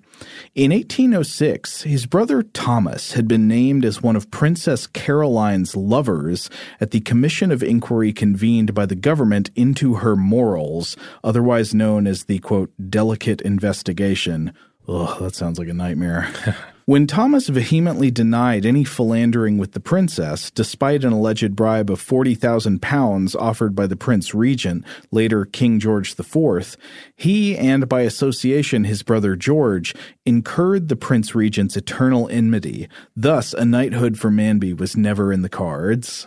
in 0.54 0.72
1806, 0.72 1.82
his 1.82 2.06
brother 2.06 2.42
Thomas 2.42 3.12
had 3.12 3.28
been 3.28 3.46
named 3.46 3.84
as 3.84 4.02
one 4.02 4.16
of 4.16 4.30
Princess 4.30 4.86
Caroline's 4.86 5.76
lovers 5.76 6.48
at 6.80 6.90
the 6.90 7.00
commission 7.00 7.52
of 7.52 7.62
inquiry 7.62 8.14
convened 8.14 8.72
by 8.72 8.86
the 8.86 8.94
government 8.94 9.50
into 9.54 9.96
her 9.96 10.16
morals, 10.16 10.96
otherwise 11.22 11.74
known 11.74 12.06
as 12.06 12.24
the 12.24 12.38
quote, 12.38 12.72
delicate 12.88 13.42
investigation. 13.42 14.54
Ugh, 14.88 15.20
that 15.20 15.34
sounds 15.34 15.58
like 15.58 15.68
a 15.68 15.74
nightmare. 15.74 16.32
When 16.88 17.06
Thomas 17.06 17.48
vehemently 17.48 18.10
denied 18.10 18.64
any 18.64 18.82
philandering 18.82 19.58
with 19.58 19.72
the 19.72 19.78
princess, 19.78 20.50
despite 20.50 21.04
an 21.04 21.12
alleged 21.12 21.54
bribe 21.54 21.90
of 21.90 22.00
40,000 22.00 22.80
pounds 22.80 23.36
offered 23.36 23.74
by 23.74 23.86
the 23.86 23.94
Prince 23.94 24.34
Regent, 24.34 24.86
later 25.10 25.44
King 25.44 25.80
George 25.80 26.18
IV, 26.18 26.78
he 27.14 27.58
and 27.58 27.90
by 27.90 28.00
association 28.00 28.84
his 28.84 29.02
brother 29.02 29.36
George 29.36 29.94
incurred 30.24 30.88
the 30.88 30.96
Prince 30.96 31.34
Regent's 31.34 31.76
eternal 31.76 32.26
enmity. 32.30 32.88
Thus, 33.14 33.52
a 33.52 33.66
knighthood 33.66 34.18
for 34.18 34.30
Manby 34.30 34.72
was 34.72 34.96
never 34.96 35.30
in 35.30 35.42
the 35.42 35.50
cards. 35.50 36.26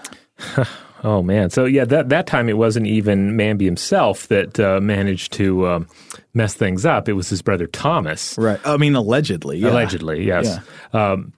Oh 1.03 1.23
man! 1.23 1.49
So 1.49 1.65
yeah, 1.65 1.85
that 1.85 2.09
that 2.09 2.27
time 2.27 2.47
it 2.47 2.57
wasn't 2.57 2.85
even 2.87 3.31
Manby 3.35 3.65
himself 3.65 4.27
that 4.27 4.59
uh, 4.59 4.79
managed 4.79 5.33
to 5.33 5.67
um, 5.67 5.87
mess 6.33 6.53
things 6.53 6.85
up. 6.85 7.09
It 7.09 7.13
was 7.13 7.27
his 7.29 7.41
brother 7.41 7.65
Thomas. 7.67 8.37
Right. 8.37 8.59
I 8.65 8.77
mean, 8.77 8.95
allegedly. 8.95 9.57
Yeah. 9.57 9.71
Allegedly, 9.71 10.25
yes. 10.25 10.59
Um, 10.93 11.33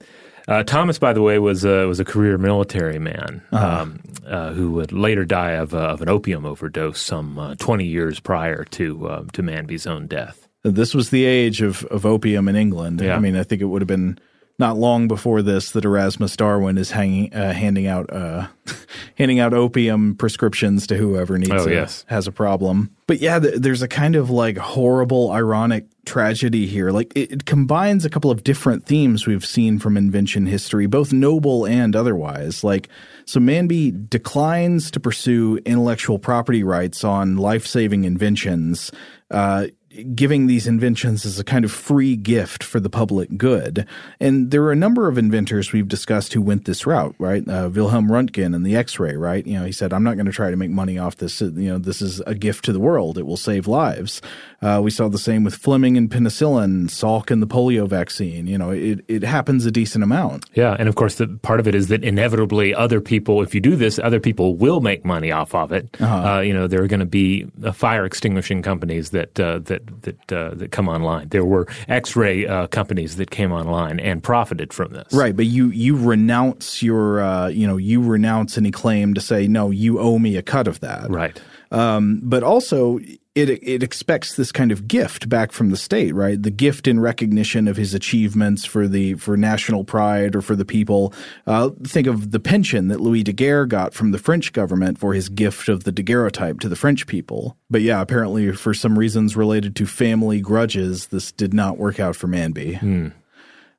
uh, 0.49 0.63
Thomas, 0.63 0.99
by 0.99 1.13
the 1.13 1.21
way, 1.21 1.39
was 1.39 1.63
a, 1.63 1.87
was 1.87 2.01
a 2.01 2.05
career 2.05 2.37
military 2.37 2.99
man 2.99 3.41
Uh-huh. 3.53 3.81
um, 3.83 3.99
uh, 4.27 4.51
who 4.51 4.71
would 4.73 4.91
later 4.91 5.23
die 5.23 5.51
of, 5.51 5.73
uh, 5.73 5.77
of 5.77 6.01
an 6.01 6.09
opium 6.09 6.45
overdose 6.45 6.99
some 6.99 7.39
uh, 7.39 7.55
twenty 7.55 7.85
years 7.85 8.19
prior 8.19 8.65
to 8.65 9.07
uh, 9.07 9.23
to 9.31 9.41
Manby's 9.41 9.87
own 9.87 10.07
death. 10.07 10.49
This 10.63 10.93
was 10.93 11.09
the 11.11 11.23
age 11.23 11.61
of, 11.61 11.85
of 11.85 12.05
opium 12.05 12.49
in 12.49 12.57
England. 12.57 12.99
Yeah. 12.99 13.15
I 13.15 13.19
mean, 13.19 13.37
I 13.37 13.43
think 13.43 13.61
it 13.61 13.65
would 13.65 13.81
have 13.81 13.87
been 13.87 14.19
not 14.63 14.77
long 14.77 15.09
before 15.09 15.41
this 15.41 15.71
that 15.71 15.83
Erasmus 15.83 16.37
Darwin 16.37 16.77
is 16.77 16.89
hanging, 16.91 17.33
uh, 17.33 17.51
handing 17.51 17.85
out 17.87 18.11
uh, 18.13 18.47
handing 19.17 19.39
out 19.39 19.53
opium 19.53 20.15
prescriptions 20.15 20.87
to 20.87 20.95
whoever 20.95 21.37
needs 21.37 21.51
Oh, 21.51 21.67
a- 21.67 21.71
yes. 21.71 22.05
has 22.07 22.27
a 22.27 22.31
problem. 22.31 22.89
But 23.05 23.19
yeah, 23.19 23.39
th- 23.39 23.55
there's 23.57 23.81
a 23.81 23.87
kind 23.89 24.15
of 24.15 24.29
like 24.29 24.57
horrible, 24.57 25.31
ironic 25.31 25.85
tragedy 26.05 26.65
here. 26.65 26.91
Like 26.91 27.11
it, 27.15 27.31
it 27.31 27.45
combines 27.45 28.05
a 28.05 28.09
couple 28.09 28.31
of 28.31 28.43
different 28.43 28.85
themes 28.85 29.27
we've 29.27 29.45
seen 29.45 29.79
from 29.79 29.97
invention 29.97 30.45
history, 30.45 30.85
both 30.87 31.11
noble 31.11 31.65
and 31.65 31.95
otherwise. 31.95 32.63
Like, 32.63 32.87
so 33.25 33.39
Manby 33.41 34.09
declines 34.09 34.89
to 34.91 34.99
pursue 35.01 35.59
intellectual 35.65 36.17
property 36.19 36.63
rights 36.63 37.03
on 37.03 37.35
life 37.35 37.67
saving 37.67 38.05
inventions. 38.05 38.91
Uh, 39.29 39.67
giving 40.15 40.47
these 40.47 40.67
inventions 40.67 41.25
as 41.25 41.39
a 41.39 41.43
kind 41.43 41.65
of 41.65 41.71
free 41.71 42.15
gift 42.15 42.63
for 42.63 42.79
the 42.79 42.89
public 42.89 43.37
good. 43.37 43.85
And 44.19 44.51
there 44.51 44.63
are 44.63 44.71
a 44.71 44.75
number 44.75 45.07
of 45.07 45.17
inventors 45.17 45.71
we've 45.71 45.87
discussed 45.87 46.33
who 46.33 46.41
went 46.41 46.65
this 46.65 46.85
route, 46.85 47.15
right? 47.19 47.47
Uh, 47.47 47.69
Wilhelm 47.73 48.09
Röntgen 48.09 48.55
and 48.55 48.65
the 48.65 48.75
X-ray, 48.75 49.15
right? 49.15 49.45
You 49.45 49.59
know, 49.59 49.65
he 49.65 49.71
said, 49.71 49.93
"I'm 49.93 50.03
not 50.03 50.15
going 50.15 50.25
to 50.25 50.31
try 50.31 50.49
to 50.49 50.57
make 50.57 50.71
money 50.71 50.97
off 50.97 51.17
this. 51.17 51.41
You 51.41 51.51
know, 51.51 51.77
this 51.77 52.01
is 52.01 52.21
a 52.21 52.35
gift 52.35 52.65
to 52.65 52.73
the 52.73 52.79
world. 52.79 53.17
It 53.17 53.25
will 53.25 53.37
save 53.37 53.67
lives." 53.67 54.21
Uh, 54.61 54.79
we 54.81 54.91
saw 54.91 55.09
the 55.09 55.17
same 55.17 55.43
with 55.43 55.55
Fleming 55.55 55.97
and 55.97 56.09
penicillin, 56.09 56.85
Salk 56.89 57.29
and 57.29 57.41
the 57.41 57.47
polio 57.47 57.87
vaccine. 57.87 58.47
You 58.47 58.57
know, 58.57 58.71
it 58.71 59.03
it 59.07 59.23
happens 59.23 59.65
a 59.65 59.71
decent 59.71 60.03
amount. 60.03 60.45
Yeah, 60.53 60.75
and 60.79 60.87
of 60.87 60.95
course, 60.95 61.15
the 61.15 61.27
part 61.27 61.59
of 61.59 61.67
it 61.67 61.75
is 61.75 61.89
that 61.89 62.03
inevitably 62.03 62.73
other 62.73 63.01
people, 63.01 63.41
if 63.41 63.53
you 63.53 63.61
do 63.61 63.75
this, 63.75 63.99
other 63.99 64.19
people 64.19 64.55
will 64.55 64.81
make 64.81 65.05
money 65.05 65.31
off 65.31 65.53
of 65.53 65.71
it. 65.71 65.95
Uh-huh. 65.99 66.15
Uh, 66.15 66.39
you 66.39 66.53
know, 66.53 66.67
there 66.67 66.81
are 66.81 66.87
going 66.87 66.99
to 66.99 67.05
be 67.05 67.45
uh, 67.63 67.71
fire 67.71 68.05
extinguishing 68.05 68.61
companies 68.61 69.09
that 69.09 69.39
uh, 69.39 69.59
that 69.85 70.27
that 70.27 70.31
uh, 70.31 70.55
that 70.55 70.71
come 70.71 70.89
online. 70.89 71.29
There 71.29 71.45
were 71.45 71.67
X-ray 71.87 72.47
uh, 72.47 72.67
companies 72.67 73.15
that 73.17 73.31
came 73.31 73.51
online 73.51 73.99
and 73.99 74.21
profited 74.21 74.73
from 74.73 74.93
this. 74.93 75.13
Right, 75.13 75.35
but 75.35 75.45
you 75.45 75.69
you 75.69 75.95
renounce 75.95 76.81
your 76.83 77.21
uh, 77.21 77.47
you 77.47 77.67
know 77.67 77.77
you 77.77 78.01
renounce 78.01 78.57
any 78.57 78.71
claim 78.71 79.13
to 79.13 79.21
say 79.21 79.47
no, 79.47 79.71
you 79.71 79.99
owe 79.99 80.19
me 80.19 80.37
a 80.37 80.41
cut 80.41 80.67
of 80.67 80.79
that. 80.81 81.09
Right. 81.09 81.41
Um, 81.73 82.21
but 82.23 82.43
also 82.43 82.99
it 83.35 83.49
it 83.49 83.81
expects 83.81 84.35
this 84.35 84.51
kind 84.51 84.71
of 84.71 84.87
gift 84.87 85.27
back 85.27 85.51
from 85.51 85.71
the 85.71 85.77
state, 85.77 86.13
right? 86.13 86.41
The 86.41 86.51
gift 86.51 86.87
in 86.87 86.99
recognition 86.99 87.67
of 87.67 87.77
his 87.77 87.93
achievements 87.93 88.63
for 88.63 88.87
the 88.87 89.15
for 89.15 89.35
national 89.35 89.83
pride 89.83 90.35
or 90.35 90.41
for 90.41 90.55
the 90.55 90.65
people. 90.65 91.13
Uh, 91.47 91.71
think 91.83 92.05
of 92.05 92.31
the 92.31 92.39
pension 92.39 92.89
that 92.89 93.01
Louis 93.01 93.23
Daguerre 93.23 93.65
got 93.65 93.93
from 93.93 94.11
the 94.11 94.19
French 94.19 94.53
government 94.53 94.99
for 94.99 95.13
his 95.13 95.29
gift 95.29 95.67
of 95.67 95.83
the 95.83 95.91
daguerreotype 95.91 96.59
to 96.59 96.69
the 96.69 96.75
French 96.75 97.07
people. 97.07 97.57
But 97.71 97.81
yeah, 97.81 98.01
apparently 98.01 98.51
for 98.51 98.75
some 98.75 98.99
reasons 98.99 99.35
related 99.35 99.75
to 99.77 99.87
family 99.87 100.39
grudges, 100.39 101.07
this 101.07 101.31
did 101.31 101.53
not 101.53 101.77
work 101.79 101.99
out 101.99 102.15
for 102.15 102.27
Manby. 102.27 103.11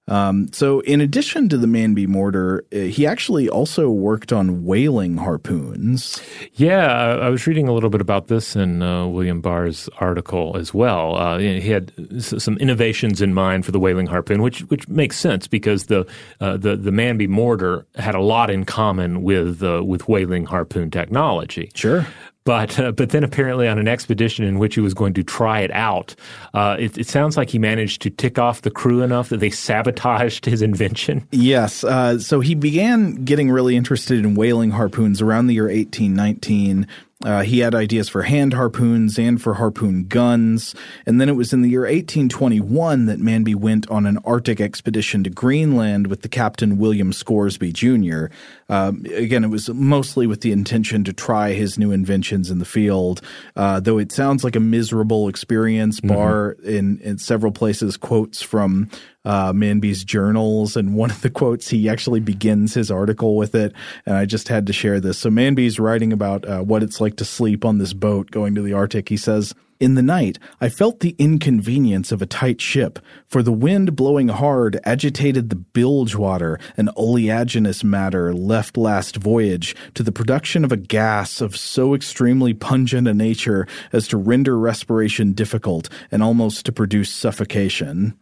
Um, 0.07 0.53
so, 0.53 0.81
in 0.81 1.01
addition 1.01 1.49
to 1.49 1.57
the 1.57 1.67
Manby 1.67 2.07
mortar, 2.07 2.63
uh, 2.73 2.77
he 2.81 3.07
actually 3.07 3.49
also 3.49 3.89
worked 3.89 4.35
on 4.35 4.63
whaling 4.65 5.17
harpoons. 5.17 6.21
Yeah, 6.53 6.87
I, 6.89 7.27
I 7.27 7.29
was 7.31 7.47
reading 7.47 7.69
a 7.69 7.73
little 7.73 7.89
bit 7.89 8.03
about 8.03 8.27
this 8.29 8.55
in 8.55 8.83
uh, 8.83 9.07
William 9.07 9.41
Barr's 9.41 9.89
article 10.01 10.57
as 10.59 10.75
well. 10.75 11.17
Uh, 11.17 11.39
he 11.39 11.61
had 11.71 11.91
s- 12.15 12.35
some 12.43 12.59
innovations 12.59 13.23
in 13.23 13.33
mind 13.33 13.65
for 13.65 13.73
the 13.73 13.81
whaling 13.81 14.07
harpoon, 14.07 14.43
which 14.43 14.61
which 14.65 14.87
makes 14.89 15.17
sense 15.19 15.49
because 15.49 15.87
the 15.87 16.07
uh, 16.41 16.59
the 16.59 16.77
the 16.77 16.91
Manby 16.91 17.27
mortar 17.27 17.87
had 17.95 18.15
a 18.15 18.21
lot 18.21 18.51
in 18.51 18.65
common 18.67 19.23
with 19.23 19.63
uh, 19.63 19.83
with 19.83 20.07
whaling 20.07 20.45
harpoon 20.45 20.91
technology. 20.91 21.71
Sure. 21.75 22.07
But 22.45 22.79
uh, 22.79 22.93
but 22.93 23.09
then 23.11 23.25
apparently 23.25 23.67
on 23.69 23.79
an 23.79 23.89
expedition 23.89 24.45
in 24.45 24.59
which 24.59 24.75
he 24.75 24.83
was 24.83 24.93
going 24.93 25.15
to 25.15 25.23
try 25.23 25.61
it 25.61 25.71
out, 25.71 26.15
uh, 26.53 26.77
it, 26.79 26.99
it 26.99 27.07
sounds 27.07 27.39
like 27.39 27.49
he 27.49 27.59
managed 27.59 28.03
to 28.03 28.11
tick 28.11 28.39
off 28.39 28.63
the 28.63 28.71
crew 28.71 29.03
enough 29.03 29.31
that 29.31 29.41
they 29.41 29.49
sabotaged 29.49 30.45
his 30.45 30.61
invention. 30.61 31.27
Yes. 31.31 31.85
Uh, 31.85 32.19
so 32.19 32.41
he 32.41 32.55
began 32.55 33.25
getting 33.25 33.51
really 33.51 33.77
interested 33.77 34.19
in 34.19 34.35
whaling 34.35 34.71
harpoons 34.71 35.23
around 35.23 35.47
the 35.47 35.55
year 35.55 35.65
1819. 35.65 36.87
Uh, 37.25 37.43
he 37.43 37.61
had 37.61 37.75
ideas 37.75 38.09
for 38.09 38.23
hand 38.23 38.53
harpoons 38.53 39.19
and 39.19 39.41
for 39.41 39.55
harpoon 39.55 40.05
guns. 40.05 40.75
And 41.07 41.21
then 41.21 41.29
it 41.29 41.33
was 41.33 41.53
in 41.53 41.63
the 41.63 41.71
year 41.71 41.83
1821 41.83 43.07
that 43.07 43.19
Manby 43.19 43.55
went 43.55 43.91
on 43.91 44.07
an 44.07 44.19
Arctic 44.25 44.61
expedition 44.61 45.25
to 45.25 45.31
Greenland 45.31 46.07
with 46.09 46.23
the 46.23 46.29
captain 46.29 46.79
William 46.79 47.13
Scoresby 47.13 47.73
Jr. 47.73 48.27
Um, 48.69 49.05
again, 49.15 49.45
it 49.45 49.49
was 49.49 49.69
mostly 49.71 50.27
with 50.27 50.43
the 50.43 50.53
intention 50.53 51.05
to 51.05 51.13
try 51.13 51.53
his 51.53 51.79
new 51.79 51.91
inventions 51.91 52.51
in 52.51 52.59
the 52.59 52.65
field, 52.65 53.21
uh, 53.57 53.81
though 53.81 53.99
it 53.99 54.13
sounds 54.13 54.45
like 54.45 54.57
a 54.57 54.61
miserable 54.61 55.29
experience. 55.29 56.01
Barr 56.01 56.53
in, 56.65 56.99
in 57.01 57.19
several 57.19 57.53
places 57.53 57.97
quotes 57.97 58.43
from 58.43 58.91
uh, 59.25 59.53
Manby's 59.53 60.05
journals, 60.05 60.77
and 60.77 60.95
one 60.95 61.11
of 61.11 61.23
the 61.23 61.31
quotes 61.31 61.69
he 61.69 61.89
actually 61.89 62.21
begins 62.21 62.75
his 62.75 62.91
article 62.91 63.37
with 63.37 63.55
it, 63.55 63.73
and 64.07 64.17
I 64.17 64.25
just 64.27 64.49
had 64.49 64.67
to 64.67 64.73
share 64.73 65.01
this. 65.01 65.19
So 65.19 65.31
Manby's 65.31 65.81
writing 65.81 66.13
about 66.13 66.47
uh, 66.47 66.61
what 66.61 66.83
it's 66.83 67.01
like 67.01 67.17
to 67.17 67.25
sleep 67.25 67.65
on 67.65 67.79
this 67.79 67.93
boat 67.93 68.31
going 68.31 68.55
to 68.55 68.63
the 68.63 68.73
Arctic. 68.73 69.09
He 69.09 69.17
says. 69.17 69.55
In 69.81 69.97
the 69.97 70.03
night, 70.03 70.39
I 70.61 70.69
felt 70.69 71.01
the 71.01 71.17
inconvenience 71.19 72.13
of 72.13 72.23
a 72.23 72.27
tight 72.27 72.61
ship, 72.61 73.01
for 73.27 73.43
the 73.43 73.53
wind 73.53 73.97
blowing 73.97 74.29
hard 74.29 74.79
agitated 74.85 75.51
the 75.51 75.57
bilge 75.57 76.15
water, 76.15 76.61
an 76.77 76.91
oleaginous 76.97 77.83
matter 77.83 78.33
left 78.33 78.77
last 78.77 79.17
voyage, 79.17 79.75
to 79.95 80.05
the 80.05 80.13
production 80.13 80.65
of 80.65 80.71
a 80.71 80.77
gas 80.77 81.41
of 81.41 81.57
so 81.57 81.93
extremely 81.93 82.55
pungent 82.55 83.09
a 83.09 83.13
nature 83.13 83.67
as 83.93 84.07
to 84.09 84.17
render 84.17 84.57
respiration 84.57 85.33
difficult 85.33 85.89
and 86.13 86.23
almost 86.23 86.65
to 86.67 86.73
produce 86.73 87.13
suffocation. 87.13 88.15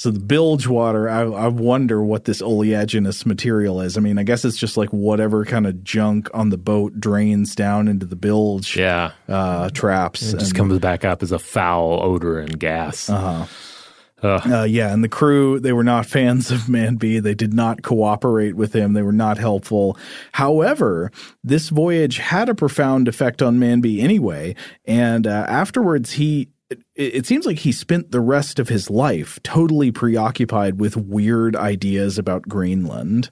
So 0.00 0.10
the 0.10 0.18
bilge 0.18 0.66
water, 0.66 1.10
I, 1.10 1.24
I 1.24 1.48
wonder 1.48 2.02
what 2.02 2.24
this 2.24 2.40
oleaginous 2.40 3.26
material 3.26 3.82
is. 3.82 3.98
I 3.98 4.00
mean, 4.00 4.16
I 4.16 4.22
guess 4.22 4.46
it's 4.46 4.56
just 4.56 4.78
like 4.78 4.88
whatever 4.94 5.44
kind 5.44 5.66
of 5.66 5.84
junk 5.84 6.30
on 6.32 6.48
the 6.48 6.56
boat 6.56 6.98
drains 6.98 7.54
down 7.54 7.86
into 7.86 8.06
the 8.06 8.16
bilge 8.16 8.78
Yeah. 8.78 9.10
uh, 9.28 9.68
traps. 9.68 10.22
It 10.32 10.38
just 10.38 10.52
and- 10.52 10.56
comes 10.56 10.78
back 10.78 11.04
up 11.04 11.22
as 11.22 11.32
a 11.32 11.38
foul 11.38 12.00
odor 12.02 12.38
and 12.38 12.58
gas. 12.58 13.10
Uh-huh. 13.10 13.44
Uh, 14.22 14.64
yeah, 14.64 14.90
and 14.90 15.04
the 15.04 15.08
crew, 15.08 15.60
they 15.60 15.74
were 15.74 15.84
not 15.84 16.06
fans 16.16 16.50
of 16.50 16.60
Manby. 16.60 17.22
They 17.22 17.34
did 17.34 17.52
not 17.52 17.82
cooperate 17.82 18.54
with 18.56 18.72
him. 18.74 18.94
They 18.94 19.02
were 19.02 19.12
not 19.12 19.36
helpful. 19.36 19.98
However, 20.32 21.12
this 21.44 21.68
voyage 21.68 22.16
had 22.16 22.48
a 22.48 22.54
profound 22.54 23.06
effect 23.06 23.42
on 23.42 23.58
Manby 23.58 24.00
anyway. 24.00 24.54
And 24.86 25.26
uh, 25.26 25.44
afterwards, 25.46 26.12
he. 26.12 26.48
It, 26.70 26.78
it 26.94 27.26
seems 27.26 27.46
like 27.46 27.58
he 27.58 27.72
spent 27.72 28.10
the 28.10 28.20
rest 28.20 28.58
of 28.58 28.68
his 28.68 28.88
life 28.90 29.38
totally 29.42 29.90
preoccupied 29.90 30.80
with 30.80 30.96
weird 30.96 31.56
ideas 31.56 32.18
about 32.18 32.42
Greenland. 32.42 33.30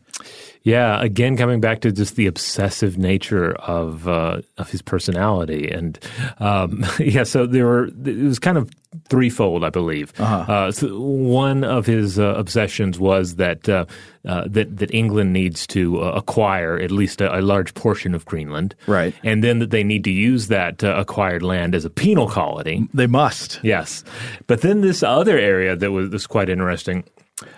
Yeah, 0.69 1.01
again, 1.03 1.39
coming 1.39 1.61
back 1.63 1.81
to 1.81 1.93
just 1.93 2.17
the 2.17 2.27
obsessive 2.27 2.99
nature 2.99 3.53
of 3.55 4.07
uh, 4.07 4.43
of 4.59 4.69
his 4.71 4.83
personality, 4.83 5.71
and 5.71 5.99
um, 6.41 6.85
yeah, 6.99 7.23
so 7.25 7.47
there 7.47 7.65
were 7.65 7.87
it 7.87 8.19
was 8.23 8.39
kind 8.39 8.59
of 8.59 8.71
threefold, 9.09 9.65
I 9.65 9.71
believe. 9.71 10.13
Uh, 10.21 10.71
so 10.73 10.99
one 11.01 11.65
of 11.65 11.87
his 11.87 12.19
uh, 12.19 12.35
obsessions 12.37 12.99
was 12.99 13.37
that 13.37 13.67
uh, 13.67 13.87
uh, 14.27 14.45
that 14.47 14.77
that 14.77 14.93
England 14.93 15.33
needs 15.33 15.67
to 15.69 16.03
uh, 16.03 16.11
acquire 16.13 16.79
at 16.79 16.91
least 16.91 17.23
a, 17.23 17.39
a 17.39 17.41
large 17.41 17.73
portion 17.73 18.15
of 18.15 18.27
Greenland, 18.27 18.75
Right. 18.87 19.15
and 19.25 19.43
then 19.43 19.61
that 19.61 19.71
they 19.71 19.85
need 19.85 20.05
to 20.05 20.11
use 20.11 20.49
that 20.49 20.85
uh, 20.85 20.95
acquired 20.99 21.43
land 21.43 21.75
as 21.75 21.87
a 21.87 21.91
penal 21.91 22.29
colony. 22.29 22.87
They 22.93 23.07
must. 23.07 23.59
Yes, 23.63 24.05
but 24.47 24.61
then 24.61 24.83
this 24.83 25.03
other 25.03 25.39
area 25.39 25.77
that 25.77 25.93
was, 25.93 26.11
was 26.11 26.27
quite 26.27 26.51
interesting 26.51 27.05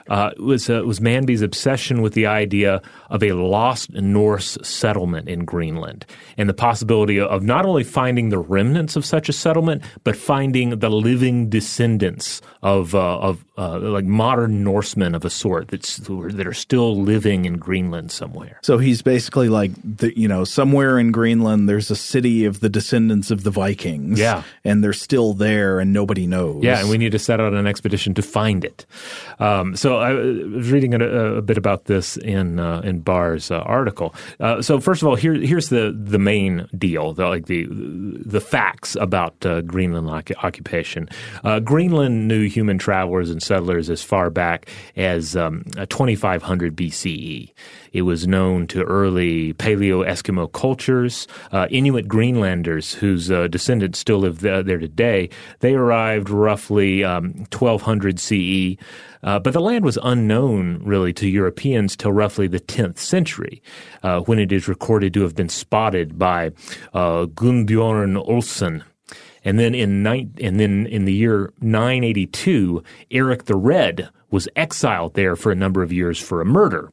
uh, 0.09 0.31
was 0.39 0.69
uh, 0.71 0.83
was 0.85 1.01
Manby's 1.01 1.43
obsession 1.43 2.03
with 2.03 2.15
the 2.15 2.27
idea 2.27 2.83
of 3.09 3.23
a 3.23 3.33
lost 3.33 3.93
Norse 3.93 4.59
settlement 4.63 5.29
in 5.29 5.45
Greenland 5.45 6.07
and 6.37 6.49
the 6.49 6.55
possibility 6.55 7.21
of 7.21 7.43
not 7.43 7.65
only 7.67 7.85
finding 7.85 8.29
the 8.29 8.39
remnants 8.39 8.97
of 8.97 9.05
such 9.05 9.29
a 9.29 9.33
settlement, 9.33 9.83
but 10.05 10.17
finding 10.17 10.79
the 10.79 10.91
living 10.91 11.49
descendants 11.49 12.41
of 12.63 12.95
uh, 12.95 13.19
of 13.19 13.45
uh, 13.61 13.79
like 13.79 14.05
modern 14.05 14.65
Norsemen 14.65 15.15
of 15.15 15.25
a 15.25 15.31
sort 15.31 15.69
that's 15.69 15.99
that 15.99 16.47
are 16.47 16.55
still 16.55 16.97
living 16.97 17.45
in 17.45 17.59
Greenland 17.59 18.11
somewhere. 18.11 18.59
So 18.63 18.79
he's 18.79 19.03
basically 19.03 19.49
like, 19.49 19.73
the, 19.85 20.19
you 20.19 20.27
know, 20.27 20.45
somewhere 20.45 20.99
in 20.99 21.13
Greenland, 21.13 21.69
there's 21.69 21.91
a 21.91 21.97
city 21.97 22.47
of 22.47 22.61
the 22.61 22.69
descendants 22.69 23.31
of 23.31 23.43
the 23.43 23.51
Vikings. 23.51 24.19
Yeah. 24.19 24.43
And 24.65 24.83
they're 24.83 24.93
still 24.93 25.35
there 25.35 25.79
and 25.79 25.93
nobody 25.93 26.27
knows. 26.27 26.65
Yeah, 26.65 26.81
and 26.81 26.89
we 26.89 26.97
need 26.97 27.13
to 27.13 27.19
set 27.19 27.41
out 27.41 27.53
on 27.53 27.59
an 27.59 27.67
expedition 27.67 28.15
to 28.15 28.23
find 28.23 28.65
it. 28.65 28.87
Um, 29.39 29.70
Um, 29.71 29.77
so 29.77 29.99
I 29.99 30.13
was 30.13 30.71
reading 30.71 30.95
a, 30.95 30.99
a, 31.37 31.43
bit 31.43 31.57
about 31.57 31.85
this 31.85 32.17
in 32.17 32.59
uh, 32.59 32.81
in 32.81 33.01
Barr's 33.01 33.51
uh, 33.51 33.59
article. 33.59 34.15
Uh, 34.39 34.63
so 34.63 34.81
first 34.81 35.03
of 35.03 35.09
all, 35.09 35.15
here 35.15 35.35
here's 35.35 35.69
the 35.69 35.97
the 35.97 36.19
main 36.19 36.69
deal, 36.77 37.13
the, 37.13 37.27
like 37.27 37.47
the 37.47 37.67
the 37.71 38.41
facts 38.41 38.97
about 38.97 39.35
uh, 39.47 39.61
Greenland 39.63 40.09
occupation. 40.43 41.09
Uh, 41.45 41.61
Greenland 41.61 42.29
knew 42.29 42.49
human 42.49 42.79
travelers 42.79 43.31
and 43.31 43.43
settlers 43.43 43.91
as 43.91 44.03
far 44.03 44.31
back 44.31 44.69
as 44.97 45.37
um, 45.37 45.65
2500 45.89 46.77
BCE. 46.77 47.53
It 47.93 48.03
was 48.03 48.27
known 48.27 48.67
to 48.69 48.85
early 48.85 49.55
Paleo 49.55 50.07
Eskimo 50.07 50.51
cultures. 50.53 51.27
Uh, 51.51 51.67
Inuit 51.71 52.07
Greenlanders, 52.07 52.95
whose 52.95 53.31
uh, 53.31 53.49
descendants 53.49 53.99
still 53.99 54.19
live 54.19 54.41
there, 54.41 54.63
there, 54.63 54.79
today, 54.79 55.29
they 55.61 55.75
arrived 55.75 56.31
roughly 56.31 57.03
um, 57.05 57.47
1200 57.53 58.21
CE. 58.21 58.77
Uh, 59.23 59.39
but 59.39 59.53
the 59.53 59.61
land 59.61 59.85
was 59.85 59.99
unknown 60.03 60.81
really 60.85 61.13
to 61.13 61.29
Europeans 61.29 61.97
till 61.97 62.13
roughly 62.13 62.47
the 62.47 62.61
10th 62.61 62.99
century, 62.99 63.63
uh, 64.03 64.21
when 64.21 64.39
it 64.39 64.53
is 64.53 64.69
recorded 64.69 65.13
to 65.15 65.23
have 65.23 65.35
been 65.35 65.49
spotted 65.49 66.19
by 66.19 66.47
uh, 66.95 67.27
Gunnbjorn 67.27 68.17
Ulfsson. 68.27 68.83
And 69.45 69.59
then 69.59 69.75
in 69.75 70.03
ni- 70.03 70.31
and 70.43 70.61
then 70.61 70.87
in 70.87 71.07
the 71.07 71.15
year 71.15 71.53
982, 71.61 72.83
Eric 73.11 73.45
the 73.45 73.57
Red 73.57 74.11
was 74.31 74.49
exiled 74.55 75.15
there 75.15 75.35
for 75.35 75.51
a 75.51 75.57
number 75.57 75.83
of 75.83 75.93
years 75.93 76.21
for 76.21 76.41
a 76.41 76.47
murder. 76.47 76.93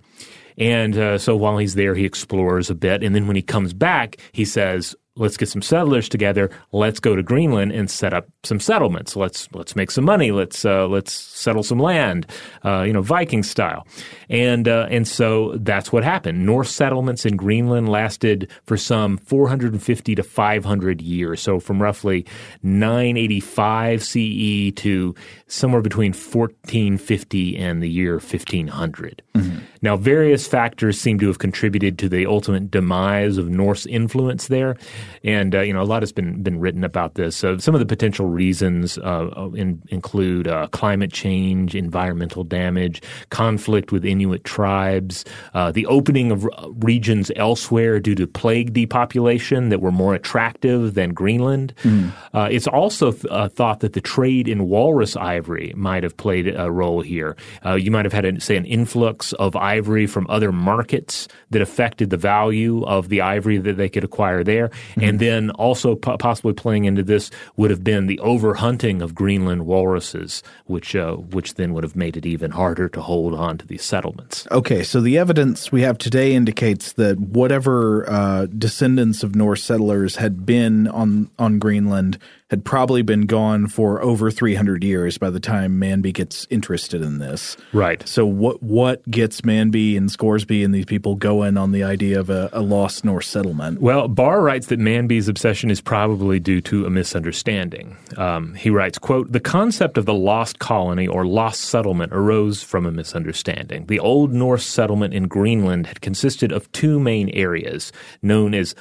And 0.57 0.97
uh, 0.97 1.17
so 1.17 1.35
while 1.35 1.57
he's 1.57 1.75
there, 1.75 1.95
he 1.95 2.05
explores 2.05 2.69
a 2.69 2.75
bit. 2.75 3.03
And 3.03 3.13
then 3.13 3.27
when 3.27 3.35
he 3.35 3.41
comes 3.41 3.73
back, 3.73 4.17
he 4.31 4.45
says, 4.45 4.95
let's 5.17 5.37
get 5.37 5.49
some 5.49 5.61
settlers 5.61 6.07
together. 6.07 6.49
Let's 6.71 6.99
go 6.99 7.15
to 7.15 7.23
Greenland 7.23 7.71
and 7.71 7.89
set 7.89 8.13
up 8.13 8.27
some 8.43 8.59
settlements. 8.59 9.15
Let's 9.15 9.47
let's 9.53 9.75
make 9.75 9.91
some 9.91 10.05
money. 10.05 10.31
Let's 10.31 10.63
uh, 10.63 10.87
let's 10.87 11.11
settle 11.13 11.63
some 11.63 11.79
land, 11.79 12.27
uh, 12.63 12.83
you 12.83 12.93
know, 12.93 13.01
Viking 13.01 13.43
style. 13.43 13.85
And 14.29 14.67
uh, 14.67 14.87
and 14.89 15.07
so 15.07 15.53
that's 15.57 15.91
what 15.91 16.03
happened. 16.03 16.45
Norse 16.45 16.71
settlements 16.71 17.25
in 17.25 17.35
Greenland 17.35 17.89
lasted 17.89 18.49
for 18.65 18.77
some 18.77 19.17
450 19.17 20.15
to 20.15 20.23
500 20.23 21.01
years. 21.01 21.41
So 21.41 21.59
from 21.59 21.81
roughly 21.81 22.25
985 22.63 24.03
CE 24.03 24.71
to 24.75 25.15
somewhere 25.47 25.81
between 25.81 26.11
1450 26.13 27.57
and 27.57 27.81
the 27.81 27.89
year 27.89 28.13
1500. 28.13 29.23
Mm-hmm. 29.33 29.56
Now, 29.81 29.95
various 29.95 30.47
factors 30.47 30.99
seem 30.99 31.19
to 31.19 31.27
have 31.27 31.39
contributed 31.39 31.97
to 31.99 32.09
the 32.09 32.25
ultimate 32.25 32.71
demise 32.71 33.37
of 33.37 33.49
Norse 33.49 33.85
influence 33.85 34.47
there, 34.47 34.77
and 35.23 35.55
uh, 35.55 35.61
you 35.61 35.73
know 35.73 35.81
a 35.81 35.83
lot 35.83 36.01
has 36.01 36.11
been 36.11 36.43
been 36.43 36.59
written 36.59 36.83
about 36.83 37.15
this. 37.15 37.43
Uh, 37.43 37.57
some 37.57 37.75
of 37.75 37.79
the 37.79 37.85
potential 37.85 38.27
reasons 38.27 38.97
uh, 38.99 39.29
uh 39.35 39.49
in, 39.55 39.81
include 39.89 40.47
uh, 40.47 40.67
climate 40.67 41.11
change, 41.11 41.75
environmental 41.75 42.43
damage, 42.43 43.01
conflict 43.29 43.91
with 43.91 44.05
Inuit 44.05 44.43
tribes, 44.43 45.25
uh, 45.53 45.71
the 45.71 45.85
opening 45.87 46.31
of 46.31 46.47
regions 46.77 47.31
elsewhere 47.35 47.99
due 47.99 48.15
to 48.15 48.27
plague 48.27 48.73
depopulation 48.73 49.69
that 49.69 49.81
were 49.81 49.91
more 49.91 50.15
attractive 50.15 50.93
than 50.93 51.13
Greenland. 51.13 51.73
Mm. 51.83 52.11
it's 52.51 52.67
also 52.67 53.11
th- 53.11 53.51
thought 53.51 53.79
that 53.81 53.93
the 53.93 54.01
trade 54.01 54.47
in 54.47 54.67
walrus 54.67 55.15
ivory 55.15 55.73
might 55.75 56.03
have 56.03 56.15
played 56.17 56.53
a 56.55 56.71
role 56.71 57.01
here. 57.01 57.35
you 57.77 57.91
might 57.91 58.05
have 58.05 58.13
had, 58.13 58.25
a, 58.25 58.39
say, 58.39 58.55
an 58.55 58.65
influx 58.65 59.33
of 59.33 59.55
ivory 59.75 60.07
from 60.07 60.25
other 60.29 60.51
markets 60.51 61.27
that 61.51 61.61
affected 61.61 62.09
the 62.09 62.17
value 62.17 62.83
of 62.85 63.09
the 63.09 63.21
ivory 63.21 63.57
that 63.57 63.77
they 63.77 63.89
could 63.89 64.03
acquire 64.03 64.43
there. 64.43 64.69
Mm-hmm. 64.69 65.03
And 65.03 65.19
then 65.19 65.49
also 65.51 65.95
po- 65.95 66.17
possibly 66.17 66.53
playing 66.53 66.85
into 66.85 67.03
this 67.03 67.31
would 67.57 67.71
have 67.71 67.83
been 67.83 68.07
the 68.07 68.19
overhunting 68.23 69.01
of 69.01 69.13
Greenland 69.13 69.65
walruses, 69.65 70.43
which 70.65 70.95
uh, 70.95 71.15
which 71.35 71.55
then 71.55 71.73
would 71.73 71.83
have 71.83 71.95
made 71.95 72.15
it 72.17 72.25
even 72.25 72.51
harder 72.51 72.87
to 72.89 73.01
hold 73.01 73.33
on 73.33 73.57
to 73.57 73.67
these 73.67 73.83
settlements. 73.83 74.47
Okay, 74.51 74.83
so 74.83 75.01
the 75.01 75.17
evidence 75.17 75.71
we 75.71 75.81
have 75.81 75.97
today 75.97 76.33
indicates 76.33 76.93
that 76.93 77.19
whatever 77.19 78.09
uh, 78.09 78.45
descendants 78.45 79.23
of 79.23 79.35
Norse 79.35 79.63
settlers 79.63 80.15
had 80.15 80.45
been 80.45 80.87
on 80.87 81.29
on 81.37 81.59
Greenland 81.59 82.17
had 82.49 82.63
probably 82.63 83.01
been 83.01 83.25
gone 83.25 83.67
for 83.67 84.01
over 84.01 84.31
300 84.31 84.83
years 84.83 85.17
by 85.17 85.29
the 85.29 85.39
time 85.39 85.79
Manby 85.79 86.13
gets 86.13 86.47
interested 86.49 87.01
in 87.01 87.19
this. 87.19 87.57
Right. 87.73 88.07
So 88.07 88.25
what 88.25 88.63
what 88.63 89.09
gets 89.09 89.41
Manby 89.41 89.97
and 89.97 90.09
Scoresby 90.09 90.63
and 90.63 90.73
these 90.73 90.85
people 90.85 91.15
going 91.15 91.57
on 91.57 91.71
the 91.71 91.83
idea 91.83 92.19
of 92.19 92.29
a, 92.29 92.49
a 92.53 92.61
lost 92.61 93.03
Norse 93.03 93.27
settlement? 93.27 93.81
Well, 93.81 94.07
Barr 94.07 94.41
writes 94.41 94.67
that 94.67 94.79
Manby's 94.79 95.27
obsession 95.27 95.69
is 95.69 95.81
probably 95.81 96.39
due 96.39 96.61
to 96.61 96.85
a 96.85 96.89
misunderstanding. 96.89 97.97
Um, 98.15 98.53
he 98.53 98.69
writes, 98.69 98.97
quote, 98.97 99.31
the 99.31 99.39
concept 99.39 99.97
of 99.97 100.05
the 100.05 100.13
lost 100.13 100.59
colony 100.59 101.07
or 101.07 101.25
lost 101.25 101.61
settlement 101.61 102.13
arose 102.13 102.63
from 102.63 102.85
a 102.85 102.91
misunderstanding. 102.91 103.85
The 103.87 103.99
Old 103.99 104.33
Norse 104.33 104.65
settlement 104.65 105.13
in 105.13 105.27
Greenland 105.27 105.87
had 105.87 106.01
consisted 106.01 106.51
of 106.51 106.71
two 106.71 106.99
main 106.99 107.29
areas 107.29 107.91
known 108.21 108.53
as 108.53 108.73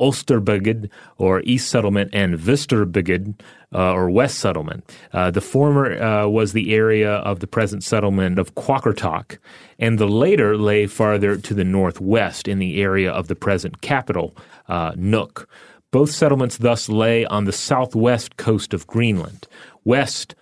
Osterbygd 0.00 0.88
or 1.18 1.42
East 1.44 1.68
Settlement 1.68 2.10
and 2.12 2.38
Vesturbygd 2.38 3.40
uh, 3.74 3.92
or 3.92 4.10
West 4.10 4.38
Settlement. 4.38 4.90
Uh, 5.12 5.30
the 5.30 5.40
former 5.40 6.00
uh, 6.00 6.26
was 6.28 6.52
the 6.52 6.74
area 6.74 7.14
of 7.14 7.40
the 7.40 7.46
present 7.46 7.84
settlement 7.84 8.38
of 8.38 8.54
Qaqortoq, 8.54 9.38
and 9.78 9.98
the 9.98 10.06
later 10.06 10.56
lay 10.56 10.86
farther 10.86 11.36
to 11.36 11.54
the 11.54 11.64
northwest 11.64 12.48
in 12.48 12.58
the 12.58 12.82
area 12.82 13.10
of 13.10 13.28
the 13.28 13.36
present 13.36 13.80
capital, 13.80 14.36
uh, 14.68 14.92
Nuuk. 14.92 15.46
Both 15.90 16.10
settlements 16.10 16.56
thus 16.56 16.88
lay 16.88 17.26
on 17.26 17.44
the 17.44 17.52
southwest 17.52 18.36
coast 18.36 18.72
of 18.72 18.86
Greenland, 18.86 19.46
west 19.84 20.34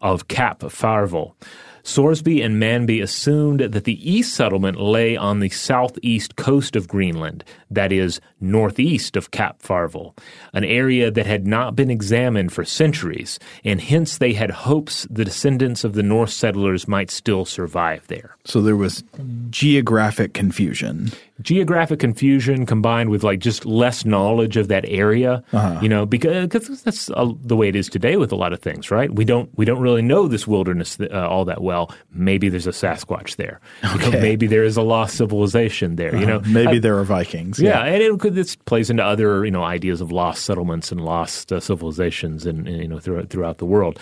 of 0.00 0.28
Cap 0.28 0.60
Farvel. 0.60 1.34
Scoresby 1.84 2.42
and 2.42 2.62
Manby 2.62 3.02
assumed 3.02 3.60
that 3.60 3.84
the 3.84 4.10
east 4.10 4.34
settlement 4.34 4.80
lay 4.80 5.16
on 5.16 5.40
the 5.40 5.48
southeast 5.48 6.36
coast 6.36 6.76
of 6.76 6.88
Greenland, 6.88 7.44
that 7.70 7.92
is, 7.92 8.20
northeast 8.40 9.16
of 9.16 9.30
Cap 9.30 9.60
Farvel, 9.60 10.16
an 10.52 10.64
area 10.64 11.10
that 11.10 11.26
had 11.26 11.46
not 11.46 11.74
been 11.74 11.90
examined 11.90 12.52
for 12.52 12.64
centuries, 12.64 13.38
and 13.64 13.80
hence 13.80 14.18
they 14.18 14.32
had 14.32 14.50
hopes 14.50 15.06
the 15.10 15.24
descendants 15.24 15.84
of 15.84 15.94
the 15.94 16.02
Norse 16.02 16.34
settlers 16.34 16.86
might 16.86 17.10
still 17.10 17.44
survive 17.44 18.06
there. 18.06 18.36
So 18.44 18.62
there 18.62 18.76
was 18.76 19.02
geographic 19.50 20.34
confusion 20.34 21.10
geographic 21.40 21.98
confusion 21.98 22.66
combined 22.66 23.10
with 23.10 23.24
like 23.24 23.38
just 23.40 23.64
less 23.64 24.04
knowledge 24.04 24.56
of 24.56 24.68
that 24.68 24.84
area, 24.86 25.42
uh-huh. 25.52 25.80
you 25.82 25.88
know, 25.88 26.04
because, 26.04 26.46
because 26.46 26.82
that's 26.82 27.10
uh, 27.10 27.32
the 27.42 27.56
way 27.56 27.68
it 27.68 27.76
is 27.76 27.88
today 27.88 28.16
with 28.16 28.32
a 28.32 28.36
lot 28.36 28.52
of 28.52 28.60
things, 28.60 28.90
right? 28.90 29.12
We 29.12 29.24
don't 29.24 29.50
we 29.56 29.64
don't 29.64 29.80
really 29.80 30.02
know 30.02 30.28
this 30.28 30.46
wilderness 30.46 30.98
uh, 31.00 31.28
all 31.28 31.44
that 31.46 31.62
well. 31.62 31.94
Maybe 32.12 32.48
there's 32.48 32.66
a 32.66 32.70
Sasquatch 32.70 33.36
there. 33.36 33.60
Okay. 33.84 34.06
You 34.06 34.12
know, 34.12 34.20
maybe 34.20 34.46
there 34.46 34.64
is 34.64 34.76
a 34.76 34.82
lost 34.82 35.16
civilization 35.16 35.96
there. 35.96 36.10
Uh-huh. 36.10 36.20
You 36.20 36.26
know, 36.26 36.40
maybe 36.40 36.76
I, 36.76 36.80
there 36.80 36.98
are 36.98 37.04
Vikings. 37.04 37.58
Yeah, 37.58 37.84
yeah 37.84 37.94
and 37.94 38.02
it 38.02 38.20
could, 38.20 38.34
this 38.34 38.56
plays 38.56 38.90
into 38.90 39.04
other 39.04 39.44
you 39.44 39.50
know 39.50 39.64
ideas 39.64 40.00
of 40.00 40.12
lost 40.12 40.44
settlements 40.44 40.92
and 40.92 41.04
lost 41.04 41.52
uh, 41.52 41.60
civilizations 41.60 42.46
and, 42.46 42.68
and, 42.68 42.78
you 42.78 42.88
know 42.88 42.98
throughout 42.98 43.30
throughout 43.30 43.58
the 43.58 43.66
world. 43.66 43.98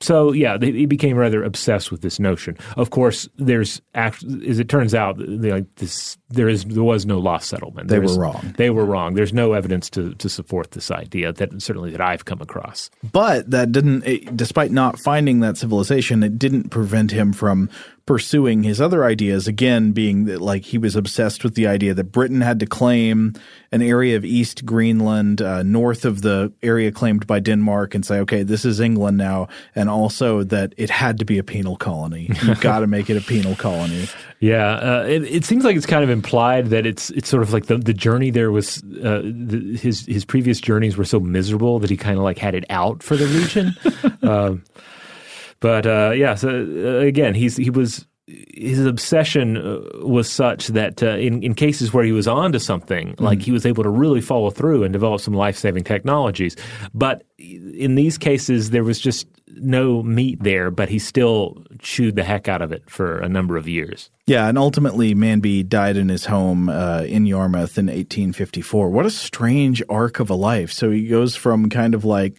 So 0.00 0.32
yeah, 0.32 0.56
they, 0.56 0.70
he 0.72 0.86
became 0.86 1.16
rather 1.16 1.42
obsessed 1.42 1.90
with 1.90 2.02
this 2.02 2.20
notion. 2.20 2.56
Of 2.76 2.90
course, 2.90 3.28
there's 3.36 3.82
as 3.94 4.22
it 4.22 4.68
turns 4.68 4.94
out, 4.94 5.18
like 5.18 5.74
this, 5.76 6.16
there 6.28 6.48
is 6.48 6.64
there 6.64 6.84
was 6.84 7.04
no 7.04 7.18
lost 7.18 7.48
settlement. 7.48 7.88
They 7.88 7.98
were 7.98 8.16
wrong. 8.16 8.54
They 8.56 8.70
were 8.70 8.84
wrong. 8.84 9.14
There's 9.14 9.32
no 9.32 9.54
evidence 9.54 9.90
to 9.90 10.14
to 10.14 10.28
support 10.28 10.70
this 10.72 10.90
idea 10.90 11.32
that 11.32 11.60
certainly 11.60 11.90
that 11.90 12.00
I've 12.00 12.24
come 12.24 12.40
across. 12.40 12.90
But 13.12 13.50
that 13.50 13.72
didn't, 13.72 14.06
it, 14.06 14.36
despite 14.36 14.70
not 14.70 14.98
finding 15.00 15.40
that 15.40 15.56
civilization, 15.56 16.22
it 16.22 16.38
didn't 16.38 16.70
prevent 16.70 17.10
him 17.10 17.32
from 17.32 17.68
pursuing 18.08 18.62
his 18.62 18.80
other 18.80 19.04
ideas 19.04 19.46
again 19.46 19.92
being 19.92 20.24
that 20.24 20.40
like 20.40 20.64
he 20.64 20.78
was 20.78 20.96
obsessed 20.96 21.44
with 21.44 21.54
the 21.56 21.66
idea 21.66 21.92
that 21.92 22.04
britain 22.04 22.40
had 22.40 22.58
to 22.58 22.64
claim 22.64 23.34
an 23.70 23.82
area 23.82 24.16
of 24.16 24.24
east 24.24 24.64
greenland 24.64 25.42
uh, 25.42 25.62
north 25.62 26.06
of 26.06 26.22
the 26.22 26.50
area 26.62 26.90
claimed 26.90 27.26
by 27.26 27.38
denmark 27.38 27.94
and 27.94 28.06
say 28.06 28.18
okay 28.18 28.42
this 28.42 28.64
is 28.64 28.80
england 28.80 29.18
now 29.18 29.46
and 29.74 29.90
also 29.90 30.42
that 30.42 30.72
it 30.78 30.88
had 30.88 31.18
to 31.18 31.26
be 31.26 31.36
a 31.36 31.42
penal 31.42 31.76
colony. 31.76 32.30
You've 32.42 32.60
got 32.60 32.80
to 32.80 32.86
make 32.86 33.10
it 33.10 33.16
a 33.16 33.20
penal 33.20 33.54
colony. 33.54 34.08
Yeah 34.40 34.74
uh, 34.74 35.04
it, 35.08 35.24
it, 35.24 35.44
seems 35.44 35.64
like 35.64 35.74
it's 35.74 35.84
kind 35.84 36.04
of 36.04 36.10
implied 36.10 36.66
that 36.66 36.86
it's 36.86 37.10
it's 37.10 37.28
sort 37.28 37.42
of 37.42 37.52
like 37.52 37.66
the, 37.66 37.76
the 37.76 37.92
journey 37.92 38.30
there 38.30 38.52
was 38.52 38.84
uh, 39.02 39.20
the, 39.24 39.76
his 39.76 40.06
his 40.06 40.24
previous 40.24 40.60
journeys 40.60 40.96
were 40.96 41.04
so 41.04 41.18
miserable 41.18 41.80
that 41.80 41.90
he 41.90 41.96
kind 41.96 42.18
of 42.18 42.22
like 42.22 42.38
had 42.38 42.54
it 42.54 42.64
out 42.70 43.02
for 43.02 43.16
the 43.16 43.26
region. 43.26 43.74
Um, 44.22 44.62
but 45.60 45.86
uh, 45.86 46.12
yeah, 46.14 46.34
so 46.34 46.48
uh, 46.48 47.04
again, 47.04 47.34
he's 47.34 47.56
he 47.56 47.70
was 47.70 48.06
his 48.28 48.84
obsession 48.84 49.56
uh, 49.56 49.80
was 50.06 50.30
such 50.30 50.68
that 50.68 51.02
uh, 51.02 51.16
in, 51.16 51.42
in 51.42 51.54
cases 51.54 51.94
where 51.94 52.04
he 52.04 52.12
was 52.12 52.28
onto 52.28 52.58
something, 52.58 53.14
mm 53.14 53.18
like 53.28 53.42
he 53.42 53.50
was 53.50 53.66
able 53.66 53.82
to 53.82 53.90
really 53.90 54.20
follow 54.20 54.48
through 54.48 54.84
and 54.84 54.92
develop 54.92 55.20
some 55.20 55.34
life 55.34 55.56
saving 55.56 55.84
technologies. 55.84 56.56
But 56.94 57.24
in 57.38 57.94
these 57.94 58.16
cases, 58.16 58.70
there 58.70 58.84
was 58.84 58.98
just 58.98 59.26
no 59.56 60.02
meat 60.02 60.42
there, 60.42 60.70
but 60.70 60.88
he 60.88 60.98
still 60.98 61.62
chewed 61.78 62.16
the 62.16 62.22
heck 62.22 62.48
out 62.48 62.62
of 62.62 62.72
it 62.72 62.88
for 62.88 63.18
a 63.18 63.28
number 63.28 63.56
of 63.56 63.68
years. 63.68 64.10
Yeah, 64.26 64.48
and 64.48 64.56
ultimately, 64.56 65.14
Manby 65.14 65.68
died 65.68 65.96
in 65.96 66.08
his 66.08 66.24
home 66.24 66.68
uh, 66.68 67.02
in 67.02 67.26
Yarmouth 67.26 67.76
in 67.76 67.86
1854. 67.86 68.88
What 68.88 69.04
a 69.04 69.10
strange 69.10 69.82
arc 69.90 70.20
of 70.20 70.30
a 70.30 70.34
life. 70.34 70.72
So 70.72 70.90
he 70.90 71.08
goes 71.08 71.36
from 71.36 71.68
kind 71.68 71.94
of 71.94 72.04
like 72.04 72.36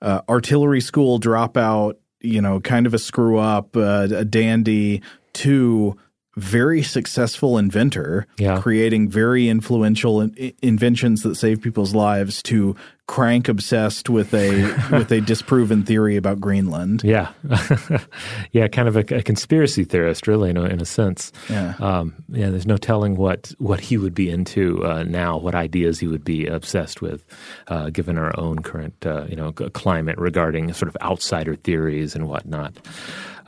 uh, 0.00 0.22
artillery 0.28 0.80
school 0.80 1.20
dropout 1.20 1.96
you 2.20 2.40
know, 2.40 2.60
kind 2.60 2.86
of 2.86 2.94
a 2.94 2.98
screw 2.98 3.38
up, 3.38 3.76
uh, 3.76 4.08
a 4.14 4.24
dandy, 4.24 5.02
to 5.32 5.96
very 6.36 6.82
successful 6.82 7.58
inventor, 7.58 8.26
yeah. 8.38 8.60
creating 8.60 9.08
very 9.08 9.48
influential 9.48 10.20
in- 10.20 10.52
inventions 10.62 11.22
that 11.22 11.34
save 11.34 11.60
people's 11.60 11.94
lives, 11.94 12.42
to 12.44 12.76
crank 13.10 13.48
obsessed 13.48 14.08
with 14.08 14.32
a 14.32 14.72
with 14.92 15.10
a 15.10 15.20
disproven 15.20 15.82
theory 15.82 16.16
about 16.16 16.40
Greenland. 16.40 17.02
Yeah, 17.02 17.32
yeah, 18.52 18.68
kind 18.68 18.86
of 18.86 18.96
a, 18.96 19.00
a, 19.16 19.22
conspiracy 19.22 19.82
theorist, 19.82 20.28
really, 20.28 20.50
in 20.50 20.56
a, 20.56 20.64
in 20.66 20.80
a 20.80 20.84
sense. 20.84 21.32
Yeah, 21.48 21.74
um, 21.80 22.14
yeah. 22.28 22.50
There's 22.50 22.66
no 22.66 22.76
telling 22.76 23.16
what 23.16 23.52
what 23.58 23.80
he 23.80 23.98
would 23.98 24.14
be 24.14 24.30
into 24.30 24.86
uh, 24.86 25.02
now, 25.02 25.36
what 25.36 25.56
ideas 25.56 25.98
he 25.98 26.06
would 26.06 26.24
be 26.24 26.46
obsessed 26.46 27.02
with, 27.02 27.24
uh, 27.66 27.90
given 27.90 28.16
our 28.16 28.32
own 28.38 28.60
current 28.60 29.04
uh, 29.04 29.24
you 29.28 29.34
know 29.34 29.50
climate 29.52 30.16
regarding 30.16 30.72
sort 30.72 30.88
of 30.88 30.96
outsider 31.02 31.56
theories 31.56 32.14
and 32.14 32.28
whatnot. 32.28 32.74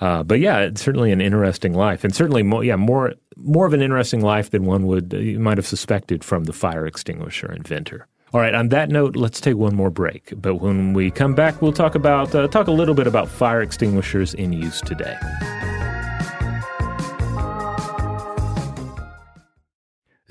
Uh, 0.03 0.25
but 0.25 0.41
yeah, 0.41 0.59
it's 0.59 0.83
certainly 0.83 1.13
an 1.13 1.21
interesting 1.21 1.75
life, 1.75 2.03
and 2.03 2.13
certainly 2.13 2.43
more, 2.43 2.65
yeah, 2.65 2.75
more 2.75 3.15
more 3.37 3.67
of 3.67 3.73
an 3.73 3.81
interesting 3.81 4.21
life 4.21 4.51
than 4.51 4.65
one 4.65 4.89
would 4.89 5.13
you 5.13 5.39
might 5.39 5.59
have 5.59 5.67
suspected 5.67 6.25
from 6.25 6.43
the 6.45 6.53
fire 6.53 6.85
extinguisher 6.87 7.53
inventor. 7.53 8.09
All 8.33 8.41
right. 8.41 8.53
On 8.53 8.71
that 8.71 8.89
note, 8.89 9.15
let's 9.15 9.41
take 9.41 9.57
one 9.57 9.77
more 9.77 9.91
break. 9.91 10.33
But 10.37 10.57
when 10.57 10.93
we 10.93 11.13
come 11.13 11.35
back, 11.37 11.63
we'll 11.63 11.73
talk 11.73 11.95
about 11.95 12.35
uh, 12.35 12.49
talk 12.49 12.67
a 12.67 12.73
little 12.73 12.95
bit 12.95 13.07
about 13.07 13.29
fire 13.29 13.63
extinguishers 13.63 14.35
in 14.35 14.53
use 14.53 14.81
today. 14.81 15.17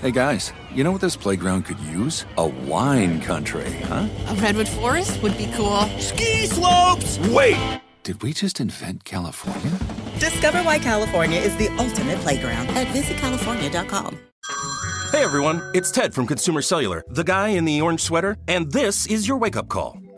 Hey 0.00 0.12
guys, 0.12 0.52
you 0.72 0.84
know 0.84 0.92
what 0.92 1.00
this 1.00 1.16
playground 1.16 1.64
could 1.64 1.80
use? 1.80 2.24
A 2.36 2.46
wine 2.46 3.20
country, 3.20 3.68
huh? 3.82 4.08
A 4.28 4.34
redwood 4.36 4.68
forest 4.68 5.20
would 5.24 5.36
be 5.36 5.50
cool. 5.56 5.80
Ski 5.98 6.46
slopes! 6.46 7.18
Wait! 7.30 7.80
Did 8.04 8.22
we 8.22 8.32
just 8.32 8.60
invent 8.60 9.02
California? 9.02 9.76
Discover 10.20 10.62
why 10.62 10.78
California 10.78 11.40
is 11.40 11.56
the 11.56 11.66
ultimate 11.78 12.18
playground 12.20 12.68
at 12.68 12.86
visitcalifornia.com. 12.94 14.16
Hey 15.10 15.24
everyone, 15.24 15.68
it's 15.74 15.90
Ted 15.90 16.14
from 16.14 16.28
Consumer 16.28 16.62
Cellular, 16.62 17.02
the 17.08 17.24
guy 17.24 17.48
in 17.48 17.64
the 17.64 17.80
orange 17.80 18.02
sweater, 18.02 18.36
and 18.46 18.70
this 18.70 19.04
is 19.06 19.26
your 19.26 19.36
wake 19.36 19.56
up 19.56 19.68
call. 19.68 19.98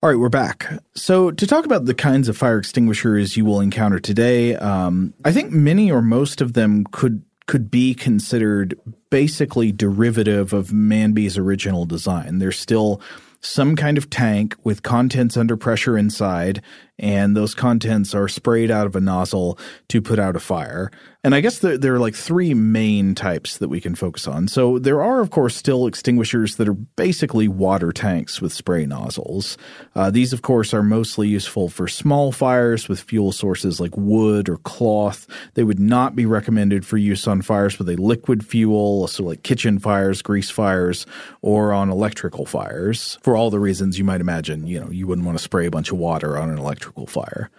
All 0.00 0.08
right, 0.08 0.16
we're 0.16 0.28
back. 0.28 0.80
So, 0.94 1.32
to 1.32 1.44
talk 1.44 1.64
about 1.64 1.86
the 1.86 1.94
kinds 1.94 2.28
of 2.28 2.36
fire 2.36 2.56
extinguishers 2.56 3.36
you 3.36 3.44
will 3.44 3.60
encounter 3.60 3.98
today, 3.98 4.54
um, 4.54 5.12
I 5.24 5.32
think 5.32 5.50
many 5.50 5.90
or 5.90 6.02
most 6.02 6.40
of 6.40 6.52
them 6.52 6.84
could 6.92 7.24
could 7.48 7.68
be 7.68 7.94
considered 7.94 8.78
basically 9.10 9.72
derivative 9.72 10.52
of 10.52 10.72
Manby's 10.72 11.36
original 11.36 11.84
design. 11.84 12.38
They're 12.38 12.52
still 12.52 13.00
some 13.40 13.74
kind 13.74 13.98
of 13.98 14.08
tank 14.08 14.54
with 14.62 14.84
contents 14.84 15.36
under 15.36 15.56
pressure 15.56 15.98
inside, 15.98 16.62
and 17.00 17.36
those 17.36 17.56
contents 17.56 18.14
are 18.14 18.28
sprayed 18.28 18.70
out 18.70 18.86
of 18.86 18.94
a 18.94 19.00
nozzle 19.00 19.58
to 19.88 20.00
put 20.00 20.20
out 20.20 20.36
a 20.36 20.40
fire. 20.40 20.92
And 21.28 21.34
I 21.34 21.42
guess 21.42 21.58
there, 21.58 21.94
are 21.94 21.98
like 21.98 22.14
three 22.14 22.54
main 22.54 23.14
types 23.14 23.58
that 23.58 23.68
we 23.68 23.82
can 23.82 23.94
focus 23.94 24.26
on. 24.26 24.48
So 24.48 24.78
there 24.78 25.02
are, 25.02 25.20
of 25.20 25.28
course, 25.28 25.54
still 25.54 25.86
extinguishers 25.86 26.56
that 26.56 26.66
are 26.66 26.72
basically 26.72 27.48
water 27.48 27.92
tanks 27.92 28.40
with 28.40 28.50
spray 28.50 28.86
nozzles. 28.86 29.58
Uh, 29.94 30.10
these, 30.10 30.32
of 30.32 30.40
course, 30.40 30.72
are 30.72 30.82
mostly 30.82 31.28
useful 31.28 31.68
for 31.68 31.86
small 31.86 32.32
fires 32.32 32.88
with 32.88 33.02
fuel 33.02 33.30
sources 33.30 33.78
like 33.78 33.94
wood 33.94 34.48
or 34.48 34.56
cloth. 34.56 35.26
They 35.52 35.64
would 35.64 35.78
not 35.78 36.16
be 36.16 36.24
recommended 36.24 36.86
for 36.86 36.96
use 36.96 37.28
on 37.28 37.42
fires 37.42 37.78
with 37.78 37.90
a 37.90 37.96
liquid 37.96 38.42
fuel, 38.42 39.06
so 39.06 39.24
like 39.24 39.42
kitchen 39.42 39.78
fires, 39.78 40.22
grease 40.22 40.48
fires, 40.48 41.04
or 41.42 41.74
on 41.74 41.90
electrical 41.90 42.46
fires. 42.46 43.18
For 43.20 43.36
all 43.36 43.50
the 43.50 43.60
reasons 43.60 43.98
you 43.98 44.04
might 44.04 44.22
imagine, 44.22 44.66
you 44.66 44.80
know, 44.80 44.88
you 44.90 45.06
wouldn't 45.06 45.26
want 45.26 45.36
to 45.36 45.44
spray 45.44 45.66
a 45.66 45.70
bunch 45.70 45.92
of 45.92 45.98
water 45.98 46.38
on 46.38 46.48
an 46.48 46.56
electrical 46.56 47.06
fire. 47.06 47.50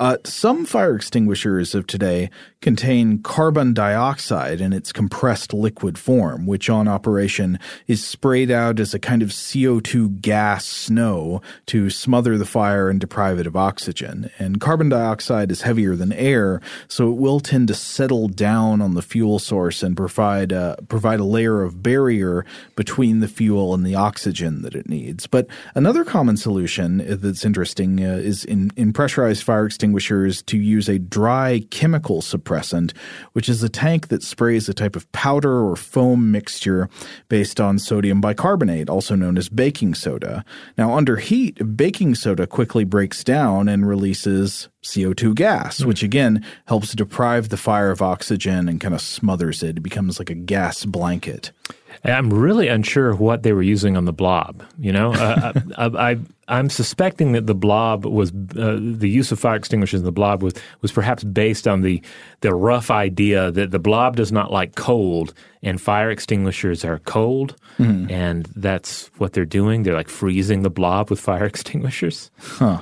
Uh, 0.00 0.16
some 0.24 0.64
fire 0.64 0.96
extinguishers 0.96 1.74
of 1.74 1.86
today 1.86 2.30
contain 2.62 3.22
carbon 3.22 3.74
dioxide 3.74 4.58
in 4.58 4.72
its 4.72 4.92
compressed 4.92 5.52
liquid 5.52 5.98
form, 5.98 6.46
which 6.46 6.70
on 6.70 6.88
operation 6.88 7.58
is 7.86 8.02
sprayed 8.02 8.50
out 8.50 8.80
as 8.80 8.94
a 8.94 8.98
kind 8.98 9.20
of 9.20 9.28
CO2 9.28 10.22
gas 10.22 10.64
snow 10.66 11.42
to 11.66 11.90
smother 11.90 12.38
the 12.38 12.46
fire 12.46 12.88
and 12.88 12.98
deprive 12.98 13.38
it 13.38 13.46
of 13.46 13.56
oxygen. 13.56 14.30
And 14.38 14.58
carbon 14.58 14.88
dioxide 14.88 15.52
is 15.52 15.62
heavier 15.62 15.94
than 15.94 16.12
air, 16.14 16.62
so 16.88 17.10
it 17.10 17.16
will 17.16 17.40
tend 17.40 17.68
to 17.68 17.74
settle 17.74 18.28
down 18.28 18.80
on 18.80 18.94
the 18.94 19.02
fuel 19.02 19.38
source 19.38 19.82
and 19.82 19.94
provide 19.98 20.50
a, 20.50 20.78
provide 20.88 21.20
a 21.20 21.24
layer 21.24 21.62
of 21.62 21.82
barrier 21.82 22.46
between 22.74 23.20
the 23.20 23.28
fuel 23.28 23.74
and 23.74 23.84
the 23.84 23.96
oxygen 23.96 24.62
that 24.62 24.74
it 24.74 24.88
needs. 24.88 25.26
But 25.26 25.46
another 25.74 26.04
common 26.04 26.38
solution 26.38 27.04
that's 27.20 27.44
interesting 27.44 28.02
uh, 28.02 28.14
is 28.14 28.46
in, 28.46 28.70
in 28.76 28.94
pressurized 28.94 29.42
fire 29.42 29.66
extinguishers 29.66 29.89
to 29.94 30.58
use 30.58 30.88
a 30.88 30.98
dry 30.98 31.62
chemical 31.70 32.20
suppressant 32.20 32.40
suppressant, 32.50 32.96
which 33.32 33.48
is 33.48 33.62
a 33.62 33.68
tank 33.68 34.08
that 34.08 34.22
sprays 34.22 34.68
a 34.68 34.74
type 34.74 34.96
of 34.96 35.10
powder 35.12 35.64
or 35.64 35.76
foam 35.76 36.30
mixture 36.30 36.88
based 37.28 37.60
on 37.60 37.78
sodium 37.78 38.20
bicarbonate, 38.20 38.88
also 38.88 39.14
known 39.14 39.36
as 39.36 39.48
baking 39.48 39.94
soda. 39.94 40.44
Now, 40.76 40.96
under 40.96 41.16
heat, 41.16 41.76
baking 41.76 42.14
soda 42.14 42.46
quickly 42.46 42.84
breaks 42.84 43.24
down 43.24 43.68
and 43.68 43.86
releases 43.86 44.68
CO2 44.82 45.34
gas, 45.34 45.80
mm. 45.80 45.86
which 45.86 46.02
again 46.02 46.44
helps 46.66 46.92
deprive 46.92 47.48
the 47.48 47.56
fire 47.56 47.90
of 47.90 48.02
oxygen 48.02 48.68
and 48.68 48.80
kind 48.80 48.94
of 48.94 49.00
smothers 49.00 49.62
it. 49.62 49.78
It 49.78 49.82
becomes 49.82 50.18
like 50.18 50.30
a 50.30 50.34
gas 50.34 50.84
blanket. 50.84 51.52
I'm 52.04 52.32
really 52.32 52.68
unsure 52.68 53.14
what 53.14 53.42
they 53.42 53.52
were 53.52 53.62
using 53.62 53.96
on 53.96 54.06
the 54.06 54.12
blob. 54.12 54.64
You 54.78 54.92
know, 54.92 55.12
uh, 55.12 55.52
I, 55.76 56.16
I, 56.48 56.58
am 56.58 56.70
suspecting 56.70 57.32
that 57.32 57.46
the 57.46 57.54
blob 57.54 58.06
was 58.06 58.30
uh, 58.30 58.78
the 58.80 59.08
use 59.08 59.30
of 59.32 59.38
fire 59.38 59.56
extinguishers 59.56 60.00
in 60.00 60.06
the 60.06 60.12
blob 60.12 60.42
was 60.42 60.54
was 60.80 60.92
perhaps 60.92 61.24
based 61.24 61.68
on 61.68 61.82
the 61.82 62.02
the 62.40 62.54
rough 62.54 62.90
idea 62.90 63.50
that 63.50 63.70
the 63.70 63.78
blob 63.78 64.16
does 64.16 64.32
not 64.32 64.50
like 64.50 64.74
cold 64.76 65.34
and 65.62 65.80
fire 65.80 66.10
extinguishers 66.10 66.84
are 66.84 67.00
cold, 67.00 67.54
mm-hmm. 67.78 68.10
and 68.10 68.46
that's 68.56 69.10
what 69.18 69.34
they're 69.34 69.44
doing. 69.44 69.82
They're 69.82 69.94
like 69.94 70.08
freezing 70.08 70.62
the 70.62 70.70
blob 70.70 71.10
with 71.10 71.20
fire 71.20 71.44
extinguishers. 71.54 72.30
Huh. 72.38 72.80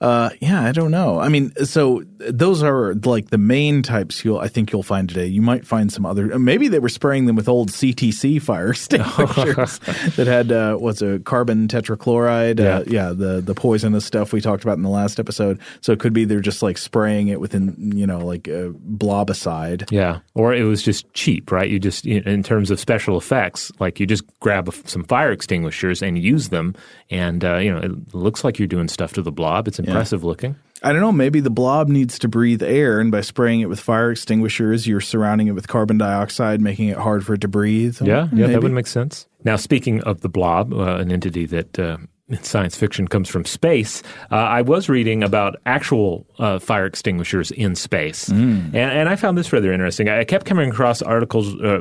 Uh, 0.00 0.30
yeah, 0.40 0.62
I 0.62 0.72
don't 0.72 0.90
know. 0.90 1.18
I 1.20 1.28
mean, 1.28 1.52
so 1.64 2.04
those 2.18 2.62
are 2.62 2.94
like 2.94 3.30
the 3.30 3.38
main 3.38 3.82
types 3.82 4.24
you'll 4.24 4.38
I 4.38 4.48
think 4.48 4.72
you'll 4.72 4.82
find 4.82 5.08
today. 5.08 5.26
You 5.26 5.42
might 5.42 5.66
find 5.66 5.92
some 5.92 6.04
other. 6.06 6.38
Maybe 6.38 6.68
they 6.68 6.78
were 6.78 6.88
spraying 6.88 7.26
them 7.26 7.36
with 7.36 7.48
old 7.48 7.70
CTC 7.70 8.40
fire 8.42 8.70
extinguishers 8.70 9.78
that 10.16 10.26
had 10.26 10.52
uh, 10.52 10.76
what's 10.76 11.02
a 11.02 11.18
carbon 11.20 11.68
tetrachloride. 11.68 12.60
Uh, 12.60 12.62
yeah. 12.62 12.74
Uh, 12.74 12.84
yeah, 12.86 13.08
the 13.10 13.40
the 13.40 13.54
poisonous 13.54 14.04
stuff 14.04 14.32
we 14.32 14.40
talked 14.40 14.64
about 14.64 14.76
in 14.76 14.82
the 14.82 14.90
last 14.90 15.18
episode. 15.18 15.58
So 15.80 15.92
it 15.92 16.00
could 16.00 16.12
be 16.12 16.24
they're 16.24 16.40
just 16.40 16.62
like 16.62 16.78
spraying 16.78 17.28
it 17.28 17.40
within 17.40 17.92
you 17.94 18.06
know 18.06 18.18
like 18.18 18.48
a 18.48 18.72
blobicide. 18.72 19.90
Yeah, 19.90 20.20
or 20.34 20.54
it 20.54 20.64
was 20.64 20.82
just 20.82 21.12
cheap, 21.14 21.50
right? 21.50 21.68
You 21.68 21.78
just 21.78 22.06
in 22.06 22.42
terms 22.42 22.70
of 22.70 22.80
special 22.80 23.16
effects, 23.16 23.72
like 23.78 24.00
you 24.00 24.06
just 24.06 24.24
grab 24.40 24.72
some 24.86 25.04
fire 25.04 25.32
extinguishers 25.32 26.02
and 26.02 26.18
use 26.18 26.48
them, 26.48 26.74
and 27.10 27.44
uh, 27.44 27.56
you 27.56 27.72
know 27.72 27.78
it 27.78 28.14
looks 28.14 28.44
like 28.44 28.58
you're 28.58 28.68
doing 28.68 28.88
stuff 28.88 29.12
to 29.14 29.22
the 29.22 29.32
blob. 29.32 29.68
It's 29.68 29.78
impressive 29.86 30.22
yeah. 30.22 30.26
looking. 30.26 30.56
I 30.84 30.92
don't 30.92 31.00
know. 31.00 31.12
Maybe 31.12 31.40
the 31.40 31.50
blob 31.50 31.88
needs 31.88 32.18
to 32.18 32.28
breathe 32.28 32.62
air, 32.62 33.00
and 33.00 33.10
by 33.10 33.22
spraying 33.22 33.60
it 33.60 33.70
with 33.70 33.80
fire 33.80 34.10
extinguishers, 34.10 34.86
you're 34.86 35.00
surrounding 35.00 35.46
it 35.46 35.52
with 35.52 35.66
carbon 35.66 35.96
dioxide, 35.96 36.60
making 36.60 36.88
it 36.88 36.98
hard 36.98 37.24
for 37.24 37.34
it 37.34 37.40
to 37.40 37.48
breathe. 37.48 37.98
Yeah, 38.02 38.24
yeah, 38.24 38.28
maybe. 38.32 38.52
that 38.52 38.62
would 38.62 38.72
make 38.72 38.86
sense. 38.86 39.26
Now, 39.44 39.56
speaking 39.56 40.02
of 40.02 40.20
the 40.20 40.28
blob, 40.28 40.74
uh, 40.74 40.96
an 40.96 41.10
entity 41.10 41.46
that 41.46 41.78
uh, 41.78 41.96
science 42.42 42.76
fiction 42.76 43.08
comes 43.08 43.30
from 43.30 43.46
space, 43.46 44.02
uh, 44.30 44.36
I 44.36 44.60
was 44.60 44.90
reading 44.90 45.22
about 45.22 45.56
actual 45.64 46.26
uh, 46.38 46.58
fire 46.58 46.84
extinguishers 46.84 47.50
in 47.50 47.74
space, 47.76 48.28
mm. 48.28 48.66
and, 48.66 48.76
and, 48.76 49.08
I 49.08 49.16
found 49.16 49.38
this 49.38 49.54
rather 49.54 49.72
interesting. 49.72 50.10
I 50.10 50.24
kept 50.24 50.44
coming 50.44 50.70
across 50.70 51.00
articles 51.00 51.54
uh, 51.62 51.80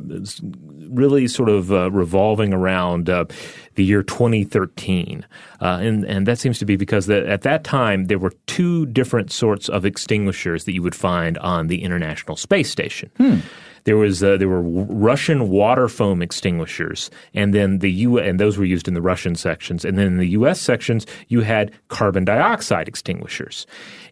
really 0.89 1.27
sort 1.27 1.49
of 1.49 1.71
uh, 1.71 1.91
revolving 1.91 2.53
around 2.53 3.09
uh, 3.09 3.25
the 3.75 3.83
year 3.83 4.03
2013, 4.03 5.25
uh, 5.61 5.65
and 5.65 6.03
and 6.05 6.27
that 6.27 6.39
seems 6.39 6.59
to 6.59 6.65
be 6.65 6.75
because 6.75 7.09
at 7.09 7.41
that 7.41 7.63
time 7.63 8.05
there 8.05 8.19
were 8.19 8.33
two 8.47 8.85
different 8.87 9.31
sorts 9.31 9.69
of 9.69 9.85
extinguishers 9.85 10.65
that 10.65 10.73
you 10.73 10.81
would 10.81 10.95
find 10.95 11.37
on 11.39 11.67
the 11.67 11.83
International 11.83 12.37
Space 12.37 12.69
Station. 12.69 13.11
Hmm. 13.17 13.39
There 13.85 13.97
was 13.97 14.23
uh, 14.23 14.37
there 14.37 14.47
were 14.47 14.61
Russian 14.61 15.49
water 15.49 15.87
foam 15.87 16.21
extinguishers, 16.21 17.09
and 17.33 17.53
then 17.53 17.79
the 17.79 17.91
U 17.91 18.17
and 18.17 18.39
those 18.39 18.57
were 18.57 18.65
used 18.65 18.87
in 18.87 18.93
the 18.93 19.01
Russian 19.01 19.35
sections, 19.35 19.83
and 19.83 19.97
then 19.97 20.07
in 20.07 20.17
the 20.17 20.29
U.S. 20.29 20.61
sections 20.61 21.05
you 21.27 21.41
had 21.41 21.71
carbon 21.89 22.25
dioxide 22.25 22.87
extinguishers. 22.87 23.65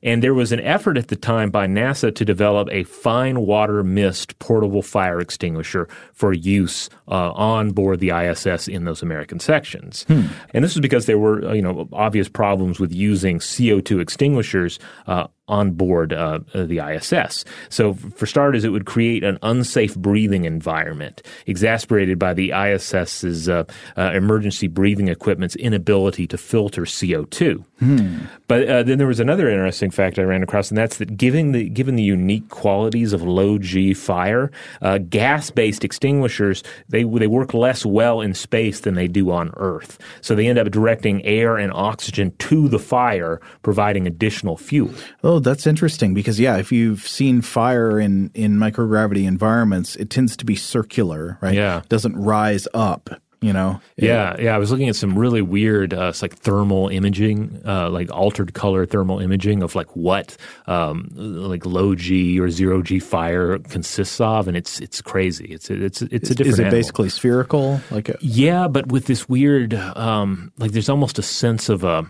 And 0.03 0.23
there 0.23 0.33
was 0.33 0.51
an 0.51 0.59
effort 0.61 0.97
at 0.97 1.09
the 1.09 1.15
time 1.15 1.51
by 1.51 1.67
NASA 1.67 2.13
to 2.15 2.25
develop 2.25 2.67
a 2.71 2.83
fine 2.83 3.41
water 3.41 3.83
mist 3.83 4.37
portable 4.39 4.81
fire 4.81 5.19
extinguisher 5.19 5.87
for 6.13 6.33
use 6.33 6.89
uh, 7.07 7.31
on 7.31 7.71
board 7.71 7.99
the 7.99 8.09
ISS 8.09 8.67
in 8.67 8.85
those 8.85 9.01
American 9.01 9.39
sections. 9.39 10.03
Hmm. 10.07 10.23
And 10.53 10.63
this 10.63 10.75
was 10.75 10.81
because 10.81 11.05
there 11.05 11.19
were 11.19 11.53
you 11.53 11.61
know 11.61 11.87
obvious 11.93 12.27
problems 12.27 12.79
with 12.79 12.91
using 12.91 13.39
CO2 13.39 14.01
extinguishers 14.01 14.79
uh, 15.07 15.27
on 15.51 15.71
board 15.71 16.13
uh, 16.13 16.39
the 16.55 16.79
ISS. 16.79 17.45
So, 17.69 17.93
for 17.93 18.25
starters, 18.25 18.63
it 18.63 18.69
would 18.69 18.85
create 18.85 19.23
an 19.23 19.37
unsafe 19.43 19.95
breathing 19.95 20.45
environment, 20.45 21.21
exasperated 21.45 22.17
by 22.17 22.33
the 22.33 22.51
ISS's 22.51 23.49
uh, 23.49 23.65
uh, 23.97 24.11
emergency 24.13 24.67
breathing 24.67 25.09
equipment's 25.09 25.55
inability 25.57 26.25
to 26.27 26.37
filter 26.37 26.83
CO2. 26.83 27.63
Hmm. 27.79 28.19
But 28.47 28.67
uh, 28.67 28.83
then 28.83 28.97
there 28.97 29.07
was 29.07 29.19
another 29.19 29.49
interesting 29.49 29.91
fact 29.91 30.17
I 30.17 30.23
ran 30.23 30.43
across, 30.43 30.69
and 30.69 30.77
that's 30.77 30.97
that 30.97 31.17
given 31.17 31.51
the 31.51 31.69
given 31.69 31.95
the 31.95 32.03
unique 32.03 32.49
qualities 32.49 33.13
of 33.13 33.21
low 33.21 33.57
G 33.57 33.93
fire, 33.93 34.51
uh, 34.81 34.97
gas-based 34.99 35.83
extinguishers 35.83 36.63
they 36.89 37.03
they 37.03 37.27
work 37.27 37.53
less 37.53 37.85
well 37.85 38.21
in 38.21 38.33
space 38.33 38.81
than 38.81 38.93
they 38.93 39.07
do 39.07 39.31
on 39.31 39.51
Earth. 39.57 39.99
So 40.21 40.35
they 40.35 40.47
end 40.47 40.59
up 40.59 40.71
directing 40.71 41.23
air 41.25 41.57
and 41.57 41.71
oxygen 41.73 42.33
to 42.39 42.67
the 42.67 42.79
fire, 42.79 43.41
providing 43.63 44.07
additional 44.07 44.57
fuel. 44.57 44.93
Oh, 45.23 45.39
that's 45.41 45.67
interesting 45.67 46.13
because 46.13 46.39
yeah, 46.39 46.57
if 46.57 46.71
you've 46.71 47.07
seen 47.07 47.41
fire 47.41 47.99
in 47.99 48.31
in 48.33 48.57
microgravity 48.57 49.27
environments, 49.27 49.95
it 49.97 50.09
tends 50.09 50.37
to 50.37 50.45
be 50.45 50.55
circular, 50.55 51.37
right? 51.41 51.55
Yeah, 51.55 51.79
it 51.79 51.89
doesn't 51.89 52.15
rise 52.15 52.67
up 52.73 53.09
you 53.41 53.51
know 53.51 53.81
yeah 53.97 54.35
yeah 54.39 54.53
i 54.53 54.59
was 54.59 54.69
looking 54.71 54.87
at 54.87 54.95
some 54.95 55.17
really 55.17 55.41
weird 55.41 55.93
uh, 55.93 56.13
like 56.21 56.35
thermal 56.35 56.89
imaging 56.89 57.59
uh, 57.65 57.89
like 57.89 58.11
altered 58.11 58.53
color 58.53 58.85
thermal 58.85 59.19
imaging 59.19 59.63
of 59.63 59.73
like 59.73 59.95
what 59.95 60.37
um, 60.67 61.09
like 61.15 61.65
low 61.65 61.95
g 61.95 62.39
or 62.39 62.51
zero 62.51 62.83
g 62.83 62.99
fire 62.99 63.57
consists 63.57 64.21
of 64.21 64.47
and 64.47 64.55
it's 64.55 64.79
it's 64.79 65.01
crazy 65.01 65.45
it's 65.45 65.71
it's 65.71 66.03
it's 66.03 66.29
a 66.29 66.35
different 66.35 66.53
is 66.53 66.59
it 66.59 66.63
animal. 66.63 66.79
basically 66.79 67.09
spherical 67.09 67.81
like 67.89 68.09
a- 68.09 68.17
yeah 68.21 68.67
but 68.67 68.91
with 68.91 69.07
this 69.07 69.27
weird 69.27 69.73
um, 69.73 70.51
like 70.59 70.71
there's 70.71 70.89
almost 70.89 71.17
a 71.17 71.23
sense 71.23 71.67
of 71.67 71.83
a 71.83 72.05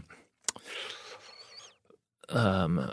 um, 2.32 2.92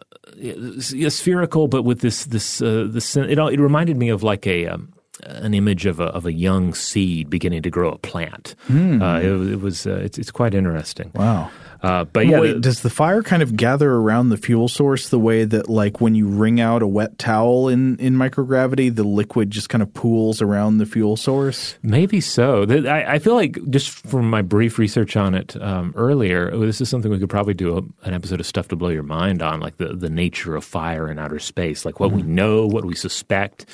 spherical, 1.09 1.69
but 1.69 1.83
with 1.83 2.01
this 2.01 2.25
this 2.25 2.61
uh, 2.63 2.87
this 2.89 3.17
it, 3.17 3.39
it 3.39 3.61
reminded 3.61 3.97
me 3.97 4.09
of 4.09 4.23
like 4.23 4.47
a 4.47 4.67
um, 4.67 4.93
an 5.25 5.55
image 5.55 5.87
of 5.87 6.01
a 6.01 6.07
of 6.07 6.27
a 6.27 6.33
young 6.33 6.75
seed 6.75 7.31
beginning 7.31 7.63
to 7.63 7.71
grow 7.71 7.91
a 7.91 7.99
plant. 7.99 8.55
Mm. 8.69 9.03
Uh, 9.03 9.21
it, 9.21 9.53
it, 9.53 9.61
was 9.61 9.87
uh, 9.87 9.95
it's 9.97 10.19
it's 10.19 10.31
quite 10.31 10.55
interesting. 10.55 11.11
Wow. 11.15 11.51
Uh, 11.83 12.05
but 12.05 12.27
yeah, 12.27 12.41
Wait, 12.41 12.55
the, 12.55 12.61
does 12.61 12.81
the 12.81 12.91
fire 12.91 13.23
kind 13.23 13.43
of 13.43 13.57
gather 13.57 13.93
around 13.93 14.31
the 14.31 14.37
fuel 14.37 14.69
source 14.69 15.11
the 15.11 15.19
way 15.19 15.45
that, 15.45 15.69
like, 15.69 16.01
when 16.01 16.15
you 16.15 16.27
wring 16.27 16.61
out 16.61 16.83
a 16.83 16.87
wet 16.87 17.19
towel 17.19 17.69
in, 17.69 17.97
in 17.99 18.15
microgravity, 18.15 18.95
the 18.95 19.05
liquid 19.05 19.51
just 19.51 19.69
kind 19.69 19.83
of 19.83 19.93
pools 19.95 20.43
around 20.43 20.79
the 20.79 20.87
fuel 20.87 21.17
source? 21.17 21.77
Maybe 21.83 22.21
so. 22.21 22.65
I, 22.69 23.15
I 23.15 23.19
feel 23.21 23.35
like 23.35 23.59
just 23.71 23.91
from 23.91 24.29
my 24.29 24.43
brief 24.43 24.79
research 24.79 25.17
on 25.17 25.35
it 25.35 25.61
um, 25.63 25.93
earlier, 25.97 26.51
this 26.59 26.81
is 26.81 26.89
something 26.89 27.11
we 27.11 27.19
could 27.19 27.31
probably 27.31 27.55
do 27.55 27.79
a, 27.79 28.07
an 28.07 28.13
episode 28.13 28.41
of 28.41 28.47
Stuff 28.47 28.69
to 28.69 28.77
Blow 28.77 28.89
Your 28.89 29.05
Mind 29.05 29.41
on, 29.41 29.61
like 29.61 29.77
the, 29.77 29.95
the 29.95 30.11
nature 30.11 30.57
of 30.57 30.65
fire 30.65 31.09
in 31.09 31.19
outer 31.19 31.39
space, 31.39 31.85
like 31.85 32.01
what 32.01 32.11
mm. 32.11 32.17
we 32.17 32.23
know, 32.23 32.67
what 32.67 32.85
we 32.85 32.97
suspect 32.97 33.67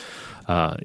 uh, 0.48 0.76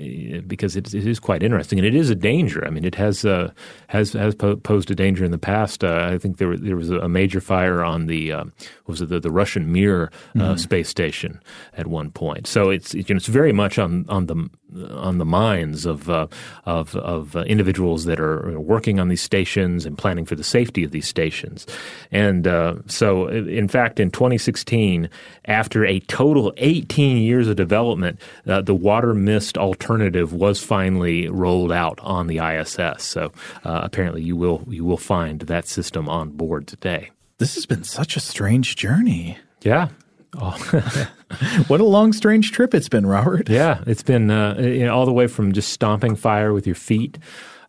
because 0.47 0.75
it, 0.75 0.93
it 0.93 1.07
is 1.07 1.19
quite 1.19 1.43
interesting 1.43 1.79
and 1.79 1.85
it 1.85 1.95
is 1.95 2.09
a 2.09 2.15
danger. 2.15 2.65
I 2.65 2.69
mean, 2.69 2.85
it 2.85 2.95
has 2.95 3.25
uh, 3.25 3.51
has 3.87 4.13
has 4.13 4.35
po- 4.35 4.55
posed 4.55 4.91
a 4.91 4.95
danger 4.95 5.25
in 5.25 5.31
the 5.31 5.37
past. 5.37 5.83
Uh, 5.83 6.09
I 6.11 6.17
think 6.17 6.37
there 6.37 6.57
there 6.57 6.75
was 6.75 6.89
a 6.89 7.09
major 7.09 7.41
fire 7.41 7.83
on 7.83 8.07
the 8.07 8.31
uh, 8.31 8.45
was 8.87 9.01
it 9.01 9.09
the, 9.09 9.19
the 9.19 9.31
Russian 9.31 9.71
Mir 9.71 10.11
uh, 10.35 10.39
mm-hmm. 10.39 10.57
space 10.57 10.89
station 10.89 11.41
at 11.73 11.87
one 11.87 12.11
point. 12.11 12.47
So 12.47 12.69
it's 12.69 12.93
you 12.93 13.03
know, 13.09 13.17
it's 13.17 13.27
very 13.27 13.53
much 13.53 13.77
on 13.77 14.05
on 14.09 14.27
the 14.27 14.49
on 14.91 15.17
the 15.17 15.25
minds 15.25 15.85
of 15.85 16.09
uh, 16.09 16.27
of, 16.65 16.95
of 16.95 17.35
uh, 17.35 17.41
individuals 17.41 18.05
that 18.05 18.19
are 18.19 18.59
working 18.59 18.99
on 18.99 19.07
these 19.07 19.21
stations 19.21 19.85
and 19.85 19.97
planning 19.97 20.25
for 20.25 20.35
the 20.35 20.43
safety 20.43 20.83
of 20.83 20.91
these 20.91 21.07
stations. 21.07 21.65
And 22.11 22.47
uh, 22.47 22.75
so, 22.87 23.27
in 23.27 23.67
fact, 23.67 23.99
in 23.99 24.11
2016, 24.11 25.09
after 25.45 25.85
a 25.85 25.99
total 26.01 26.53
18 26.57 27.17
years 27.17 27.47
of 27.47 27.55
development, 27.55 28.19
uh, 28.47 28.61
the 28.61 28.75
water 28.75 29.13
mist 29.13 29.48
alternative 29.57 30.33
was 30.33 30.63
finally 30.63 31.27
rolled 31.29 31.71
out 31.71 31.99
on 32.01 32.27
the 32.27 32.39
ISS. 32.39 33.03
So 33.03 33.31
uh, 33.63 33.81
apparently, 33.83 34.21
you 34.21 34.35
will 34.35 34.63
you 34.67 34.85
will 34.85 34.97
find 34.97 35.41
that 35.41 35.67
system 35.67 36.07
on 36.09 36.29
board 36.31 36.67
today. 36.67 37.11
This 37.37 37.55
has 37.55 37.65
been 37.65 37.83
such 37.83 38.17
a 38.17 38.19
strange 38.19 38.75
journey. 38.75 39.37
Yeah, 39.61 39.89
Oh. 40.37 40.51
what 41.67 41.79
a 41.79 41.85
long, 41.85 42.13
strange 42.13 42.51
trip 42.51 42.73
it's 42.73 42.89
been, 42.89 43.05
Robert. 43.05 43.49
Yeah, 43.49 43.83
it's 43.87 44.03
been 44.03 44.29
uh, 44.29 44.55
you 44.59 44.85
know, 44.85 44.95
all 44.95 45.05
the 45.05 45.13
way 45.13 45.27
from 45.27 45.53
just 45.53 45.71
stomping 45.73 46.15
fire 46.15 46.53
with 46.53 46.67
your 46.67 46.75
feet, 46.75 47.17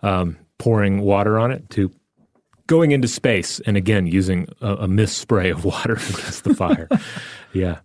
um, 0.03 0.37
pouring 0.59 1.01
water 1.01 1.39
on 1.39 1.51
it, 1.51 1.69
to 1.71 1.91
going 2.67 2.93
into 2.93 3.09
space 3.09 3.61
and 3.61 3.77
again 3.77 4.07
using 4.07 4.47
a, 4.61 4.75
a 4.75 4.89
mist 4.89 5.19
spray 5.19 5.51
of 5.51 5.65
water 5.65 5.95
against 6.11 6.45
the 6.45 6.55
fire. 6.55 6.89
yeah. 7.53 7.79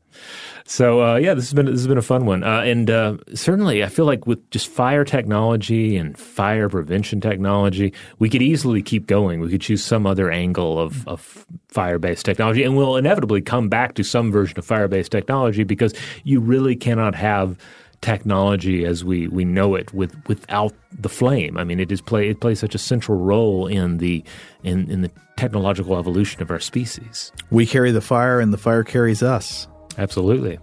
So 0.68 1.03
uh, 1.03 1.16
yeah, 1.18 1.36
this 1.36 1.45
has 1.45 1.53
been 1.53 1.68
this 1.68 1.76
has 1.76 1.88
been 1.88 1.99
a 1.99 2.01
fun 2.01 2.26
one, 2.26 2.43
uh, 2.43 2.61
and 2.61 2.89
uh, 2.89 3.18
certainly 3.36 3.84
I 3.84 3.88
feel 3.88 4.05
like 4.05 4.26
with 4.26 4.49
just 4.49 4.68
fire 4.68 5.05
technology 5.05 5.95
and 5.95 6.18
fire 6.18 6.70
prevention 6.70 7.22
technology, 7.22 7.93
we 8.18 8.30
could 8.32 8.41
easily 8.41 8.82
keep 8.82 9.05
going. 9.05 9.41
We 9.41 9.49
could 9.49 9.61
choose 9.61 9.84
some 9.84 10.07
other 10.07 10.32
angle 10.32 10.80
of, 10.80 11.07
of 11.07 11.45
fire 11.68 11.99
based 11.99 12.26
technology, 12.26 12.63
and 12.63 12.76
we'll 12.76 12.97
inevitably 12.97 13.41
come 13.41 13.70
back 13.70 13.93
to 13.93 14.03
some 14.03 14.32
version 14.32 14.57
of 14.57 14.66
fire 14.66 14.88
based 14.88 15.11
technology 15.11 15.63
because 15.63 15.93
you 16.24 16.39
really 16.39 16.76
cannot 16.76 17.13
have 17.13 17.59
technology 18.01 18.86
as 18.86 19.03
we, 19.03 19.28
we 19.28 19.45
know 19.45 19.76
it 19.76 19.93
with 19.93 20.16
without 20.28 20.74
the 20.91 21.09
flame. 21.09 21.59
I 21.59 21.63
mean, 21.63 21.80
it 21.80 21.91
is 21.91 22.01
play 22.01 22.30
it 22.30 22.39
plays 22.41 22.59
such 22.59 22.74
a 22.74 22.80
central 22.80 23.20
role 23.20 23.68
in 23.68 23.99
the 23.99 24.24
in 24.63 24.89
in 24.89 25.01
the 25.01 25.11
technological 25.38 25.95
evolution 25.95 26.41
of 26.41 26.49
our 26.49 26.59
species. 26.59 27.32
We 27.51 27.68
carry 27.68 27.91
the 27.91 28.01
fire, 28.01 28.39
and 28.39 28.51
the 28.51 28.57
fire 28.57 28.84
carries 28.84 29.22
us. 29.22 29.68
Absolutely. 29.97 30.59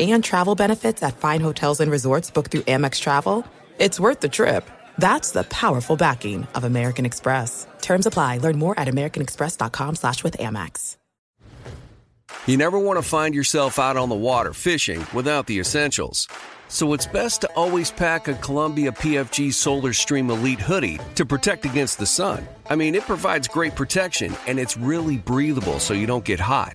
And 0.00 0.24
travel 0.24 0.54
benefits 0.54 1.02
at 1.02 1.16
fine 1.16 1.40
hotels 1.40 1.80
and 1.80 1.90
resorts 1.90 2.30
booked 2.30 2.50
through 2.50 2.62
Amex 2.62 3.00
Travel. 3.00 3.46
It's 3.78 4.00
worth 4.00 4.20
the 4.20 4.28
trip. 4.28 4.68
That's 4.98 5.32
the 5.32 5.44
powerful 5.44 5.96
backing 5.96 6.46
of 6.54 6.64
American 6.64 7.06
Express. 7.06 7.66
Terms 7.80 8.06
apply. 8.06 8.38
Learn 8.38 8.58
more 8.58 8.78
at 8.78 8.88
americanexpress.com 8.88 9.96
slash 9.96 10.24
with 10.24 10.36
Amex. 10.38 10.96
You 12.46 12.58
never 12.58 12.78
want 12.78 12.98
to 12.98 13.02
find 13.02 13.34
yourself 13.34 13.78
out 13.78 13.96
on 13.96 14.10
the 14.10 14.14
water 14.14 14.52
fishing 14.52 15.06
without 15.14 15.46
the 15.46 15.58
essentials. 15.58 16.28
So 16.68 16.92
it's 16.92 17.06
best 17.06 17.40
to 17.42 17.48
always 17.56 17.90
pack 17.90 18.28
a 18.28 18.34
Columbia 18.34 18.92
PFG 18.92 19.52
Solar 19.54 19.92
Stream 19.92 20.28
Elite 20.28 20.60
hoodie 20.60 20.98
to 21.14 21.24
protect 21.24 21.64
against 21.64 21.98
the 21.98 22.06
sun. 22.06 22.46
I 22.68 22.76
mean, 22.76 22.94
it 22.94 23.02
provides 23.02 23.48
great 23.48 23.74
protection 23.74 24.34
and 24.46 24.58
it's 24.58 24.76
really 24.76 25.16
breathable 25.16 25.78
so 25.78 25.94
you 25.94 26.06
don't 26.06 26.24
get 26.24 26.40
hot. 26.40 26.74